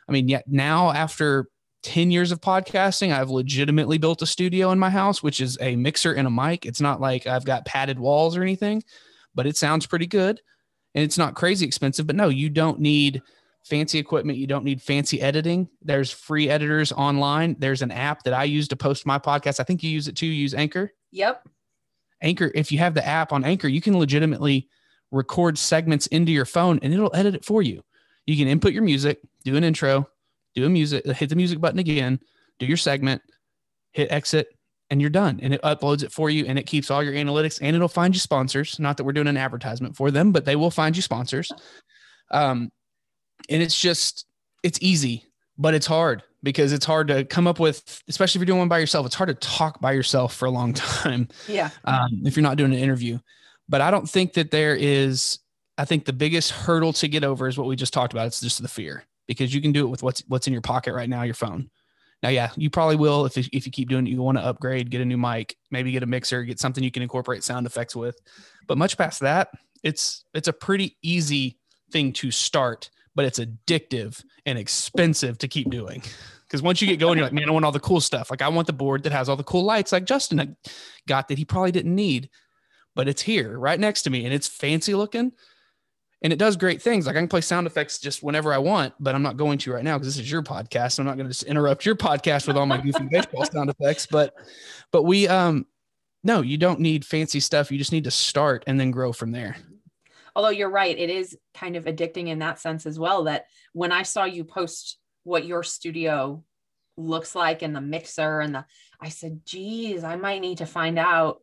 i 0.09 0.13
mean 0.13 0.29
yet 0.29 0.45
now 0.47 0.93
after 0.93 1.49
10 1.87 2.11
years 2.11 2.33
of 2.33 2.41
podcasting, 2.41 3.13
I've 3.13 3.31
legitimately 3.31 3.99
built 3.99 4.21
a 4.21 4.27
studio 4.27 4.73
in 4.73 4.79
my 4.79 4.91
house, 4.91 5.23
which 5.23 5.41
is 5.41 5.57
a 5.61 5.77
mixer 5.77 6.13
and 6.15 6.27
a 6.27 6.31
mic. 6.31 6.67
It's 6.67 6.81
not 6.81 7.01
like 7.01 7.29
I've 7.29 7.45
got 7.45 7.65
padded 7.65 7.97
walls 7.97 8.37
or 8.37 8.43
anything, 8.43 8.83
but 9.37 9.47
it 9.47 9.57
sounds 9.57 9.87
pretty 9.87 10.09
good 10.09 10.41
and 10.97 11.05
it's 11.05 11.17
not 11.17 11.37
crazy 11.37 11.65
expensive. 11.65 12.07
But 12.07 12.17
no, 12.17 12.29
you 12.29 12.51
don't 12.51 12.81
need 12.81 13.23
fancy 13.67 13.99
equipment. 13.99 14.39
You 14.39 14.47
don't 14.47 14.65
need 14.65 14.81
fancy 14.81 15.21
editing. 15.21 15.69
There's 15.83 16.11
free 16.11 16.49
editors 16.49 16.93
online. 16.93 17.57
There's 17.59 17.83
an 17.83 17.91
app 17.91 18.23
that 18.23 18.33
I 18.33 18.45
use 18.45 18.69
to 18.69 18.77
post 18.77 19.07
my 19.07 19.19
podcast. 19.19 19.61
I 19.61 19.65
think 19.65 19.83
you 19.83 19.91
use 19.91 20.09
it 20.09 20.17
too. 20.17 20.27
You 20.27 20.33
use 20.33 20.55
Anchor. 20.55 20.93
Yep. 21.11 21.49
Anchor, 22.23 22.51
if 22.55 22.71
you 22.71 22.79
have 22.79 22.95
the 22.95 23.07
app 23.07 23.33
on 23.33 23.45
Anchor, 23.45 23.69
you 23.69 23.81
can 23.81 23.99
legitimately 23.99 24.69
record 25.11 25.59
segments 25.59 26.07
into 26.09 26.33
your 26.33 26.45
phone 26.45 26.79
and 26.83 26.95
it'll 26.95 27.15
edit 27.15 27.35
it 27.35 27.45
for 27.45 27.61
you. 27.61 27.83
You 28.25 28.37
can 28.37 28.49
input 28.49 28.73
your 28.73 28.83
music, 28.83 29.21
do 29.45 29.57
an 29.57 29.65
intro, 29.65 30.09
do 30.55 30.65
a 30.65 30.69
music, 30.69 31.05
hit 31.07 31.29
the 31.29 31.37
music 31.37 31.61
button 31.61 31.79
again, 31.79 32.21
do 32.59 32.67
your 32.67 32.77
segment, 32.77 33.21
hit 33.93 34.11
exit, 34.11 34.49
and 34.91 35.01
you're 35.01 35.11
done. 35.11 35.41
And 35.43 35.53
it 35.53 35.63
uploads 35.63 36.03
it 36.05 36.13
for 36.13 36.31
you 36.31 36.47
and 36.47 36.59
it 36.59 36.67
keeps 36.67 36.91
all 36.91 37.03
your 37.03 37.15
analytics 37.15 37.59
and 37.61 37.75
it'll 37.75 37.89
find 37.89 38.15
you 38.15 38.21
sponsors. 38.21 38.79
Not 38.79 38.97
that 38.97 39.05
we're 39.05 39.13
doing 39.13 39.27
an 39.27 39.37
advertisement 39.37 39.97
for 39.97 40.11
them, 40.11 40.33
but 40.33 40.45
they 40.45 40.57
will 40.57 40.71
find 40.71 40.97
you 40.97 41.03
sponsors. 41.03 41.51
Um, 42.31 42.71
and 43.49 43.63
it's 43.63 43.79
just, 43.79 44.27
it's 44.63 44.79
easy, 44.83 45.25
but 45.59 45.75
it's 45.75 45.87
hard 45.87 46.23
because 46.43 46.73
it's 46.73 46.85
hard 46.85 47.09
to 47.09 47.25
come 47.25 47.47
up 47.47 47.59
with, 47.59 48.03
especially 48.09 48.39
if 48.39 48.41
you're 48.41 48.47
doing 48.47 48.61
one 48.61 48.69
by 48.69 48.79
yourself. 48.79 49.07
It's 49.07 49.15
hard 49.15 49.29
to 49.29 49.35
talk 49.35 49.81
by 49.81 49.93
yourself 49.93 50.35
for 50.35 50.47
a 50.47 50.51
long 50.51 50.73
time. 50.75 51.29
Yeah. 51.49 51.71
Um, 51.85 52.23
if 52.25 52.37
you're 52.37 52.43
not 52.43 52.57
doing 52.57 52.73
an 52.73 52.79
interview, 52.79 53.19
but 53.69 53.81
I 53.81 53.91
don't 53.91 54.09
think 54.09 54.35
that 54.35 54.51
there 54.51 54.77
is. 54.77 55.39
I 55.79 55.85
think 55.85 56.07
the 56.07 56.13
biggest 56.13 56.53
hurdle 56.53 56.95
to 56.95 57.09
get 57.09 57.23
over 57.23 57.49
is 57.49 57.59
what 57.59 57.67
we 57.67 57.77
just 57.77 57.93
talked 57.93 58.15
about. 58.15 58.27
It's 58.27 58.41
just 58.41 58.63
the 58.63 58.69
fear 58.69 59.05
because 59.27 59.55
you 59.55 59.61
can 59.61 59.73
do 59.73 59.85
it 59.85 59.91
with 59.91 60.03
what's 60.03 60.23
what's 60.29 60.47
in 60.47 60.53
your 60.53 60.63
pocket 60.63 60.95
right 60.95 61.09
now, 61.09 61.23
your 61.23 61.35
phone. 61.35 61.71
Now, 62.23 62.31
yeah, 62.31 62.51
you 62.57 62.71
probably 62.71 62.97
will 62.97 63.27
if 63.27 63.37
if 63.37 63.67
you 63.67 63.73
keep 63.73 63.89
doing 63.89 64.07
it. 64.07 64.11
You 64.11 64.23
want 64.23 64.39
to 64.39 64.45
upgrade, 64.45 64.91
get 64.91 65.01
a 65.01 65.05
new 65.05 65.19
mic, 65.19 65.57
maybe 65.71 65.93
get 65.93 66.03
a 66.03 66.07
mixer, 66.07 66.45
get 66.45 66.59
something 66.59 66.83
you 66.83 66.91
can 66.91 67.03
incorporate 67.03 67.45
sound 67.45 67.67
effects 67.67 67.95
with. 67.95 68.19
But 68.67 68.79
much 68.79 68.97
past 68.97 69.21
that, 69.21 69.49
it's 69.83 70.25
it's 70.33 70.49
a 70.49 70.53
pretty 70.53 70.97
easy 71.03 71.59
thing 71.91 72.13
to 72.15 72.31
start, 72.31 72.91
but 73.17 73.25
it's 73.25 73.41
addictive 73.41 74.23
and 74.45 74.59
expensive 74.59 75.39
to 75.39 75.49
keep 75.49 75.71
doing. 75.71 76.03
Because 76.47 76.63
once 76.63 76.81
you 76.81 76.87
get 76.87 77.01
going, 77.01 77.19
you're 77.19 77.27
like, 77.27 77.33
man, 77.33 77.49
I 77.49 77.53
want 77.53 77.65
all 77.65 77.73
the 77.73 77.81
cool 77.81 78.01
stuff. 78.01 78.31
Like 78.31 78.43
I 78.43 78.49
want 78.49 78.69
the 78.69 78.73
board 78.73 79.03
that 79.03 79.13
has 79.13 79.29
all 79.29 79.35
the 79.35 79.43
cool 79.43 79.65
lights, 79.65 79.91
like 79.91 80.05
Justin 80.05 80.57
got 81.09 81.27
that 81.27 81.39
he 81.39 81.45
probably 81.45 81.73
didn't 81.73 81.95
need, 81.95 82.31
but 82.95 83.09
it's 83.09 83.23
here 83.23 83.59
right 83.59 83.81
next 83.81 84.03
to 84.03 84.11
me 84.11 84.25
and 84.25 84.33
it's 84.33 84.47
fancy 84.47 84.95
looking 84.95 85.33
and 86.23 86.33
it 86.33 86.39
does 86.39 86.57
great 86.57 86.81
things. 86.81 87.07
Like 87.07 87.17
I 87.17 87.19
can 87.19 87.29
play 87.29 87.41
sound 87.41 87.67
effects 87.67 87.99
just 87.99 88.23
whenever 88.23 88.53
I 88.53 88.59
want, 88.59 88.95
but 89.01 89.15
I'm 89.15 89.23
not 89.23 89.37
going 89.37 89.59
to 89.59 89.73
right 89.73 89.83
now 89.83 89.99
because 89.99 90.15
this 90.15 90.25
is 90.25 90.31
your 90.31 90.43
podcast. 90.43 90.99
I'm 90.99 91.07
not 91.07 91.17
going 91.17 91.27
to 91.27 91.33
just 91.33 91.45
interrupt 91.45 91.85
your 91.85 91.97
podcast 91.97 92.47
with 92.47 92.57
all 92.57 92.67
my 92.67 92.79
goofy 92.79 93.05
baseball 93.11 93.45
sound 93.45 93.71
effects. 93.71 94.07
But, 94.07 94.35
but 94.93 95.03
we, 95.03 95.27
um, 95.27 95.67
no, 96.23 96.43
you 96.43 96.59
don't 96.59 96.81
need 96.81 97.05
fancy 97.05 97.41
stuff. 97.41 97.73
You 97.73 97.79
just 97.79 97.93
need 97.93 98.05
to 98.05 98.11
start 98.11 98.65
and 98.67 98.79
then 98.79 98.91
grow 98.91 99.13
from 99.13 99.33
there. 99.33 99.57
Although 100.37 100.51
you're 100.51 100.71
right, 100.71 100.97
it 100.97 101.09
is 101.09 101.37
kind 101.55 101.77
of 101.77 101.87
addicting 101.87 102.29
in 102.29 102.41
that 102.41 102.61
sense 102.61 102.85
as 102.85 102.99
well. 102.99 103.25
That 103.25 103.47
when 103.73 103.91
I 103.91 104.03
saw 104.03 104.25
you 104.25 104.45
post 104.45 104.99
what 105.25 105.47
your 105.47 105.63
studio 105.63 106.45
looks 106.99 107.35
like 107.35 107.63
and 107.63 107.75
the 107.75 107.81
mixer 107.81 108.41
and 108.41 108.55
the, 108.55 108.67
I 109.01 109.09
said, 109.09 109.41
geez, 109.47 110.05
I 110.05 110.17
might 110.17 110.43
need 110.43 110.59
to 110.59 110.67
find 110.67 110.99
out 110.99 111.41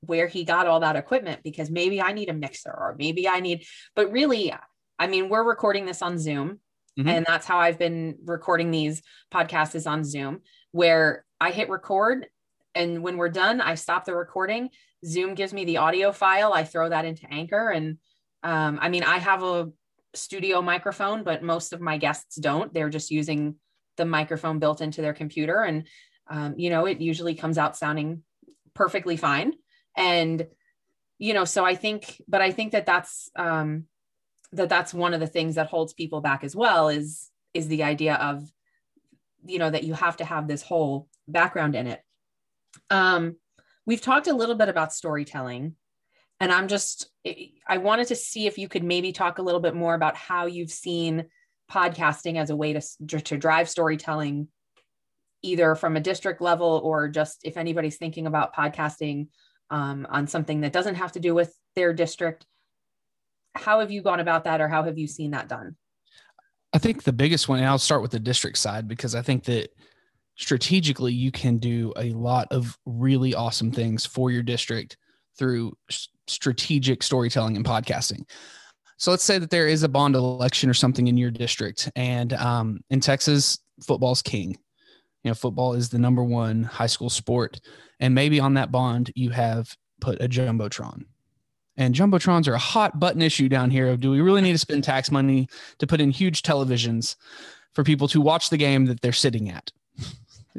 where 0.00 0.26
he 0.26 0.44
got 0.44 0.66
all 0.66 0.80
that 0.80 0.96
equipment 0.96 1.40
because 1.42 1.70
maybe 1.70 2.02
I 2.02 2.12
need 2.12 2.28
a 2.28 2.34
mixer 2.34 2.70
or 2.70 2.94
maybe 2.98 3.26
I 3.26 3.40
need, 3.40 3.64
but 3.96 4.12
really, 4.12 4.52
I 4.98 5.06
mean, 5.06 5.30
we're 5.30 5.42
recording 5.42 5.86
this 5.86 6.02
on 6.02 6.18
Zoom. 6.18 6.60
Mm-hmm. 6.98 7.08
And 7.08 7.26
that's 7.26 7.46
how 7.46 7.58
I've 7.58 7.78
been 7.78 8.18
recording 8.26 8.70
these 8.70 9.02
podcasts 9.32 9.74
is 9.74 9.86
on 9.86 10.04
Zoom, 10.04 10.40
where 10.72 11.24
I 11.40 11.50
hit 11.50 11.70
record. 11.70 12.26
And 12.74 13.02
when 13.02 13.16
we're 13.16 13.30
done, 13.30 13.62
I 13.62 13.76
stop 13.76 14.04
the 14.04 14.14
recording. 14.14 14.68
Zoom 15.04 15.34
gives 15.34 15.52
me 15.52 15.64
the 15.64 15.78
audio 15.78 16.12
file. 16.12 16.52
I 16.52 16.64
throw 16.64 16.88
that 16.88 17.04
into 17.04 17.26
Anchor. 17.30 17.70
And 17.70 17.98
um, 18.42 18.78
I 18.80 18.88
mean, 18.88 19.02
I 19.02 19.18
have 19.18 19.42
a 19.42 19.70
studio 20.14 20.62
microphone, 20.62 21.24
but 21.24 21.42
most 21.42 21.72
of 21.72 21.80
my 21.80 21.96
guests 21.96 22.36
don't. 22.36 22.72
They're 22.72 22.90
just 22.90 23.10
using 23.10 23.56
the 23.96 24.04
microphone 24.04 24.58
built 24.58 24.80
into 24.80 25.02
their 25.02 25.14
computer. 25.14 25.62
And, 25.62 25.86
um, 26.28 26.54
you 26.56 26.70
know, 26.70 26.86
it 26.86 27.00
usually 27.00 27.34
comes 27.34 27.58
out 27.58 27.76
sounding 27.76 28.22
perfectly 28.74 29.16
fine 29.16 29.52
and 29.96 30.46
you 31.18 31.34
know 31.34 31.44
so 31.44 31.64
i 31.64 31.74
think 31.74 32.20
but 32.26 32.40
i 32.40 32.50
think 32.50 32.72
that 32.72 32.86
that's 32.86 33.30
um 33.36 33.84
that 34.52 34.68
that's 34.68 34.94
one 34.94 35.14
of 35.14 35.20
the 35.20 35.26
things 35.26 35.54
that 35.54 35.68
holds 35.68 35.92
people 35.92 36.20
back 36.20 36.44
as 36.44 36.56
well 36.56 36.88
is 36.88 37.30
is 37.54 37.68
the 37.68 37.82
idea 37.82 38.14
of 38.14 38.50
you 39.46 39.58
know 39.58 39.70
that 39.70 39.84
you 39.84 39.94
have 39.94 40.16
to 40.16 40.24
have 40.24 40.48
this 40.48 40.62
whole 40.62 41.08
background 41.28 41.74
in 41.74 41.86
it 41.86 42.00
um 42.90 43.36
we've 43.86 44.00
talked 44.00 44.26
a 44.26 44.34
little 44.34 44.54
bit 44.54 44.68
about 44.68 44.92
storytelling 44.92 45.74
and 46.40 46.52
i'm 46.52 46.68
just 46.68 47.10
i 47.68 47.78
wanted 47.78 48.06
to 48.06 48.16
see 48.16 48.46
if 48.46 48.58
you 48.58 48.68
could 48.68 48.84
maybe 48.84 49.12
talk 49.12 49.38
a 49.38 49.42
little 49.42 49.60
bit 49.60 49.74
more 49.74 49.94
about 49.94 50.16
how 50.16 50.46
you've 50.46 50.70
seen 50.70 51.24
podcasting 51.70 52.38
as 52.38 52.50
a 52.50 52.56
way 52.56 52.72
to 52.72 52.80
to 53.20 53.36
drive 53.36 53.68
storytelling 53.68 54.48
either 55.42 55.74
from 55.74 55.96
a 55.96 56.00
district 56.00 56.40
level 56.40 56.80
or 56.84 57.08
just 57.08 57.40
if 57.44 57.56
anybody's 57.56 57.96
thinking 57.96 58.26
about 58.26 58.54
podcasting 58.54 59.26
um, 59.72 60.06
on 60.10 60.26
something 60.26 60.60
that 60.60 60.72
doesn't 60.72 60.96
have 60.96 61.12
to 61.12 61.20
do 61.20 61.34
with 61.34 61.56
their 61.74 61.92
district. 61.92 62.46
How 63.54 63.80
have 63.80 63.90
you 63.90 64.02
gone 64.02 64.20
about 64.20 64.44
that, 64.44 64.60
or 64.60 64.68
how 64.68 64.84
have 64.84 64.98
you 64.98 65.06
seen 65.06 65.32
that 65.32 65.48
done? 65.48 65.76
I 66.72 66.78
think 66.78 67.02
the 67.02 67.12
biggest 67.12 67.48
one, 67.48 67.58
and 67.58 67.68
I'll 67.68 67.78
start 67.78 68.02
with 68.02 68.12
the 68.12 68.20
district 68.20 68.58
side 68.58 68.86
because 68.86 69.14
I 69.14 69.22
think 69.22 69.44
that 69.44 69.74
strategically 70.42 71.12
you 71.12 71.30
can 71.30 71.58
do 71.58 71.92
a 71.96 72.10
lot 72.10 72.48
of 72.50 72.76
really 72.84 73.34
awesome 73.34 73.70
things 73.70 74.04
for 74.04 74.30
your 74.30 74.42
district 74.42 74.96
through 75.38 75.72
strategic 76.26 77.02
storytelling 77.02 77.56
and 77.56 77.64
podcasting. 77.64 78.28
So 78.96 79.10
let's 79.10 79.24
say 79.24 79.38
that 79.38 79.50
there 79.50 79.68
is 79.68 79.82
a 79.82 79.88
bond 79.88 80.14
election 80.14 80.68
or 80.68 80.74
something 80.74 81.08
in 81.08 81.16
your 81.16 81.30
district, 81.30 81.90
and 81.96 82.32
um, 82.34 82.80
in 82.90 83.00
Texas, 83.00 83.58
football's 83.84 84.22
king. 84.22 84.56
You 85.24 85.30
know, 85.30 85.34
football 85.34 85.74
is 85.74 85.88
the 85.88 85.98
number 85.98 86.22
one 86.22 86.64
high 86.64 86.86
school 86.86 87.10
sport. 87.10 87.60
And 88.00 88.14
maybe 88.14 88.40
on 88.40 88.54
that 88.54 88.72
bond, 88.72 89.12
you 89.14 89.30
have 89.30 89.74
put 90.00 90.20
a 90.20 90.28
Jumbotron. 90.28 91.04
And 91.76 91.94
Jumbotrons 91.94 92.48
are 92.48 92.54
a 92.54 92.58
hot 92.58 92.98
button 92.98 93.22
issue 93.22 93.48
down 93.48 93.70
here 93.70 93.88
of 93.88 94.00
do 94.00 94.10
we 94.10 94.20
really 94.20 94.40
need 94.40 94.52
to 94.52 94.58
spend 94.58 94.84
tax 94.84 95.10
money 95.10 95.48
to 95.78 95.86
put 95.86 96.00
in 96.00 96.10
huge 96.10 96.42
televisions 96.42 97.16
for 97.74 97.84
people 97.84 98.08
to 98.08 98.20
watch 98.20 98.50
the 98.50 98.56
game 98.56 98.86
that 98.86 99.00
they're 99.00 99.12
sitting 99.12 99.48
at? 99.48 99.70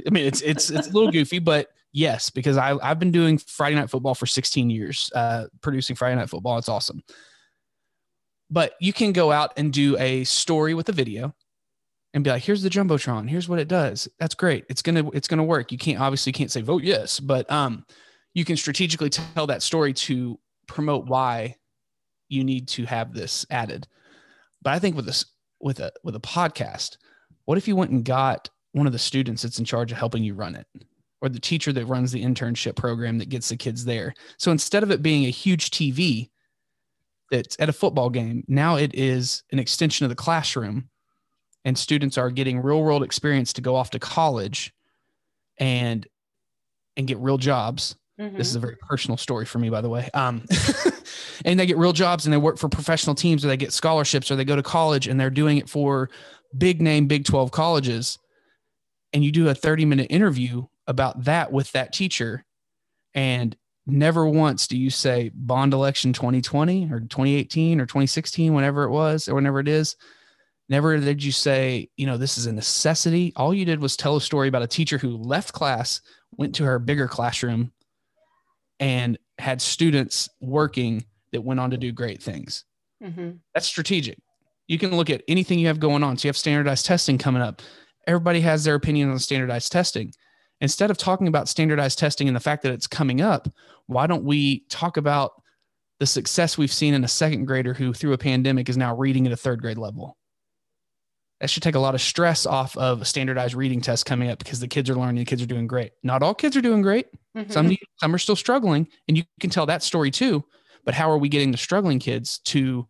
I 0.06 0.10
mean, 0.10 0.25
it's 0.25 0.41
it's 0.41 0.69
it's 0.69 0.88
a 0.88 0.91
little 0.91 1.12
goofy, 1.12 1.39
but 1.39 1.69
yes, 1.91 2.29
because 2.29 2.58
I 2.58 2.77
I've 2.82 2.99
been 2.99 3.12
doing 3.12 3.38
Friday 3.38 3.75
night 3.75 3.89
football 3.89 4.15
for 4.15 4.25
16 4.25 4.69
years, 4.69 5.12
uh, 5.15 5.45
producing 5.62 5.95
Friday 5.95 6.15
night 6.15 6.29
football. 6.29 6.58
It's 6.58 6.69
awesome. 6.69 7.01
But 8.49 8.73
you 8.79 8.93
can 8.93 9.13
go 9.13 9.32
out 9.32 9.53
and 9.58 9.73
do 9.73 9.97
a 9.97 10.23
story 10.25 10.73
with 10.73 10.89
a 10.89 10.91
video 10.91 11.34
and 12.13 12.23
be 12.23 12.29
like, 12.29 12.43
here's 12.43 12.62
the 12.62 12.69
jumbotron. 12.69 13.27
Here's 13.27 13.49
what 13.49 13.60
it 13.60 13.67
does. 13.67 14.08
That's 14.19 14.36
great. 14.36 14.65
It's 14.69 14.82
gonna 14.82 15.10
it's 15.12 15.27
gonna 15.27 15.43
work. 15.43 15.71
You 15.71 15.77
can't 15.77 15.99
obviously 15.99 16.32
can't 16.32 16.51
say 16.51 16.62
vote 16.62 16.84
yes, 16.84 17.19
but 17.19 17.49
um, 17.51 17.86
you 18.34 18.45
can 18.45 18.58
strategically 18.58 19.10
tell 19.10 19.47
that 19.47 19.63
story 19.63 19.93
to 19.93 20.39
promote 20.67 21.08
why 21.08 21.56
you 22.29 22.43
need 22.43 22.67
to 22.67 22.86
have 22.86 23.13
this 23.13 23.45
added. 23.49 23.88
But 24.62 24.73
I 24.73 24.79
think 24.79 24.95
with 24.95 25.06
this 25.06 25.25
with 25.60 25.79
a 25.79 25.91
with 26.03 26.15
a 26.15 26.19
podcast, 26.19 26.97
what 27.45 27.58
if 27.58 27.67
you 27.67 27.75
went 27.75 27.91
and 27.91 28.06
got 28.06 28.49
one 28.74 28.86
of 28.86 28.94
the 28.94 29.00
students 29.00 29.42
that's 29.42 29.60
in 29.60 29.66
charge 29.66 29.92
of 29.92 29.98
helping 29.98 30.24
you 30.24 30.34
run 30.34 30.56
it? 30.56 30.68
Or 31.22 31.30
the 31.30 31.40
teacher 31.40 31.72
that 31.72 31.86
runs 31.86 32.12
the 32.12 32.24
internship 32.24 32.76
program 32.76 33.18
that 33.20 33.30
gets 33.30 33.50
the 33.50 33.56
kids 33.56 33.86
there. 33.86 34.14
So 34.38 34.52
instead 34.52 34.84
of 34.84 34.92
it 34.92 35.02
being 35.02 35.26
a 35.26 35.30
huge 35.30 35.72
TV 35.72 36.30
that's 37.32 37.56
at 37.60 37.70
a 37.70 37.74
football 37.74 38.10
game, 38.10 38.44
now 38.48 38.76
it 38.76 38.94
is 38.94 39.44
an 39.52 39.60
extension 39.60 40.04
of 40.04 40.10
the 40.10 40.16
classroom 40.16 40.90
and 41.66 41.78
students 41.78 42.18
are 42.18 42.30
getting 42.30 42.62
real 42.62 42.82
world 42.82 43.04
experience 43.04 43.54
to 43.54 43.62
go 43.62 43.76
off 43.76 43.92
to 43.92 44.00
college 44.00 44.74
and 45.58 46.08
and 46.98 47.08
get 47.08 47.18
real 47.20 47.38
jobs 47.38 47.96
mm-hmm. 48.20 48.36
this 48.38 48.48
is 48.48 48.56
a 48.56 48.60
very 48.60 48.76
personal 48.88 49.18
story 49.18 49.46
for 49.46 49.60
me 49.60 49.70
by 49.70 49.82
the 49.82 49.90
way 49.90 50.10
um, 50.14 50.44
and 51.46 51.60
they 51.60 51.66
get 51.66 51.78
real 51.78 51.94
jobs 51.94 52.26
and 52.26 52.34
they 52.34 52.38
work 52.38 52.58
for 52.58 52.70
professional 52.70 53.16
teams 53.16 53.44
or 53.44 53.48
they 53.48 53.58
get 53.58 53.74
scholarships 53.74 54.30
or 54.32 54.36
they 54.36 54.46
go 54.46 54.56
to 54.56 54.64
college 54.64 55.08
and 55.08 55.20
they're 55.20 55.30
doing 55.30 55.58
it 55.58 55.70
for 55.70 56.10
big 56.58 56.82
name 56.82 57.08
big 57.08 57.26
12 57.26 57.52
colleges 57.52 58.18
and 59.13 59.23
you 59.23 59.32
do 59.32 59.49
a 59.49 59.56
30 59.56 59.86
minute 59.86 60.08
interview 60.10 60.65
about 60.88 61.26
that 61.26 61.52
with 61.52 61.71
that 61.71 61.93
teacher 61.93 62.43
and 63.13 63.56
never 63.86 64.26
once 64.28 64.67
do 64.67 64.78
you 64.78 64.89
say 64.89 65.30
bond 65.34 65.73
election 65.73 66.13
2020 66.13 66.91
or 66.91 66.99
2018 67.02 67.80
or 67.80 67.86
2016 67.86 68.54
whenever 68.54 68.84
it 68.84 68.91
was 68.91 69.28
or 69.28 69.36
whenever 69.36 69.60
it 69.60 69.67
is 69.67 69.95
Never 70.69 70.97
did 70.97 71.23
you 71.23 71.32
say, 71.32 71.89
you 71.97 72.08
know, 72.08 72.17
this 72.17 72.38
is 72.38 72.45
a 72.45 72.54
necessity. 72.54 73.34
All 73.36 73.54
you 73.54 73.65
did 73.65 73.82
was 73.82 73.97
tell 73.97 74.15
a 74.15 74.21
story 74.21 74.47
about 74.47 74.62
a 74.62 74.67
teacher 74.67 74.97
who 74.97 75.17
left 75.17 75.54
class, 75.54 76.02
went 76.38 76.56
to 76.56 76.63
her 76.63 76.80
bigger 76.80 77.08
classroom, 77.08 77.71
and 78.80 79.17
had 79.39 79.62
students 79.62 80.30
working 80.39 81.06
that 81.32 81.41
went 81.41 81.60
on 81.60 81.71
to 81.71 81.78
do 81.78 81.91
great 81.91 82.23
things. 82.23 82.63
Mm-hmm. 83.04 83.32
That's 83.54 83.67
strategic. 83.67 84.17
You 84.67 84.80
can 84.80 84.95
look 84.95 85.10
at 85.10 85.23
anything 85.28 85.60
you 85.60 85.67
have 85.67 85.80
going 85.80 86.04
on. 86.04 86.17
So 86.17 86.28
you 86.28 86.30
have 86.30 86.38
standardized 86.38 86.86
testing 86.86 87.17
coming 87.17 87.41
up. 87.41 87.62
Everybody 88.08 88.42
has 88.42 88.63
their 88.63 88.76
opinion 88.76 89.10
on 89.10 89.20
standardized 89.20 89.72
testing. 89.72 90.13
Instead 90.62 90.92
of 90.92 90.98
talking 90.98 91.28
about 91.28 91.50
standardized 91.50 92.00
testing 92.00 92.28
and 92.28 92.36
the 92.36 92.42
fact 92.42 92.63
that 92.63 92.72
it's 92.72 92.88
coming 92.88 93.22
up, 93.22 93.50
why 93.88 94.08
don't 94.08 94.24
we 94.24 94.66
talk 94.70 94.98
about 94.98 95.32
the 96.00 96.06
success 96.06 96.58
we've 96.58 96.72
seen 96.72 96.94
in 96.94 97.04
a 97.04 97.08
second 97.08 97.46
grader 97.46 97.74
who, 97.74 97.94
through 97.94 98.13
a 98.13 98.18
pandemic, 98.18 98.70
is 98.70 98.78
now 98.78 98.96
reading 98.96 99.26
at 99.26 99.34
a 99.34 99.38
third 99.38 99.62
grade 99.62 99.78
level? 99.78 100.18
that 101.44 101.50
should 101.50 101.62
take 101.62 101.76
a 101.76 101.80
lot 101.80 101.94
of 101.94 102.00
stress 102.00 102.46
off 102.46 102.78
of 102.78 103.02
a 103.02 103.06
standardized 103.06 103.54
reading 103.54 103.82
test 103.82 104.06
coming 104.06 104.30
up 104.30 104.39
because 104.39 104.62
the 104.62 104.68
kids 104.68 104.89
are 104.89 104.96
learning, 104.96 105.18
the 105.18 105.26
kids 105.26 105.42
are 105.42 105.46
doing 105.46 105.68
great. 105.68 105.92
Not 106.02 106.24
all 106.24 106.34
kids 106.34 106.56
are 106.56 106.62
doing 106.62 106.82
great. 106.82 107.08
Mm-hmm. 107.36 107.52
Some 107.52 107.68
need, 107.68 107.82
some 107.98 108.16
are 108.16 108.18
still 108.18 108.38
struggling, 108.38 108.88
and 109.10 109.18
you 109.18 109.26
can 109.42 109.50
tell 109.50 109.66
that 109.66 109.84
story 109.84 110.10
too. 110.10 110.46
But 110.86 110.94
how 110.94 111.12
are 111.12 111.18
we 111.18 111.28
getting 111.28 111.52
the 111.52 111.58
struggling 111.58 112.00
kids 112.00 112.39
to 112.46 112.88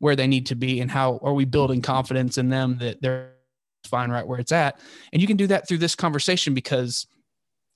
where 0.00 0.16
they 0.16 0.26
need 0.26 0.46
to 0.46 0.56
be, 0.56 0.80
and 0.80 0.90
how 0.90 1.20
are 1.22 1.34
we 1.34 1.44
building 1.44 1.82
confidence 1.82 2.36
in 2.36 2.48
them 2.48 2.78
that 2.78 3.00
they're 3.00 3.33
fine 3.88 4.10
right 4.10 4.26
where 4.26 4.38
it's 4.38 4.52
at? 4.52 4.78
And 5.12 5.20
you 5.20 5.28
can 5.28 5.36
do 5.36 5.46
that 5.48 5.68
through 5.68 5.78
this 5.78 5.94
conversation 5.94 6.54
because 6.54 7.06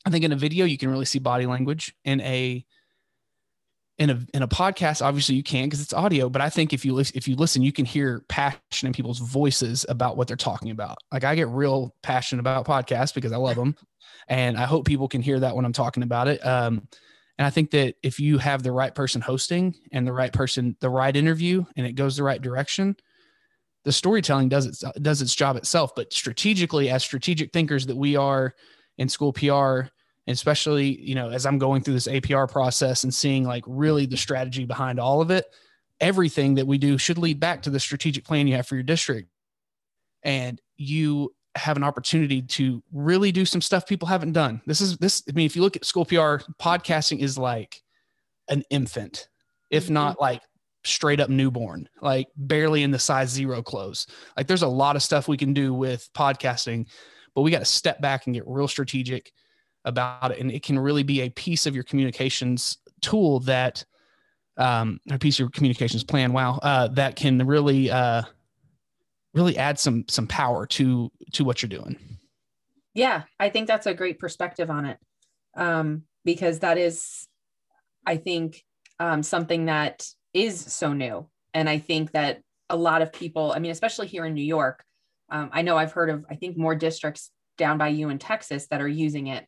I 0.05 0.11
think 0.11 0.25
in 0.25 0.33
a 0.33 0.37
video 0.37 0.65
you 0.65 0.79
can 0.79 0.91
really 0.91 1.05
see 1.05 1.19
body 1.19 1.47
language. 1.47 1.95
In 2.05 2.21
a 2.21 2.65
in 3.99 4.11
a 4.11 4.21
in 4.33 4.43
a 4.43 4.49
podcast 4.49 5.05
obviously 5.05 5.35
you 5.35 5.43
can 5.43 5.65
because 5.65 5.81
it's 5.81 5.93
audio 5.93 6.31
but 6.31 6.41
i 6.41 6.49
think 6.49 6.73
if 6.73 6.85
you 6.85 6.99
if 6.99 7.27
you 7.27 7.35
listen 7.35 7.63
you 7.63 7.73
can 7.73 7.85
hear 7.85 8.25
passion 8.29 8.87
in 8.87 8.93
people's 8.93 9.19
voices 9.19 9.85
about 9.89 10.17
what 10.17 10.29
they're 10.29 10.37
talking 10.37 10.71
about 10.71 10.97
like 11.13 11.25
i 11.25 11.35
get 11.35 11.49
real 11.49 11.95
passionate 12.03 12.41
about 12.41 12.67
podcasts 12.67 13.13
because 13.13 13.33
i 13.33 13.37
love 13.37 13.57
them 13.57 13.75
and 14.29 14.57
i 14.57 14.65
hope 14.65 14.87
people 14.87 15.09
can 15.09 15.21
hear 15.21 15.41
that 15.41 15.55
when 15.55 15.65
i'm 15.65 15.73
talking 15.73 16.05
about 16.05 16.29
it 16.29 16.45
um, 16.47 16.87
and 17.39 17.47
i 17.47 17.51
think 17.51 17.71
that 17.71 17.97
if 18.03 18.21
you 18.21 18.39
have 18.39 18.63
the 18.63 18.73
right 18.73 18.95
person 18.95 19.21
hosting 19.21 19.75
and 19.93 20.07
the 20.07 20.13
right 20.13 20.33
person 20.33 20.77
the 20.81 20.91
right 20.91 21.17
interview 21.17 21.65
and 21.77 21.85
it 21.85 21.93
goes 21.93 22.17
the 22.17 22.23
right 22.23 22.41
direction 22.41 22.97
the 23.85 23.93
storytelling 23.93 24.49
does 24.49 24.67
its 24.67 24.85
does 25.01 25.23
its 25.23 25.35
job 25.35 25.57
itself 25.57 25.95
but 25.95 26.13
strategically 26.13 26.91
as 26.91 27.03
strategic 27.03 27.53
thinkers 27.53 27.87
that 27.87 27.97
we 27.97 28.17
are 28.17 28.55
in 28.99 29.09
school 29.09 29.33
pr 29.33 29.89
especially 30.27 31.01
you 31.01 31.15
know 31.15 31.31
as 31.31 31.47
i'm 31.47 31.59
going 31.59 31.83
through 31.83 31.95
this 31.95 32.09
apr 32.09 32.51
process 32.51 33.05
and 33.05 33.13
seeing 33.13 33.45
like 33.45 33.65
really 33.67 34.07
the 34.07 34.17
strategy 34.17 34.65
behind 34.65 34.99
all 34.99 35.21
of 35.21 35.31
it 35.31 35.47
everything 36.01 36.55
that 36.55 36.67
we 36.67 36.79
do 36.79 36.99
should 36.99 37.19
lead 37.19 37.41
back 37.41 37.63
to 37.63 37.71
the 37.71 37.81
strategic 37.81 38.25
plan 38.25 38.47
you 38.47 38.55
have 38.55 38.67
for 38.67 38.75
your 38.75 38.85
district 38.85 39.29
and 40.23 40.61
you 40.77 41.33
have 41.55 41.77
an 41.77 41.83
opportunity 41.83 42.41
to 42.43 42.83
really 42.93 43.33
do 43.33 43.45
some 43.45 43.61
stuff 43.61 43.87
people 43.87 44.07
haven't 44.07 44.33
done 44.33 44.61
this 44.67 44.81
is 44.81 44.97
this 44.99 45.23
i 45.29 45.33
mean 45.33 45.47
if 45.47 45.57
you 45.57 45.63
look 45.63 45.77
at 45.77 45.85
school 45.85 46.05
pr 46.05 46.15
podcasting 46.61 47.21
is 47.21 47.39
like 47.39 47.83
an 48.49 48.63
infant 48.71 49.29
if 49.71 49.85
mm-hmm. 49.85 49.95
not 49.95 50.21
like 50.21 50.43
straight 50.89 51.21
up 51.21 51.31
newborn 51.31 51.89
like 52.01 52.27
barely 52.37 52.83
in 52.83 52.91
the 52.91 52.99
size 52.99 53.31
zero 53.31 53.63
clothes. 53.63 54.07
Like 54.37 54.47
there's 54.47 54.63
a 54.63 54.69
lot 54.69 54.97
of 54.97 55.03
stuff 55.03 55.29
we 55.29 55.37
can 55.37 55.53
do 55.53 55.75
with 55.75 56.09
podcasting 56.15 56.87
but 57.39 57.43
we 57.43 57.53
got 57.53 57.61
to 57.61 57.65
step 57.65 58.01
back 58.01 58.27
and 58.27 58.35
get 58.35 58.43
real 58.49 58.67
strategic 58.67 59.31
about 59.85 60.33
it. 60.33 60.41
And 60.41 60.51
it 60.51 60.65
can 60.65 60.77
really 60.77 61.05
be 61.05 61.21
a 61.21 61.31
piece 61.31 61.67
of 61.67 61.75
your 61.75 61.85
communications 61.85 62.79
tool 63.01 63.39
that 63.41 63.85
um, 64.57 64.99
a 65.09 65.21
piece 65.21 65.37
of 65.37 65.41
your 65.41 65.51
communications 65.51 66.03
plan 66.03 66.33
wow 66.33 66.59
uh, 66.65 66.89
that 66.89 67.15
can 67.15 67.47
really 67.47 67.93
uh, 67.93 68.23
really 69.35 69.57
add 69.57 69.79
some 69.79 70.05
some 70.09 70.27
power 70.27 70.67
to 70.67 71.13
to 71.35 71.45
what 71.45 71.63
you're 71.63 71.69
doing. 71.69 71.97
Yeah 72.93 73.23
i 73.39 73.51
think 73.51 73.69
that's 73.69 73.87
a 73.87 73.95
great 73.95 74.19
perspective 74.19 74.69
on 74.69 74.85
it 74.85 74.99
um, 75.57 76.03
because 76.25 76.59
that 76.59 76.77
is 76.77 77.29
i 78.05 78.17
think 78.17 78.65
um, 78.99 79.23
something 79.23 79.67
that 79.67 80.09
is 80.45 80.61
so 80.61 80.93
new 80.93 81.27
and 81.55 81.69
i 81.69 81.79
think 81.79 82.13
that 82.13 82.41
a 82.71 82.77
lot 82.77 83.03
of 83.03 83.13
people 83.13 83.53
i 83.53 83.59
mean 83.59 83.71
especially 83.71 84.07
here 84.07 84.25
in 84.25 84.35
new 84.35 84.43
york 84.43 84.85
um, 85.31 85.51
i 85.53 85.63
know 85.63 85.77
i've 85.77 85.93
heard 85.93 86.11
of 86.11 86.25
i 86.31 86.35
think 86.35 86.57
more 86.57 86.75
districts 86.75 87.31
down 87.57 87.79
by 87.79 87.89
you 87.89 88.09
in 88.09 88.19
texas 88.19 88.67
that 88.69 88.81
are 88.81 88.89
using 88.89 89.27
it 89.29 89.47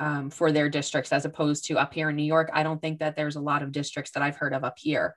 um, 0.00 0.30
for 0.30 0.50
their 0.50 0.68
districts 0.68 1.12
as 1.12 1.24
opposed 1.24 1.66
to 1.66 1.78
up 1.78 1.92
here 1.92 2.08
in 2.08 2.16
New 2.16 2.24
York. 2.24 2.50
I 2.54 2.62
don't 2.62 2.80
think 2.80 3.00
that 3.00 3.16
there's 3.16 3.36
a 3.36 3.40
lot 3.40 3.62
of 3.62 3.70
districts 3.70 4.12
that 4.12 4.22
I've 4.22 4.36
heard 4.36 4.54
of 4.54 4.64
up 4.64 4.78
here 4.78 5.14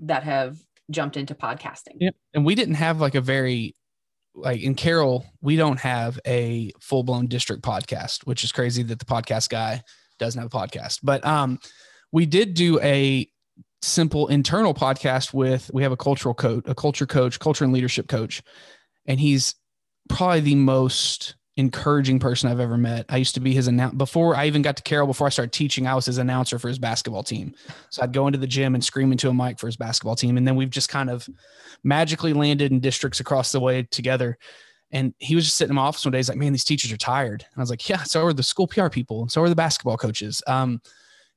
that 0.00 0.24
have 0.24 0.56
jumped 0.90 1.18
into 1.18 1.34
podcasting. 1.34 1.96
Yeah. 2.00 2.10
And 2.32 2.44
we 2.44 2.54
didn't 2.54 2.76
have 2.76 3.00
like 3.00 3.14
a 3.14 3.20
very 3.20 3.76
like 4.34 4.62
in 4.62 4.74
Carroll, 4.74 5.26
we 5.42 5.56
don't 5.56 5.78
have 5.78 6.18
a 6.26 6.72
full 6.80 7.02
blown 7.02 7.26
district 7.26 7.62
podcast, 7.62 8.26
which 8.26 8.42
is 8.42 8.50
crazy 8.50 8.82
that 8.84 8.98
the 8.98 9.04
podcast 9.04 9.50
guy 9.50 9.82
doesn't 10.18 10.40
have 10.40 10.52
a 10.52 10.56
podcast. 10.56 11.00
But 11.02 11.24
um, 11.26 11.58
we 12.12 12.24
did 12.24 12.54
do 12.54 12.80
a 12.80 13.28
simple 13.82 14.28
internal 14.28 14.74
podcast 14.74 15.34
with 15.34 15.70
we 15.74 15.82
have 15.82 15.92
a 15.92 15.96
cultural 15.96 16.34
coach, 16.34 16.64
a 16.66 16.74
culture 16.74 17.06
coach, 17.06 17.38
culture 17.38 17.64
and 17.64 17.72
leadership 17.72 18.08
coach, 18.08 18.42
and 19.06 19.20
he's 19.20 19.54
probably 20.08 20.40
the 20.40 20.54
most 20.54 21.34
encouraging 21.56 22.18
person 22.18 22.50
I've 22.50 22.60
ever 22.60 22.78
met. 22.78 23.04
I 23.08 23.18
used 23.18 23.34
to 23.34 23.40
be 23.40 23.52
his 23.52 23.68
announcer 23.68 23.96
before 23.96 24.34
I 24.34 24.46
even 24.46 24.62
got 24.62 24.76
to 24.76 24.82
Carroll. 24.82 25.06
Before 25.06 25.26
I 25.26 25.30
started 25.30 25.52
teaching, 25.52 25.86
I 25.86 25.94
was 25.94 26.06
his 26.06 26.18
announcer 26.18 26.58
for 26.58 26.68
his 26.68 26.78
basketball 26.78 27.22
team. 27.22 27.54
So 27.90 28.02
I'd 28.02 28.12
go 28.12 28.26
into 28.26 28.38
the 28.38 28.46
gym 28.46 28.74
and 28.74 28.82
scream 28.82 29.12
into 29.12 29.28
a 29.28 29.34
mic 29.34 29.58
for 29.58 29.66
his 29.66 29.76
basketball 29.76 30.16
team, 30.16 30.36
and 30.36 30.46
then 30.46 30.56
we've 30.56 30.70
just 30.70 30.88
kind 30.88 31.10
of 31.10 31.28
magically 31.84 32.32
landed 32.32 32.72
in 32.72 32.80
districts 32.80 33.20
across 33.20 33.52
the 33.52 33.60
way 33.60 33.82
together. 33.90 34.38
And 34.94 35.14
he 35.18 35.34
was 35.34 35.44
just 35.44 35.56
sitting 35.56 35.70
in 35.70 35.76
my 35.76 35.82
office 35.82 36.04
one 36.04 36.12
day. 36.12 36.18
He's 36.18 36.28
like, 36.28 36.38
"Man, 36.38 36.52
these 36.52 36.64
teachers 36.64 36.92
are 36.92 36.98
tired." 36.98 37.42
And 37.42 37.58
I 37.58 37.60
was 37.60 37.70
like, 37.70 37.88
"Yeah, 37.88 38.02
so 38.02 38.24
are 38.24 38.32
the 38.32 38.42
school 38.42 38.66
PR 38.66 38.88
people, 38.88 39.22
and 39.22 39.32
so 39.32 39.42
are 39.42 39.48
the 39.48 39.54
basketball 39.54 39.96
coaches." 39.96 40.42
Um, 40.46 40.80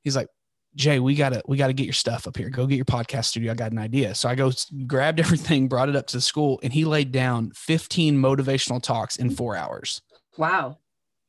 he's 0.02 0.14
like, 0.14 0.28
Jay, 0.76 1.00
we 1.00 1.14
gotta 1.14 1.42
we 1.48 1.56
gotta 1.56 1.72
get 1.72 1.84
your 1.84 1.94
stuff 1.94 2.28
up 2.28 2.36
here. 2.36 2.50
Go 2.50 2.66
get 2.66 2.76
your 2.76 2.84
podcast 2.84 3.24
studio. 3.24 3.52
I 3.52 3.54
got 3.54 3.72
an 3.72 3.78
idea. 3.78 4.14
So 4.14 4.28
I 4.28 4.34
go 4.34 4.52
grabbed 4.86 5.18
everything, 5.20 5.68
brought 5.68 5.88
it 5.88 5.96
up 5.96 6.06
to 6.08 6.16
the 6.18 6.20
school, 6.20 6.60
and 6.62 6.72
he 6.72 6.84
laid 6.84 7.12
down 7.12 7.50
15 7.54 8.16
motivational 8.16 8.82
talks 8.82 9.16
in 9.16 9.30
four 9.30 9.56
hours. 9.56 10.02
Wow. 10.36 10.78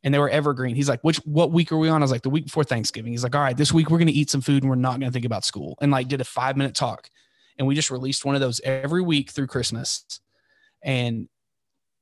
And 0.03 0.13
they 0.13 0.19
were 0.19 0.29
evergreen. 0.29 0.75
He's 0.75 0.89
like, 0.89 1.01
which 1.01 1.17
what 1.25 1.51
week 1.51 1.71
are 1.71 1.77
we 1.77 1.89
on? 1.89 2.01
I 2.01 2.03
was 2.03 2.12
like, 2.12 2.21
the 2.21 2.29
week 2.29 2.45
before 2.45 2.63
Thanksgiving. 2.63 3.12
He's 3.12 3.23
like, 3.23 3.36
all 3.36 3.41
right, 3.41 3.57
this 3.57 3.71
week 3.71 3.89
we're 3.89 3.99
gonna 3.99 4.12
eat 4.12 4.29
some 4.29 4.41
food 4.41 4.63
and 4.63 4.69
we're 4.69 4.75
not 4.75 4.99
gonna 4.99 5.12
think 5.12 5.25
about 5.25 5.45
school. 5.45 5.77
And 5.81 5.91
like 5.91 6.10
did 6.10 6.21
a 6.21 6.25
five 6.25 6.57
minute 6.57 6.75
talk. 6.75 7.10
And 7.57 7.67
we 7.67 7.73
just 7.73 7.89
released 7.89 8.25
one 8.25 8.36
of 8.36 8.41
those 8.41 8.60
every 8.63 9.01
week 9.01 9.31
through 9.31 9.47
Christmas. 9.47 10.19
And 10.83 11.27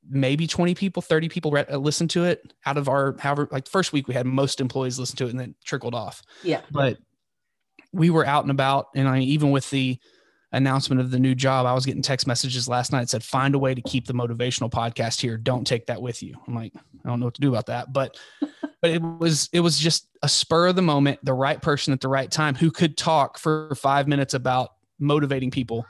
maybe 0.08 0.46
20 0.46 0.74
people, 0.74 1.00
30 1.00 1.28
people 1.28 1.50
re- 1.50 1.64
uh, 1.70 1.78
listened 1.78 2.10
to 2.10 2.24
it 2.24 2.52
out 2.64 2.76
of 2.76 2.88
our, 2.88 3.16
however, 3.18 3.48
like 3.50 3.64
the 3.64 3.70
first 3.70 3.92
week 3.92 4.08
we 4.08 4.14
had 4.14 4.26
most 4.26 4.60
employees 4.60 4.98
listen 4.98 5.16
to 5.16 5.26
it 5.26 5.30
and 5.30 5.40
then 5.40 5.54
trickled 5.64 5.94
off. 5.94 6.22
Yeah. 6.42 6.60
But 6.70 6.98
we 7.96 8.10
were 8.10 8.26
out 8.26 8.44
and 8.44 8.50
about. 8.50 8.88
And 8.94 9.08
I 9.08 9.20
even 9.20 9.50
with 9.50 9.68
the, 9.70 9.98
announcement 10.52 11.00
of 11.00 11.10
the 11.10 11.18
new 11.18 11.34
job, 11.34 11.66
I 11.66 11.74
was 11.74 11.86
getting 11.86 12.02
text 12.02 12.26
messages 12.26 12.68
last 12.68 12.92
night 12.92 13.08
said, 13.08 13.22
find 13.22 13.54
a 13.54 13.58
way 13.58 13.74
to 13.74 13.82
keep 13.82 14.06
the 14.06 14.14
motivational 14.14 14.70
podcast 14.70 15.20
here. 15.20 15.36
Don't 15.36 15.66
take 15.66 15.86
that 15.86 16.00
with 16.00 16.22
you. 16.22 16.34
I'm 16.46 16.54
like, 16.54 16.72
I 16.74 17.08
don't 17.08 17.20
know 17.20 17.26
what 17.26 17.34
to 17.34 17.40
do 17.40 17.50
about 17.50 17.66
that. 17.66 17.92
But 17.92 18.18
but 18.82 18.90
it 18.90 19.02
was 19.02 19.48
it 19.52 19.60
was 19.60 19.78
just 19.78 20.08
a 20.22 20.28
spur 20.28 20.68
of 20.68 20.76
the 20.76 20.82
moment, 20.82 21.24
the 21.24 21.34
right 21.34 21.60
person 21.60 21.92
at 21.92 22.00
the 22.00 22.08
right 22.08 22.30
time 22.30 22.54
who 22.54 22.70
could 22.70 22.96
talk 22.96 23.38
for 23.38 23.74
five 23.74 24.08
minutes 24.08 24.34
about 24.34 24.70
motivating 24.98 25.50
people. 25.50 25.86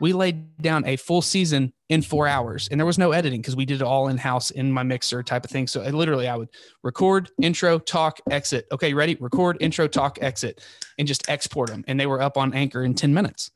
We 0.00 0.12
laid 0.12 0.56
down 0.58 0.86
a 0.86 0.96
full 0.96 1.22
season 1.22 1.72
in 1.88 2.02
four 2.02 2.28
hours 2.28 2.68
and 2.68 2.78
there 2.78 2.86
was 2.86 2.98
no 2.98 3.12
editing 3.12 3.40
because 3.40 3.56
we 3.56 3.64
did 3.64 3.80
it 3.80 3.84
all 3.84 4.08
in 4.08 4.18
house 4.18 4.50
in 4.50 4.70
my 4.70 4.82
mixer 4.82 5.22
type 5.22 5.44
of 5.44 5.50
thing. 5.50 5.66
So 5.66 5.82
I 5.82 5.88
literally 5.88 6.28
I 6.28 6.36
would 6.36 6.50
record, 6.82 7.30
intro, 7.40 7.78
talk, 7.78 8.20
exit. 8.30 8.66
Okay, 8.72 8.92
ready? 8.92 9.16
Record, 9.20 9.56
intro, 9.60 9.88
talk, 9.88 10.18
exit, 10.20 10.62
and 10.98 11.08
just 11.08 11.28
export 11.30 11.70
them. 11.70 11.84
And 11.88 11.98
they 11.98 12.06
were 12.06 12.20
up 12.20 12.36
on 12.36 12.52
Anchor 12.52 12.84
in 12.84 12.94
10 12.94 13.14
minutes 13.14 13.50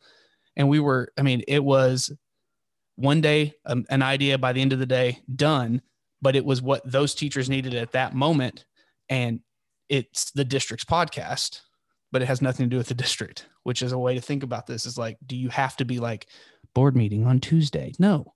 and 0.57 0.69
we 0.69 0.81
were 0.81 1.13
i 1.19 1.23
mean 1.23 1.43
it 1.49 1.63
was 1.63 2.13
one 2.97 3.21
day 3.21 3.55
um, 3.67 3.85
an 3.91 4.03
idea 4.03 4.39
by 4.39 4.53
the 4.53 4.61
end 4.61 4.73
of 4.73 4.79
the 4.79 4.87
day 4.87 5.19
done 5.35 5.81
but 6.21 6.37
it 6.37 6.45
was 6.45 6.63
what 6.63 6.83
those 6.91 7.15
teachers 7.15 7.49
needed 7.51 7.75
at 7.75 7.93
that 7.93 8.15
moment 8.15 8.65
and 9.09 9.41
it's 9.89 10.31
the 10.33 10.45
district's 10.45 10.85
podcast 10.85 11.61
but 12.11 12.23
it 12.23 12.27
has 12.27 12.43
nothing 12.43 12.67
to 12.67 12.71
do 12.71 12.77
with 12.77 12.89
the 12.89 12.95
district 12.95 13.47
which 13.63 13.83
is 13.83 13.93
a 13.93 13.99
way 13.99 14.15
to 14.15 14.21
think 14.21 14.43
about 14.43 14.67
this 14.67 14.87
is 14.87 14.99
like 14.99 15.17
do 15.27 15.37
you 15.37 15.49
have 15.49 15.77
to 15.77 15.85
be 15.85 15.99
like 15.99 16.27
board 16.75 16.97
meeting 16.97 17.27
on 17.27 17.41
tuesday. 17.41 17.93
No 17.99 18.33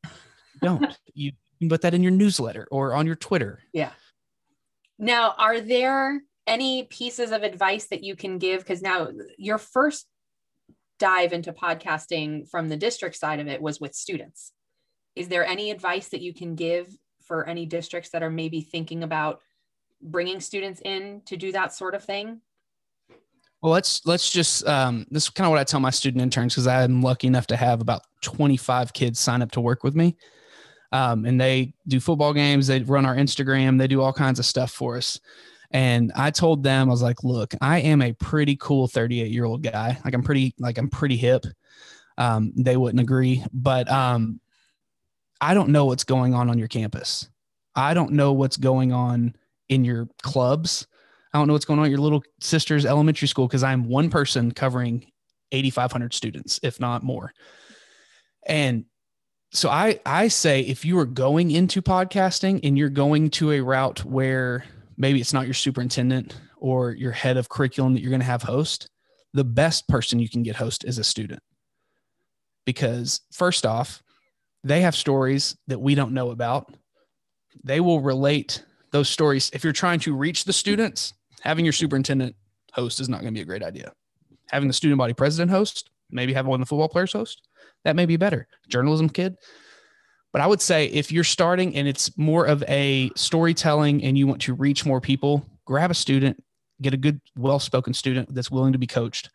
don't. 0.61 0.99
You 1.19 1.33
can 1.59 1.71
put 1.71 1.81
that 1.81 1.95
in 1.95 2.03
your 2.03 2.13
newsletter 2.13 2.69
or 2.71 2.93
on 2.93 3.07
your 3.07 3.17
twitter. 3.17 3.61
Yeah. 3.73 3.93
Now 4.99 5.35
are 5.39 5.61
there 5.61 6.21
any 6.47 6.85
pieces 6.85 7.33
of 7.33 7.43
advice 7.43 7.87
that 7.87 8.05
you 8.05 8.15
can 8.15 8.37
give? 8.37 8.61
Because 8.61 8.83
now 8.83 9.09
your 9.39 9.57
first 9.57 10.07
dive 10.99 11.33
into 11.33 11.55
podcasting 11.55 12.51
from 12.51 12.69
the 12.69 12.77
district 12.77 13.17
side 13.17 13.41
of 13.41 13.49
it 13.49 13.63
was 13.63 13.81
with 13.81 13.95
students. 13.95 14.53
Is 15.15 15.29
there 15.29 15.47
any 15.47 15.71
advice 15.71 16.09
that 16.09 16.21
you 16.21 16.35
can 16.35 16.55
give 16.55 16.95
for 17.23 17.49
any 17.49 17.65
districts 17.65 18.11
that 18.11 18.23
are 18.23 18.29
maybe 18.29 18.61
thinking 18.61 19.03
about 19.03 19.41
bringing 20.03 20.41
students 20.41 20.83
in 20.85 21.23
to 21.25 21.39
do 21.39 21.51
that 21.53 21.73
sort 21.73 21.95
of 21.95 22.05
thing? 22.05 22.43
Well, 23.63 23.73
let's 23.73 24.05
let's 24.05 24.31
just 24.31 24.67
um, 24.67 25.07
this 25.11 25.25
is 25.25 25.31
kind 25.31 25.47
of 25.47 25.51
what 25.51 25.59
I 25.59 25.65
tell 25.65 25.81
my 25.81 25.91
student 25.91 26.23
interns 26.23 26.55
because 26.55 26.67
I'm 26.67 27.03
lucky 27.03 27.27
enough 27.27 27.47
to 27.49 27.57
have 27.57 27.81
about 27.81 28.03
25 28.23 28.93
kids 28.93 29.19
sign 29.19 29.43
up 29.43 29.51
to 29.53 29.61
work 29.61 29.83
with 29.83 29.95
me, 29.95 30.17
um, 30.93 31.25
and 31.25 31.41
they 31.41 31.73
do 31.89 32.01
football 32.01 32.33
games, 32.33 32.67
they 32.67 32.81
run 32.81 33.07
our 33.07 33.17
Instagram, 33.17 33.79
they 33.79 33.87
do 33.89 34.01
all 34.01 34.13
kinds 34.13 34.39
of 34.39 34.47
stuff 34.47 34.71
for 34.71 34.97
us. 34.97 35.21
And 35.73 36.13
I 36.15 36.31
told 36.31 36.63
them, 36.63 36.89
I 36.89 36.91
was 36.91 37.03
like, 37.03 37.25
look, 37.25 37.55
I 37.61 37.81
am 37.81 38.03
a 38.03 38.13
pretty 38.13 38.57
cool 38.57 38.87
38 38.87 39.31
year 39.31 39.45
old 39.45 39.63
guy. 39.63 39.99
Like 40.05 40.15
I'm 40.15 40.23
pretty, 40.23 40.55
like 40.59 40.79
I'm 40.79 40.89
pretty 40.89 41.17
hip. 41.17 41.45
Um, 42.19 42.53
they 42.57 42.77
wouldn't 42.77 43.01
agree, 43.01 43.45
but 43.53 43.91
um, 43.91 44.41
I 45.41 45.55
don't 45.55 45.71
know 45.71 45.85
what's 45.85 46.05
going 46.05 46.35
on 46.35 46.49
on 46.49 46.59
your 46.59 46.69
campus. 46.69 47.29
I 47.75 47.93
don't 47.93 48.13
know 48.13 48.33
what's 48.33 48.57
going 48.57 48.93
on 48.93 49.37
in 49.69 49.85
your 49.85 50.09
clubs. 50.23 50.87
I 51.37 51.39
don't 51.39 51.49
know 51.49 51.53
what's 51.53 51.67
going 51.67 51.79
on 51.79 51.85
at 51.85 51.91
your 51.91 52.01
little 52.01 52.23
sister's 52.41 52.87
elementary 52.87 53.29
school 53.29 53.47
because 53.47 53.63
I'm 53.63 53.91
one 53.91 54.09
person 54.09 54.53
covering 54.53 55.05
8,500 55.53 56.15
students, 56.15 56.59
if 56.63 56.81
not 56.81 57.03
more. 57.03 57.35
And 58.47 58.87
so 59.53 59.69
I 59.69 60.01
I 60.07 60.29
say 60.29 60.63
if 60.63 60.87
you 60.87 60.99
are 60.99 61.05
going 61.05 61.51
into 61.51 61.83
podcasting 61.83 62.61
and 62.63 62.79
you're 62.79 62.89
going 62.89 63.29
to 63.33 63.53
a 63.53 63.61
route 63.61 64.03
where 64.07 64.65
maybe 64.97 65.21
it's 65.21 65.35
not 65.35 65.45
your 65.45 65.53
superintendent 65.53 66.41
or 66.57 66.93
your 66.93 67.13
head 67.13 67.37
of 67.37 67.51
curriculum 67.51 67.93
that 67.93 68.01
you're 68.01 68.09
going 68.09 68.21
to 68.21 68.27
have 68.27 68.43
host, 68.43 68.89
the 69.35 69.45
best 69.45 69.87
person 69.89 70.19
you 70.19 70.31
can 70.31 70.43
get 70.43 70.57
host 70.57 70.85
is 70.85 70.97
a 70.97 71.05
student. 71.05 71.43
Because 72.65 73.21
first 73.31 73.67
off, 73.67 74.03
they 74.65 74.81
have 74.81 74.97
stories 74.97 75.55
that 75.67 75.83
we 75.83 75.95
don't 75.95 76.15
know 76.15 76.31
about. 76.31 76.75
They 77.63 77.81
will 77.81 78.01
relate 78.01 78.65
those 78.91 79.11
stories. 79.11 79.51
If 79.53 79.63
you're 79.63 79.75
trying 79.75 80.01
to 80.01 80.17
reach 80.17 80.45
the 80.45 80.55
students, 80.55 81.13
having 81.47 81.65
your 81.65 81.73
superintendent 81.73 82.35
host 82.73 83.01
is 83.01 83.09
not 83.09 83.21
going 83.21 83.33
to 83.33 83.39
be 83.39 83.43
a 83.43 83.47
great 83.47 83.63
idea. 83.63 83.93
Having 84.51 84.69
the 84.69 84.75
student 84.75 84.99
body 84.99 85.13
president 85.13 85.51
host, 85.51 85.91
maybe 86.11 86.33
have 86.33 86.47
one 86.47 86.61
of 86.61 86.67
the 86.67 86.69
football 86.69 86.89
players 86.89 87.13
host, 87.13 87.49
that 87.85 87.97
may 87.97 88.05
be 88.05 88.17
better. 88.17 88.49
Journalism 88.69 89.09
kid. 89.09 89.37
But 90.33 90.43
I 90.43 90.47
would 90.47 90.61
say 90.61 90.87
if 90.87 91.11
you're 91.11 91.25
starting 91.25 91.75
and 91.77 91.89
it's 91.89 92.17
more 92.19 92.45
of 92.45 92.63
a 92.69 93.11
storytelling 93.17 94.03
and 94.05 94.19
you 94.19 94.27
want 94.27 94.43
to 94.43 94.55
reach 94.55 94.85
more 94.85 95.01
people, 95.01 95.47
grab 95.65 95.91
a 95.91 95.95
student, 95.95 96.43
get 96.83 96.93
a 96.93 96.97
good, 96.97 97.21
well 97.37 97.59
spoken 97.59 97.95
student 97.95 98.35
that's 98.35 98.51
willing 98.51 98.73
to 98.73 98.79
be 98.79 98.87
coached 98.87 99.31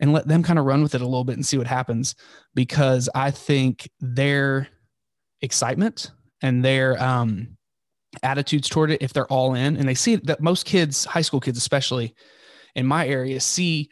and 0.00 0.12
let 0.12 0.26
them 0.26 0.42
kind 0.42 0.58
of 0.58 0.64
run 0.64 0.82
with 0.82 0.94
it 0.94 1.02
a 1.02 1.04
little 1.06 1.24
bit 1.24 1.36
and 1.36 1.44
see 1.44 1.58
what 1.58 1.66
happens. 1.66 2.14
Because 2.54 3.08
I 3.14 3.30
think 3.30 3.88
their 4.00 4.66
excitement 5.42 6.10
and 6.42 6.64
their 6.64 7.00
um, 7.00 7.58
attitudes 8.22 8.68
toward 8.68 8.90
it, 8.90 9.02
if 9.02 9.12
they're 9.12 9.26
all 9.26 9.54
in 9.54 9.76
and 9.76 9.88
they 9.88 9.94
see 9.94 10.16
that 10.16 10.40
most 10.40 10.66
kids, 10.66 11.04
high 11.04 11.20
school 11.20 11.40
kids 11.40 11.58
especially 11.58 12.14
in 12.74 12.86
my 12.86 13.06
area, 13.06 13.40
see 13.40 13.88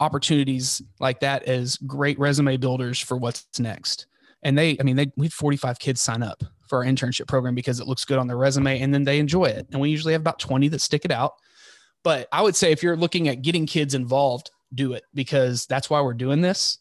opportunities 0.00 0.82
like 1.00 1.20
that 1.20 1.44
as 1.44 1.76
great 1.78 2.18
resume 2.18 2.56
builders 2.56 2.98
for 2.98 3.16
what's 3.16 3.46
next. 3.58 4.06
And 4.42 4.58
they, 4.58 4.76
I 4.80 4.82
mean, 4.82 4.96
they 4.96 5.12
we 5.16 5.26
have 5.26 5.32
45 5.32 5.78
kids 5.78 6.00
sign 6.00 6.22
up 6.22 6.42
for 6.68 6.78
our 6.78 6.90
internship 6.90 7.28
program 7.28 7.54
because 7.54 7.80
it 7.80 7.86
looks 7.86 8.04
good 8.04 8.18
on 8.18 8.26
their 8.26 8.36
resume 8.36 8.80
and 8.80 8.92
then 8.92 9.04
they 9.04 9.18
enjoy 9.18 9.44
it. 9.44 9.66
And 9.70 9.80
we 9.80 9.90
usually 9.90 10.14
have 10.14 10.22
about 10.22 10.38
20 10.38 10.68
that 10.68 10.80
stick 10.80 11.04
it 11.04 11.12
out. 11.12 11.34
But 12.02 12.28
I 12.32 12.42
would 12.42 12.56
say 12.56 12.72
if 12.72 12.82
you're 12.82 12.96
looking 12.96 13.28
at 13.28 13.42
getting 13.42 13.66
kids 13.66 13.94
involved, 13.94 14.50
do 14.74 14.94
it 14.94 15.04
because 15.14 15.66
that's 15.66 15.88
why 15.88 16.00
we're 16.00 16.14
doing 16.14 16.40
this. 16.40 16.78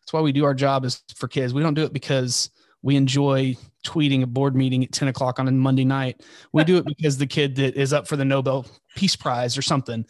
That's 0.00 0.12
why 0.12 0.20
we 0.20 0.32
do 0.32 0.44
our 0.44 0.54
job 0.54 0.84
is 0.84 1.02
for 1.14 1.28
kids. 1.28 1.54
We 1.54 1.62
don't 1.62 1.74
do 1.74 1.84
it 1.84 1.92
because 1.92 2.50
we 2.84 2.96
enjoy 2.96 3.56
tweeting 3.84 4.22
a 4.22 4.26
board 4.26 4.54
meeting 4.54 4.84
at 4.84 4.92
10 4.92 5.08
o'clock 5.08 5.38
on 5.38 5.48
a 5.48 5.50
Monday 5.50 5.84
night. 5.84 6.22
We 6.52 6.62
do 6.64 6.76
it 6.76 6.84
because 6.84 7.18
the 7.18 7.26
kid 7.26 7.56
that 7.56 7.74
is 7.74 7.92
up 7.92 8.06
for 8.06 8.16
the 8.16 8.24
Nobel 8.24 8.66
Peace 8.94 9.16
Prize 9.16 9.58
or 9.58 9.62
something 9.62 10.06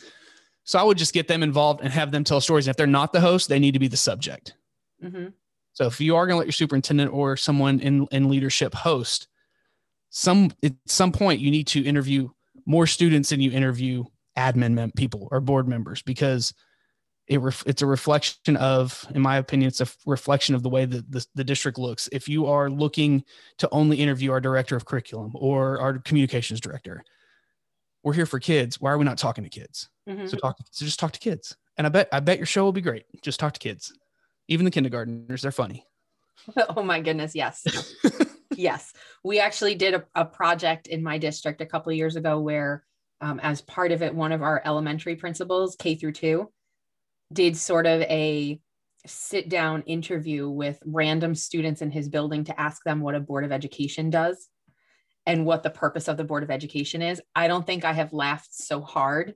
so 0.64 0.78
I 0.78 0.82
would 0.82 0.98
just 0.98 1.12
get 1.12 1.28
them 1.28 1.42
involved 1.42 1.82
and 1.82 1.92
have 1.92 2.10
them 2.10 2.24
tell 2.24 2.40
stories. 2.40 2.66
And 2.66 2.72
if 2.72 2.76
they're 2.76 2.86
not 2.86 3.12
the 3.12 3.20
host, 3.20 3.48
they 3.48 3.58
need 3.58 3.72
to 3.72 3.78
be 3.78 3.88
the 3.88 3.98
subject. 3.98 4.54
Mm-hmm. 5.02 5.28
So 5.74 5.86
if 5.86 6.00
you 6.00 6.16
are 6.16 6.26
going 6.26 6.34
to 6.34 6.38
let 6.38 6.46
your 6.46 6.52
superintendent 6.52 7.12
or 7.12 7.36
someone 7.36 7.80
in, 7.80 8.06
in 8.10 8.30
leadership 8.30 8.74
host, 8.74 9.28
some 10.08 10.52
at 10.62 10.72
some 10.86 11.12
point 11.12 11.40
you 11.40 11.50
need 11.50 11.66
to 11.68 11.82
interview 11.82 12.30
more 12.66 12.86
students 12.86 13.30
than 13.30 13.40
you 13.40 13.50
interview 13.50 14.04
admin 14.38 14.72
mem- 14.72 14.92
people 14.92 15.28
or 15.30 15.40
board 15.40 15.68
members 15.68 16.02
because 16.02 16.54
it 17.26 17.40
ref- 17.40 17.64
it's 17.66 17.82
a 17.82 17.86
reflection 17.86 18.56
of, 18.56 19.06
in 19.14 19.22
my 19.22 19.36
opinion, 19.38 19.68
it's 19.68 19.80
a 19.80 19.88
reflection 20.06 20.54
of 20.54 20.62
the 20.62 20.68
way 20.68 20.84
that 20.84 21.10
the, 21.10 21.26
the 21.34 21.44
district 21.44 21.78
looks. 21.78 22.08
If 22.12 22.28
you 22.28 22.46
are 22.46 22.68
looking 22.68 23.24
to 23.58 23.68
only 23.70 23.96
interview 23.98 24.30
our 24.32 24.40
director 24.40 24.76
of 24.76 24.84
curriculum 24.84 25.32
or 25.34 25.80
our 25.80 25.98
communications 25.98 26.60
director, 26.60 27.02
we're 28.02 28.12
here 28.12 28.26
for 28.26 28.38
kids. 28.38 28.80
Why 28.80 28.92
are 28.92 28.98
we 28.98 29.04
not 29.04 29.16
talking 29.16 29.44
to 29.44 29.50
kids? 29.50 29.88
Mm-hmm. 30.08 30.26
So 30.26 30.36
talk. 30.36 30.56
So 30.70 30.84
just 30.84 31.00
talk 31.00 31.12
to 31.12 31.18
kids. 31.18 31.56
And 31.78 31.86
I 31.86 31.90
bet 31.90 32.08
I 32.12 32.20
bet 32.20 32.38
your 32.38 32.46
show 32.46 32.62
will 32.62 32.72
be 32.72 32.82
great. 32.82 33.04
Just 33.22 33.40
talk 33.40 33.54
to 33.54 33.60
kids. 33.60 33.92
Even 34.48 34.64
the 34.64 34.70
kindergartners, 34.70 35.42
they're 35.42 35.50
funny. 35.50 35.86
oh 36.76 36.82
my 36.82 37.00
goodness, 37.00 37.34
yes. 37.34 37.64
yes. 38.54 38.92
We 39.22 39.40
actually 39.40 39.74
did 39.74 39.94
a, 39.94 40.04
a, 40.14 40.24
project 40.24 40.86
in 40.88 41.02
my 41.02 41.16
district 41.16 41.62
a 41.62 41.66
couple 41.66 41.90
of 41.90 41.96
years 41.96 42.16
ago 42.16 42.40
where 42.40 42.84
um, 43.20 43.40
as 43.40 43.62
part 43.62 43.92
of 43.92 44.02
it, 44.02 44.14
one 44.14 44.32
of 44.32 44.42
our 44.42 44.60
elementary 44.64 45.16
principals, 45.16 45.76
K 45.76 45.94
through 45.94 46.12
two, 46.12 46.50
did 47.32 47.56
sort 47.56 47.86
of 47.86 48.02
a 48.02 48.60
sit 49.06 49.48
down 49.48 49.82
interview 49.82 50.48
with 50.48 50.78
random 50.84 51.34
students 51.34 51.82
in 51.82 51.90
his 51.90 52.08
building 52.08 52.44
to 52.44 52.60
ask 52.60 52.82
them 52.84 53.00
what 53.00 53.14
a 53.14 53.20
board 53.20 53.44
of 53.44 53.52
education 53.52 54.10
does 54.10 54.48
and 55.26 55.44
what 55.44 55.62
the 55.62 55.70
purpose 55.70 56.08
of 56.08 56.16
the 56.16 56.24
board 56.24 56.42
of 56.42 56.50
education 56.50 57.02
is. 57.02 57.20
I 57.34 57.48
don't 57.48 57.66
think 57.66 57.84
I 57.84 57.92
have 57.92 58.12
laughed 58.12 58.54
so 58.54 58.80
hard 58.80 59.34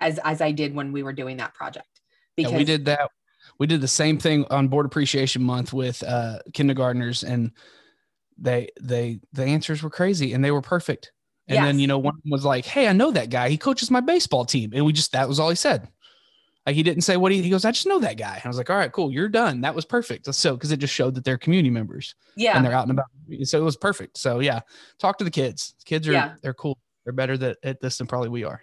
as 0.00 0.18
as 0.18 0.40
I 0.40 0.52
did 0.52 0.74
when 0.74 0.92
we 0.92 1.02
were 1.02 1.12
doing 1.12 1.38
that 1.38 1.54
project. 1.54 1.88
Because 2.36 2.52
yeah, 2.52 2.58
we 2.58 2.64
did 2.64 2.84
that. 2.86 3.10
We 3.58 3.66
did 3.66 3.80
the 3.80 3.88
same 3.88 4.18
thing 4.18 4.44
on 4.50 4.68
Board 4.68 4.86
Appreciation 4.86 5.42
Month 5.42 5.72
with 5.72 6.02
uh, 6.02 6.40
kindergartners, 6.52 7.22
and 7.22 7.52
they 8.38 8.68
they 8.80 9.20
the 9.32 9.44
answers 9.44 9.82
were 9.82 9.90
crazy 9.90 10.32
and 10.32 10.44
they 10.44 10.50
were 10.50 10.62
perfect. 10.62 11.12
And 11.48 11.56
yes. 11.56 11.64
then 11.64 11.78
you 11.78 11.86
know 11.86 11.98
one 11.98 12.20
was 12.24 12.44
like, 12.44 12.64
"Hey, 12.64 12.88
I 12.88 12.92
know 12.92 13.10
that 13.12 13.30
guy. 13.30 13.48
He 13.48 13.56
coaches 13.56 13.90
my 13.90 14.00
baseball 14.00 14.44
team," 14.44 14.72
and 14.74 14.84
we 14.84 14.92
just 14.92 15.12
that 15.12 15.28
was 15.28 15.38
all 15.38 15.48
he 15.48 15.56
said. 15.56 15.88
Like 16.66 16.74
he 16.74 16.82
didn't 16.82 17.02
say 17.02 17.16
what 17.16 17.30
he 17.30 17.40
he 17.40 17.50
goes. 17.50 17.64
I 17.64 17.70
just 17.70 17.86
know 17.86 18.00
that 18.00 18.18
guy. 18.18 18.34
And 18.34 18.44
I 18.44 18.48
was 18.48 18.58
like, 18.58 18.68
all 18.68 18.76
right, 18.76 18.90
cool, 18.90 19.12
you're 19.12 19.28
done. 19.28 19.60
That 19.60 19.74
was 19.74 19.84
perfect. 19.84 20.34
So 20.34 20.54
because 20.54 20.72
it 20.72 20.78
just 20.78 20.92
showed 20.92 21.14
that 21.14 21.24
they're 21.24 21.38
community 21.38 21.70
members. 21.70 22.16
Yeah, 22.34 22.56
and 22.56 22.64
they're 22.64 22.72
out 22.72 22.88
and 22.88 22.90
about. 22.90 23.06
So 23.46 23.60
it 23.60 23.64
was 23.64 23.76
perfect. 23.76 24.18
So 24.18 24.40
yeah, 24.40 24.60
talk 24.98 25.18
to 25.18 25.24
the 25.24 25.30
kids. 25.30 25.74
Kids 25.84 26.08
are 26.08 26.12
yeah. 26.12 26.34
they're 26.42 26.54
cool. 26.54 26.76
They're 27.04 27.12
better 27.12 27.38
that, 27.38 27.58
at 27.62 27.80
this 27.80 27.98
than 27.98 28.08
probably 28.08 28.30
we 28.30 28.42
are. 28.42 28.60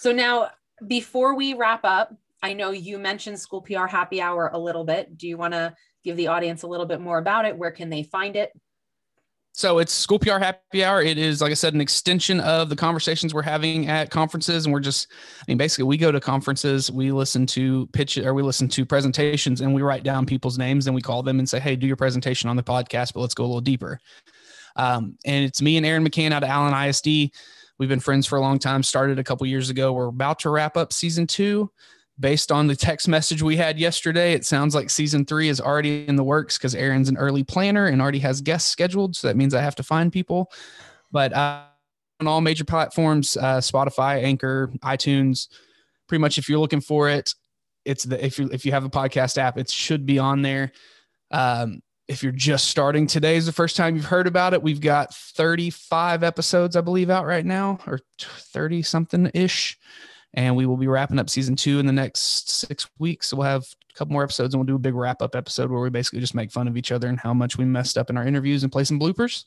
So 0.00 0.12
now, 0.12 0.48
before 0.86 1.34
we 1.34 1.52
wrap 1.52 1.84
up, 1.84 2.16
I 2.42 2.54
know 2.54 2.70
you 2.70 2.98
mentioned 2.98 3.38
School 3.38 3.60
PR 3.60 3.84
Happy 3.84 4.18
Hour 4.18 4.48
a 4.50 4.58
little 4.58 4.82
bit. 4.82 5.18
Do 5.18 5.28
you 5.28 5.36
want 5.36 5.52
to 5.52 5.74
give 6.02 6.16
the 6.16 6.28
audience 6.28 6.62
a 6.62 6.66
little 6.66 6.86
bit 6.86 7.02
more 7.02 7.18
about 7.18 7.44
it? 7.44 7.54
Where 7.54 7.70
can 7.70 7.90
they 7.90 8.02
find 8.02 8.34
it? 8.34 8.50
So 9.52 9.78
it's 9.78 9.92
School 9.92 10.18
PR 10.18 10.38
Happy 10.38 10.84
Hour. 10.84 11.02
It 11.02 11.18
is, 11.18 11.42
like 11.42 11.50
I 11.50 11.54
said, 11.54 11.74
an 11.74 11.80
extension 11.80 12.40
of 12.40 12.68
the 12.68 12.76
conversations 12.76 13.34
we're 13.34 13.42
having 13.42 13.88
at 13.88 14.10
conferences. 14.10 14.64
And 14.64 14.72
we're 14.72 14.80
just, 14.80 15.08
I 15.40 15.44
mean, 15.48 15.58
basically, 15.58 15.84
we 15.84 15.96
go 15.96 16.12
to 16.12 16.20
conferences, 16.20 16.90
we 16.90 17.10
listen 17.10 17.46
to 17.48 17.86
pitch 17.88 18.16
or 18.16 18.32
we 18.32 18.42
listen 18.42 18.68
to 18.68 18.86
presentations 18.86 19.60
and 19.60 19.74
we 19.74 19.82
write 19.82 20.04
down 20.04 20.24
people's 20.24 20.56
names 20.56 20.86
and 20.86 20.94
we 20.94 21.02
call 21.02 21.22
them 21.22 21.40
and 21.40 21.48
say, 21.48 21.58
hey, 21.58 21.74
do 21.74 21.86
your 21.86 21.96
presentation 21.96 22.48
on 22.48 22.56
the 22.56 22.62
podcast, 22.62 23.12
but 23.12 23.20
let's 23.20 23.34
go 23.34 23.44
a 23.44 23.46
little 23.46 23.60
deeper. 23.60 23.98
Um, 24.76 25.16
and 25.26 25.44
it's 25.44 25.60
me 25.60 25.76
and 25.76 25.84
Erin 25.84 26.04
McCann 26.04 26.30
out 26.32 26.44
of 26.44 26.48
Allen 26.48 26.88
ISD. 26.88 27.32
We've 27.78 27.88
been 27.88 28.00
friends 28.00 28.26
for 28.26 28.36
a 28.36 28.40
long 28.40 28.58
time, 28.58 28.82
started 28.82 29.18
a 29.18 29.24
couple 29.24 29.46
years 29.46 29.68
ago. 29.68 29.92
We're 29.92 30.06
about 30.06 30.38
to 30.40 30.50
wrap 30.50 30.76
up 30.76 30.92
season 30.92 31.26
two. 31.26 31.70
Based 32.20 32.52
on 32.52 32.66
the 32.66 32.76
text 32.76 33.08
message 33.08 33.42
we 33.42 33.56
had 33.56 33.78
yesterday, 33.78 34.34
it 34.34 34.44
sounds 34.44 34.74
like 34.74 34.90
season 34.90 35.24
three 35.24 35.48
is 35.48 35.60
already 35.60 36.06
in 36.06 36.16
the 36.16 36.22
works 36.22 36.58
because 36.58 36.74
Erin's 36.74 37.08
an 37.08 37.16
early 37.16 37.42
planner 37.42 37.86
and 37.86 38.02
already 38.02 38.18
has 38.18 38.42
guests 38.42 38.70
scheduled. 38.70 39.16
So 39.16 39.26
that 39.26 39.36
means 39.36 39.54
I 39.54 39.62
have 39.62 39.76
to 39.76 39.82
find 39.82 40.12
people. 40.12 40.52
But 41.10 41.32
uh, 41.32 41.62
on 42.20 42.28
all 42.28 42.42
major 42.42 42.64
platforms, 42.64 43.38
uh, 43.38 43.58
Spotify, 43.58 44.22
Anchor, 44.22 44.70
iTunes, 44.82 45.48
pretty 46.06 46.20
much 46.20 46.36
if 46.36 46.48
you're 46.48 46.58
looking 46.58 46.82
for 46.82 47.08
it, 47.08 47.34
it's 47.86 48.04
the 48.04 48.22
if 48.24 48.38
you 48.38 48.50
if 48.52 48.66
you 48.66 48.72
have 48.72 48.84
a 48.84 48.90
podcast 48.90 49.38
app, 49.38 49.56
it 49.56 49.70
should 49.70 50.04
be 50.04 50.18
on 50.18 50.42
there. 50.42 50.72
Um, 51.30 51.80
if 52.08 52.22
you're 52.22 52.32
just 52.32 52.66
starting 52.66 53.06
today 53.06 53.36
is 53.36 53.46
the 53.46 53.52
first 53.52 53.76
time 53.76 53.94
you've 53.94 54.04
heard 54.04 54.26
about 54.26 54.52
it, 54.52 54.62
we've 54.62 54.80
got 54.80 55.14
35 55.14 56.24
episodes, 56.24 56.74
I 56.74 56.80
believe, 56.80 57.08
out 57.08 57.24
right 57.24 57.46
now, 57.46 57.78
or 57.86 58.00
30 58.18 58.82
something 58.82 59.30
ish. 59.32 59.78
And 60.34 60.54
we 60.54 60.66
will 60.66 60.76
be 60.76 60.86
wrapping 60.86 61.18
up 61.18 61.28
season 61.28 61.56
two 61.56 61.80
in 61.80 61.86
the 61.86 61.92
next 61.92 62.50
six 62.50 62.88
weeks. 62.98 63.28
So 63.28 63.36
we'll 63.36 63.48
have 63.48 63.62
a 63.62 63.94
couple 63.94 64.12
more 64.12 64.22
episodes 64.22 64.54
and 64.54 64.60
we'll 64.60 64.66
do 64.66 64.76
a 64.76 64.78
big 64.78 64.94
wrap 64.94 65.22
up 65.22 65.34
episode 65.34 65.70
where 65.70 65.80
we 65.80 65.90
basically 65.90 66.20
just 66.20 66.34
make 66.34 66.52
fun 66.52 66.68
of 66.68 66.76
each 66.76 66.92
other 66.92 67.08
and 67.08 67.18
how 67.18 67.34
much 67.34 67.58
we 67.58 67.64
messed 67.64 67.98
up 67.98 68.10
in 68.10 68.16
our 68.16 68.26
interviews 68.26 68.62
and 68.62 68.70
play 68.70 68.84
some 68.84 69.00
bloopers. 69.00 69.44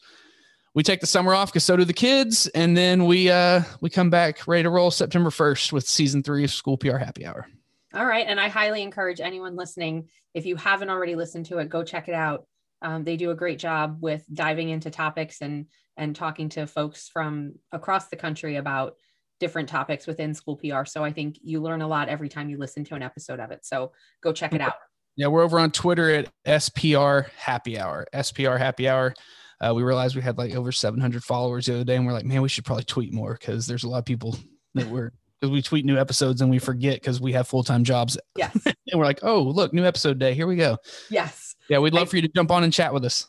We 0.73 0.83
take 0.83 1.01
the 1.01 1.07
summer 1.07 1.33
off 1.33 1.53
because 1.53 1.63
so 1.63 1.77
do 1.77 1.85
the 1.85 1.93
kids, 1.93 2.47
and 2.47 2.75
then 2.75 3.05
we 3.05 3.29
uh 3.29 3.61
we 3.79 3.91
come 3.91 4.09
back 4.09 4.47
ready 4.47 4.63
to 4.63 4.71
roll 4.71 4.89
September 4.89 5.29
1st 5.29 5.71
with 5.71 5.87
season 5.87 6.23
three 6.23 6.43
of 6.43 6.51
School 6.51 6.77
PR 6.77 6.97
Happy 6.97 7.25
Hour. 7.25 7.47
All 7.93 8.05
right. 8.05 8.25
And 8.27 8.39
I 8.39 8.47
highly 8.47 8.81
encourage 8.81 9.21
anyone 9.21 9.55
listening, 9.55 10.09
if 10.33 10.47
you 10.47 10.55
haven't 10.55 10.89
already 10.89 11.15
listened 11.15 11.45
to 11.47 11.59
it, 11.59 11.69
go 11.69 11.83
check 11.83 12.07
it 12.07 12.15
out. 12.15 12.47
Um, 12.81 13.03
they 13.03 13.17
do 13.17 13.29
a 13.29 13.35
great 13.35 13.59
job 13.59 13.99
with 14.01 14.25
diving 14.33 14.69
into 14.69 14.89
topics 14.89 15.41
and 15.41 15.67
and 15.95 16.15
talking 16.15 16.49
to 16.49 16.65
folks 16.65 17.07
from 17.07 17.53
across 17.71 18.07
the 18.07 18.15
country 18.15 18.55
about 18.55 18.95
different 19.43 19.67
topics 19.67 20.07
within 20.07 20.33
school 20.33 20.55
PR. 20.55 20.85
So 20.85 21.03
I 21.03 21.11
think 21.11 21.37
you 21.43 21.61
learn 21.61 21.81
a 21.81 21.87
lot 21.87 22.07
every 22.07 22.29
time 22.29 22.49
you 22.49 22.57
listen 22.57 22.85
to 22.85 22.95
an 22.95 23.03
episode 23.03 23.41
of 23.41 23.51
it. 23.51 23.65
So 23.65 23.91
go 24.21 24.31
check 24.31 24.53
it 24.53 24.61
out. 24.61 24.75
Yeah, 25.17 25.27
we're 25.27 25.43
over 25.43 25.59
on 25.59 25.69
Twitter 25.71 26.09
at 26.11 26.31
SPR 26.47 27.29
Happy 27.31 27.77
Hour. 27.77 28.07
SPR 28.13 28.57
Happy 28.57 28.87
Hour. 28.87 29.13
Uh, 29.59 29.73
we 29.73 29.83
realized 29.83 30.15
we 30.15 30.21
had 30.21 30.37
like 30.37 30.55
over 30.55 30.71
700 30.71 31.25
followers 31.25 31.65
the 31.65 31.75
other 31.75 31.83
day, 31.83 31.97
and 31.97 32.07
we're 32.07 32.13
like, 32.13 32.23
man, 32.23 32.41
we 32.41 32.47
should 32.47 32.63
probably 32.63 32.85
tweet 32.85 33.11
more 33.11 33.33
because 33.33 33.67
there's 33.67 33.83
a 33.83 33.89
lot 33.89 33.97
of 33.97 34.05
people 34.05 34.37
that 34.75 34.89
were 34.89 35.11
because 35.41 35.51
we 35.51 35.61
tweet 35.61 35.83
new 35.83 35.97
episodes 35.97 36.39
and 36.39 36.49
we 36.49 36.57
forget 36.57 37.01
because 37.01 37.19
we 37.19 37.33
have 37.33 37.49
full 37.49 37.65
time 37.65 37.83
jobs. 37.83 38.17
Yes. 38.37 38.57
and 38.65 38.95
we're 38.95 39.03
like, 39.03 39.19
oh, 39.23 39.41
look, 39.41 39.73
new 39.73 39.83
episode 39.83 40.19
day. 40.19 40.33
Here 40.33 40.47
we 40.47 40.55
go. 40.55 40.77
Yes. 41.09 41.55
Yeah, 41.67 41.79
we'd 41.79 41.93
love 41.93 42.07
I, 42.07 42.11
for 42.11 42.15
you 42.15 42.21
to 42.21 42.31
jump 42.33 42.49
on 42.49 42.63
and 42.63 42.71
chat 42.71 42.93
with 42.93 43.03
us. 43.03 43.27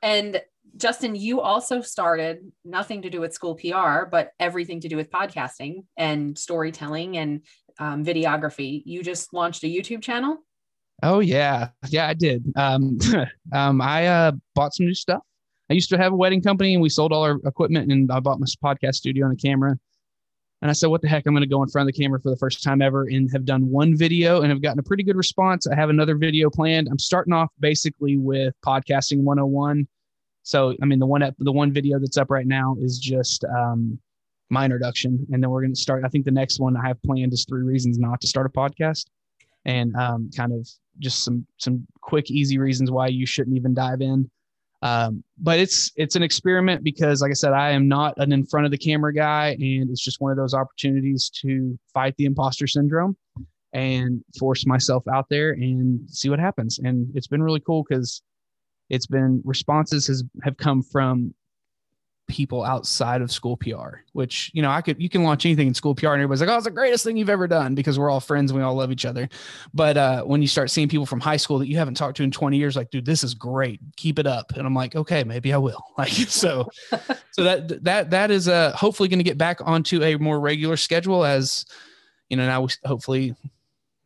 And 0.00 0.40
Justin, 0.76 1.14
you 1.14 1.40
also 1.40 1.80
started 1.80 2.38
nothing 2.64 3.02
to 3.02 3.10
do 3.10 3.20
with 3.20 3.34
school 3.34 3.54
PR, 3.54 4.04
but 4.10 4.32
everything 4.38 4.80
to 4.80 4.88
do 4.88 4.96
with 4.96 5.10
podcasting 5.10 5.84
and 5.96 6.36
storytelling 6.36 7.16
and 7.18 7.42
um, 7.78 8.04
videography. 8.04 8.82
You 8.84 9.02
just 9.02 9.32
launched 9.32 9.64
a 9.64 9.66
YouTube 9.66 10.02
channel. 10.02 10.38
Oh 11.02 11.20
yeah, 11.20 11.68
yeah, 11.88 12.08
I 12.08 12.14
did. 12.14 12.52
Um, 12.56 12.98
um, 13.52 13.80
I 13.80 14.06
uh, 14.06 14.32
bought 14.54 14.74
some 14.74 14.86
new 14.86 14.94
stuff. 14.94 15.22
I 15.70 15.74
used 15.74 15.88
to 15.90 15.98
have 15.98 16.12
a 16.12 16.16
wedding 16.16 16.42
company, 16.42 16.74
and 16.74 16.82
we 16.82 16.88
sold 16.88 17.12
all 17.12 17.22
our 17.22 17.38
equipment, 17.44 17.90
and 17.90 18.10
I 18.10 18.20
bought 18.20 18.40
my 18.40 18.46
podcast 18.62 18.94
studio 18.94 19.26
and 19.26 19.38
a 19.38 19.40
camera. 19.40 19.78
And 20.62 20.70
I 20.70 20.74
said, 20.74 20.88
"What 20.88 21.00
the 21.00 21.08
heck? 21.08 21.24
I'm 21.26 21.32
going 21.32 21.42
to 21.42 21.48
go 21.48 21.62
in 21.62 21.68
front 21.68 21.88
of 21.88 21.94
the 21.94 22.02
camera 22.02 22.20
for 22.20 22.30
the 22.30 22.36
first 22.36 22.62
time 22.62 22.82
ever," 22.82 23.04
and 23.04 23.30
have 23.32 23.44
done 23.44 23.68
one 23.70 23.96
video 23.96 24.42
and 24.42 24.50
have 24.50 24.60
gotten 24.60 24.78
a 24.78 24.82
pretty 24.82 25.04
good 25.04 25.16
response. 25.16 25.66
I 25.66 25.74
have 25.74 25.88
another 25.88 26.16
video 26.16 26.50
planned. 26.50 26.88
I'm 26.90 26.98
starting 26.98 27.32
off 27.32 27.50
basically 27.60 28.18
with 28.18 28.54
podcasting 28.64 29.22
101. 29.22 29.86
So, 30.42 30.74
I 30.82 30.86
mean, 30.86 30.98
the 30.98 31.06
one 31.06 31.22
the 31.38 31.52
one 31.52 31.72
video 31.72 31.98
that's 31.98 32.16
up 32.16 32.30
right 32.30 32.46
now 32.46 32.76
is 32.80 32.98
just 32.98 33.44
um, 33.44 33.98
my 34.48 34.64
introduction, 34.64 35.26
and 35.32 35.42
then 35.42 35.50
we're 35.50 35.60
going 35.60 35.74
to 35.74 35.80
start. 35.80 36.04
I 36.04 36.08
think 36.08 36.24
the 36.24 36.30
next 36.30 36.60
one 36.60 36.76
I 36.76 36.88
have 36.88 37.02
planned 37.02 37.32
is 37.32 37.44
three 37.44 37.62
reasons 37.62 37.98
not 37.98 38.20
to 38.20 38.26
start 38.26 38.46
a 38.46 38.50
podcast, 38.50 39.06
and 39.64 39.94
um, 39.96 40.30
kind 40.36 40.52
of 40.52 40.68
just 40.98 41.24
some 41.24 41.46
some 41.58 41.86
quick, 42.00 42.30
easy 42.30 42.58
reasons 42.58 42.90
why 42.90 43.08
you 43.08 43.26
shouldn't 43.26 43.56
even 43.56 43.74
dive 43.74 44.00
in. 44.00 44.30
Um, 44.82 45.22
but 45.38 45.58
it's 45.58 45.92
it's 45.96 46.16
an 46.16 46.22
experiment 46.22 46.82
because, 46.82 47.20
like 47.20 47.30
I 47.30 47.34
said, 47.34 47.52
I 47.52 47.70
am 47.70 47.86
not 47.86 48.14
an 48.16 48.32
in 48.32 48.46
front 48.46 48.64
of 48.64 48.72
the 48.72 48.78
camera 48.78 49.12
guy, 49.12 49.56
and 49.60 49.90
it's 49.90 50.02
just 50.02 50.20
one 50.20 50.30
of 50.30 50.38
those 50.38 50.54
opportunities 50.54 51.30
to 51.42 51.78
fight 51.92 52.14
the 52.16 52.24
imposter 52.24 52.66
syndrome 52.66 53.16
and 53.72 54.24
force 54.38 54.66
myself 54.66 55.04
out 55.12 55.26
there 55.28 55.52
and 55.52 56.08
see 56.10 56.28
what 56.28 56.40
happens. 56.40 56.78
And 56.82 57.08
it's 57.14 57.28
been 57.28 57.42
really 57.42 57.60
cool 57.60 57.84
because 57.88 58.22
it's 58.90 59.06
been 59.06 59.40
responses 59.44 60.06
has 60.08 60.24
have 60.42 60.56
come 60.56 60.82
from 60.82 61.34
people 62.30 62.64
outside 62.64 63.20
of 63.20 63.30
school 63.30 63.56
PR, 63.56 63.98
which, 64.12 64.50
you 64.54 64.62
know, 64.62 64.70
I 64.70 64.80
could, 64.80 65.02
you 65.02 65.08
can 65.08 65.24
launch 65.24 65.44
anything 65.44 65.66
in 65.66 65.74
school 65.74 65.94
PR 65.94 66.08
and 66.08 66.22
everybody's 66.22 66.40
like, 66.40 66.48
oh, 66.48 66.56
it's 66.56 66.64
the 66.64 66.70
greatest 66.70 67.04
thing 67.04 67.16
you've 67.16 67.28
ever 67.28 67.46
done 67.46 67.74
because 67.74 67.98
we're 67.98 68.08
all 68.08 68.20
friends 68.20 68.50
and 68.50 68.58
we 68.58 68.64
all 68.64 68.74
love 68.74 68.92
each 68.92 69.04
other. 69.04 69.28
But 69.74 69.96
uh, 69.96 70.22
when 70.22 70.40
you 70.40 70.48
start 70.48 70.70
seeing 70.70 70.88
people 70.88 71.06
from 71.06 71.20
high 71.20 71.36
school 71.36 71.58
that 71.58 71.66
you 71.66 71.76
haven't 71.76 71.94
talked 71.94 72.16
to 72.18 72.22
in 72.22 72.30
20 72.30 72.56
years, 72.56 72.76
like, 72.76 72.90
dude, 72.90 73.04
this 73.04 73.24
is 73.24 73.34
great. 73.34 73.80
Keep 73.96 74.18
it 74.20 74.26
up. 74.26 74.52
And 74.56 74.66
I'm 74.66 74.74
like, 74.74 74.94
okay, 74.94 75.24
maybe 75.24 75.52
I 75.52 75.58
will. 75.58 75.84
Like, 75.98 76.12
so, 76.12 76.66
so 77.32 77.44
that, 77.44 77.84
that, 77.84 78.08
that 78.08 78.30
is 78.30 78.48
uh, 78.48 78.72
hopefully 78.74 79.10
going 79.10 79.18
to 79.18 79.24
get 79.24 79.36
back 79.36 79.58
onto 79.62 80.02
a 80.02 80.16
more 80.16 80.40
regular 80.40 80.78
schedule 80.78 81.26
as, 81.26 81.66
you 82.30 82.38
know, 82.38 82.46
now 82.46 82.62
we 82.62 82.68
hopefully 82.86 83.34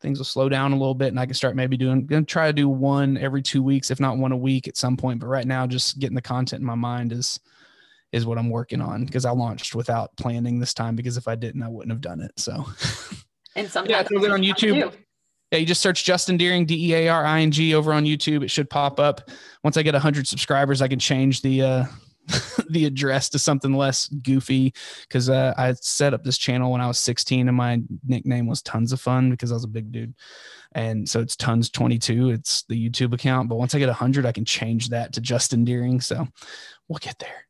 things 0.05 0.19
will 0.19 0.25
slow 0.25 0.51
down 0.51 0.73
a 0.73 0.77
little 0.77 0.95
bit 0.95 1.09
and 1.09 1.19
I 1.19 1.25
can 1.25 1.35
start 1.35 1.57
maybe 1.57 1.79
doing 1.79 2.05
gonna 2.07 2.25
try 2.25 2.47
to 2.47 2.53
do 2.53 2.69
one 2.69 3.17
every 3.17 3.43
two 3.43 3.63
weeks, 3.63 3.91
if 3.91 3.99
not 3.99 4.19
one 4.19 4.33
a 4.33 4.37
week 4.37 4.69
at 4.69 4.77
some 4.77 4.97
point. 4.97 5.19
But 5.19 5.29
right 5.29 5.47
now, 5.47 5.67
just 5.67 5.99
getting 5.99 6.15
the 6.15 6.23
content 6.23 6.61
in 6.61 6.67
my 6.67 6.75
mind 6.75 7.11
is 7.11 7.41
is 8.13 8.27
what 8.27 8.39
I'm 8.39 8.51
working 8.51 8.81
on 8.81 9.07
because 9.07 9.25
I 9.25 9.31
launched 9.31 9.75
without 9.75 10.15
planning 10.17 10.61
this 10.61 10.75
time 10.75 10.95
because 10.95 11.17
if 11.17 11.27
I 11.27 11.35
didn't, 11.35 11.63
I 11.63 11.69
wouldn't 11.69 11.91
have 11.91 12.03
done 12.03 12.21
it. 12.21 12.33
So 12.37 12.53
and 13.57 13.69
sometimes 13.69 14.09
yeah, 14.13 14.19
on 14.31 14.43
YouTube. 14.43 14.95
Yeah, 15.51 15.59
you 15.59 15.67
just 15.67 15.81
search 15.81 16.05
Justin 16.05 16.37
Dearing 16.37 16.67
D 16.67 16.91
E 16.91 16.95
A 16.95 17.09
R 17.09 17.25
I 17.25 17.41
N 17.41 17.51
G 17.51 17.75
over 17.75 17.93
on 17.93 18.05
YouTube. 18.05 18.45
It 18.45 18.51
should 18.51 18.69
pop 18.69 19.01
up. 19.01 19.31
Once 19.63 19.77
I 19.79 19.83
get 19.83 19.95
100 19.95 20.29
subscribers, 20.29 20.83
I 20.83 20.89
can 20.89 20.99
change 20.99 21.41
the 21.41 21.63
uh, 21.63 21.85
the 22.71 22.87
address 22.87 23.29
to 23.31 23.39
something 23.39 23.75
less 23.75 24.09
goofy 24.09 24.73
because 25.03 25.29
uh, 25.29 25.55
I 25.57 25.73
set 25.75 26.15
up 26.15 26.25
this 26.25 26.39
channel 26.39 26.73
when 26.73 26.81
I 26.81 26.87
was 26.87 26.99
16 26.99 27.49
and 27.49 27.57
my 27.57 27.83
nickname 28.07 28.47
was 28.47 28.63
Tons 28.63 28.93
of 28.93 29.01
Fun 29.01 29.31
because 29.31 29.53
I 29.53 29.55
was 29.55 29.65
a 29.65 29.69
big 29.69 29.93
dude. 29.93 30.15
And 30.73 31.09
so 31.09 31.21
it's 31.21 31.37
Tons 31.37 31.71
22. 31.71 32.31
It's 32.31 32.65
the 32.65 32.91
YouTube 32.91 33.13
account. 33.13 33.49
But 33.49 33.57
once 33.57 33.75
I 33.75 33.79
get 33.79 33.89
100, 33.89 34.27
I 34.27 34.33
can 34.33 34.45
change 34.45 34.89
that 34.89 35.13
to 35.13 35.21
Justin 35.21 35.65
Dearing. 35.65 36.01
So 36.01 36.27
we'll 36.89 36.99
get 36.99 37.19
there 37.19 37.45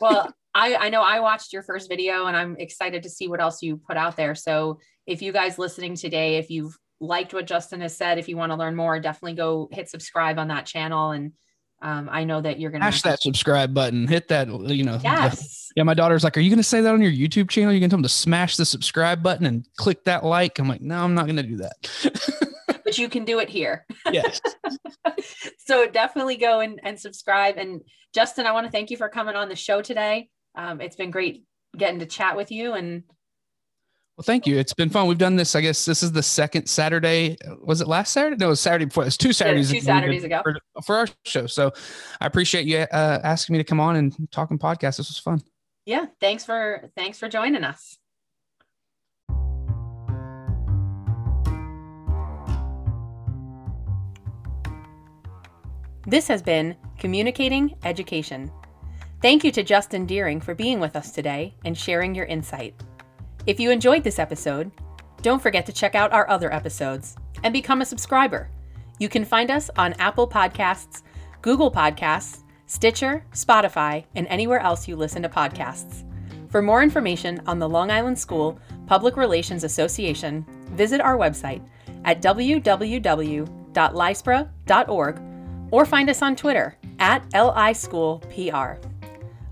well, 0.00 0.32
I, 0.54 0.74
I 0.76 0.88
know 0.90 1.02
I 1.02 1.20
watched 1.20 1.52
your 1.52 1.62
first 1.62 1.88
video 1.88 2.26
and 2.26 2.36
I'm 2.36 2.56
excited 2.58 3.02
to 3.04 3.10
see 3.10 3.26
what 3.26 3.40
else 3.40 3.62
you 3.62 3.78
put 3.78 3.96
out 3.96 4.16
there. 4.16 4.34
So 4.34 4.80
if 5.06 5.22
you 5.22 5.32
guys 5.32 5.58
listening 5.58 5.96
today, 5.96 6.36
if 6.36 6.50
you've 6.50 6.76
liked 7.00 7.32
what 7.32 7.46
Justin 7.46 7.80
has 7.80 7.96
said, 7.96 8.18
if 8.18 8.28
you 8.28 8.36
want 8.36 8.52
to 8.52 8.56
learn 8.56 8.76
more, 8.76 9.00
definitely 9.00 9.34
go 9.34 9.68
hit 9.72 9.88
subscribe 9.88 10.38
on 10.38 10.48
that 10.48 10.66
channel. 10.66 11.12
And 11.12 11.32
um, 11.82 12.08
I 12.10 12.22
know 12.22 12.40
that 12.40 12.60
you're 12.60 12.70
going 12.70 12.80
to 12.80 12.86
mash 12.86 13.02
that 13.02 13.20
subscribe 13.20 13.74
button, 13.74 14.06
hit 14.06 14.28
that, 14.28 14.48
you 14.48 14.84
know. 14.84 14.98
Yes. 15.02 15.58
Yeah. 15.74 15.84
My 15.84 15.94
daughter's 15.94 16.22
like, 16.22 16.36
are 16.36 16.40
you 16.40 16.50
going 16.50 16.58
to 16.58 16.62
say 16.62 16.82
that 16.82 16.92
on 16.92 17.00
your 17.00 17.10
YouTube 17.10 17.48
channel? 17.48 17.72
You're 17.72 17.80
going 17.80 17.88
to 17.88 17.94
tell 17.94 17.96
them 17.96 18.02
to 18.02 18.08
smash 18.10 18.58
the 18.58 18.66
subscribe 18.66 19.22
button 19.22 19.46
and 19.46 19.66
click 19.78 20.04
that 20.04 20.22
like. 20.22 20.58
I'm 20.58 20.68
like, 20.68 20.82
no, 20.82 21.02
I'm 21.02 21.14
not 21.14 21.24
going 21.24 21.36
to 21.36 21.42
do 21.42 21.56
that. 21.56 22.52
but 22.84 22.98
you 22.98 23.08
can 23.08 23.24
do 23.24 23.38
it 23.38 23.48
here. 23.48 23.86
Yes. 24.10 24.38
so 25.56 25.88
definitely 25.88 26.36
go 26.36 26.60
and, 26.60 26.78
and 26.82 27.00
subscribe. 27.00 27.56
And 27.56 27.80
Justin, 28.12 28.44
I 28.44 28.52
want 28.52 28.66
to 28.66 28.70
thank 28.70 28.90
you 28.90 28.98
for 28.98 29.08
coming 29.08 29.34
on 29.34 29.48
the 29.48 29.56
show 29.56 29.80
today. 29.80 30.28
Um, 30.54 30.82
it's 30.82 30.96
been 30.96 31.10
great 31.10 31.44
getting 31.74 32.00
to 32.00 32.06
chat 32.06 32.36
with 32.36 32.52
you 32.52 32.74
and 32.74 33.04
well, 34.16 34.24
thank 34.24 34.46
you. 34.46 34.58
It's 34.58 34.74
been 34.74 34.90
fun. 34.90 35.06
We've 35.06 35.16
done 35.16 35.36
this. 35.36 35.56
I 35.56 35.62
guess 35.62 35.86
this 35.86 36.02
is 36.02 36.12
the 36.12 36.22
second 36.22 36.66
Saturday. 36.66 37.38
Was 37.62 37.80
it 37.80 37.88
last 37.88 38.12
Saturday? 38.12 38.36
No, 38.36 38.46
it 38.46 38.50
was 38.50 38.60
Saturday 38.60 38.84
before. 38.84 39.04
It 39.04 39.06
was 39.06 39.16
two 39.16 39.32
Saturdays. 39.32 39.72
Yeah, 39.72 39.80
two 39.80 39.86
Saturdays 39.86 40.24
ago 40.24 40.42
for, 40.42 40.58
for, 40.84 40.96
our 40.96 41.06
show. 41.24 41.46
So 41.46 41.72
I 42.20 42.26
appreciate 42.26 42.66
you 42.66 42.80
uh, 42.80 43.20
asking 43.24 43.54
me 43.54 43.58
to 43.58 43.64
come 43.64 43.80
on 43.80 43.96
and 43.96 44.14
talking 44.30 44.58
podcast. 44.58 44.98
This 44.98 45.08
was 45.08 45.18
fun. 45.18 45.42
Yeah. 45.86 46.06
Thanks 46.20 46.44
for 46.44 46.90
thanks 46.94 47.18
for 47.18 47.28
joining 47.28 47.64
us. 47.64 47.98
This 56.06 56.28
has 56.28 56.42
been 56.42 56.76
Communicating 56.98 57.76
Education. 57.84 58.52
Thank 59.22 59.42
you 59.44 59.52
to 59.52 59.62
Justin 59.62 60.04
Dearing 60.04 60.40
for 60.40 60.54
being 60.54 60.80
with 60.80 60.96
us 60.96 61.12
today 61.12 61.54
and 61.64 61.78
sharing 61.78 62.14
your 62.14 62.26
insight. 62.26 62.74
If 63.44 63.58
you 63.58 63.72
enjoyed 63.72 64.04
this 64.04 64.20
episode, 64.20 64.70
don't 65.20 65.42
forget 65.42 65.66
to 65.66 65.72
check 65.72 65.96
out 65.96 66.12
our 66.12 66.28
other 66.28 66.52
episodes 66.52 67.16
and 67.42 67.52
become 67.52 67.82
a 67.82 67.86
subscriber. 67.86 68.48
You 69.00 69.08
can 69.08 69.24
find 69.24 69.50
us 69.50 69.68
on 69.76 69.94
Apple 69.94 70.28
Podcasts, 70.28 71.02
Google 71.40 71.72
Podcasts, 71.72 72.44
Stitcher, 72.66 73.24
Spotify, 73.32 74.04
and 74.14 74.28
anywhere 74.28 74.60
else 74.60 74.86
you 74.86 74.94
listen 74.94 75.22
to 75.22 75.28
podcasts. 75.28 76.04
For 76.50 76.62
more 76.62 76.84
information 76.84 77.42
on 77.46 77.58
the 77.58 77.68
Long 77.68 77.90
Island 77.90 78.16
School 78.18 78.58
Public 78.86 79.16
Relations 79.16 79.64
Association, 79.64 80.46
visit 80.70 81.00
our 81.00 81.16
website 81.16 81.66
at 82.04 82.22
www.lispra.org 82.22 85.22
or 85.70 85.86
find 85.86 86.10
us 86.10 86.22
on 86.22 86.36
Twitter 86.36 86.78
at 87.00 87.28
LISchoolPR. 87.30 88.78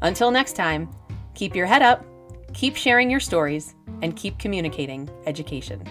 Until 0.02 0.30
next 0.30 0.54
time, 0.54 0.88
keep 1.34 1.56
your 1.56 1.66
head 1.66 1.82
up, 1.82 2.06
keep 2.52 2.76
sharing 2.76 3.10
your 3.10 3.20
stories, 3.20 3.74
and 4.02 4.16
keep 4.16 4.38
communicating 4.38 5.08
education. 5.26 5.82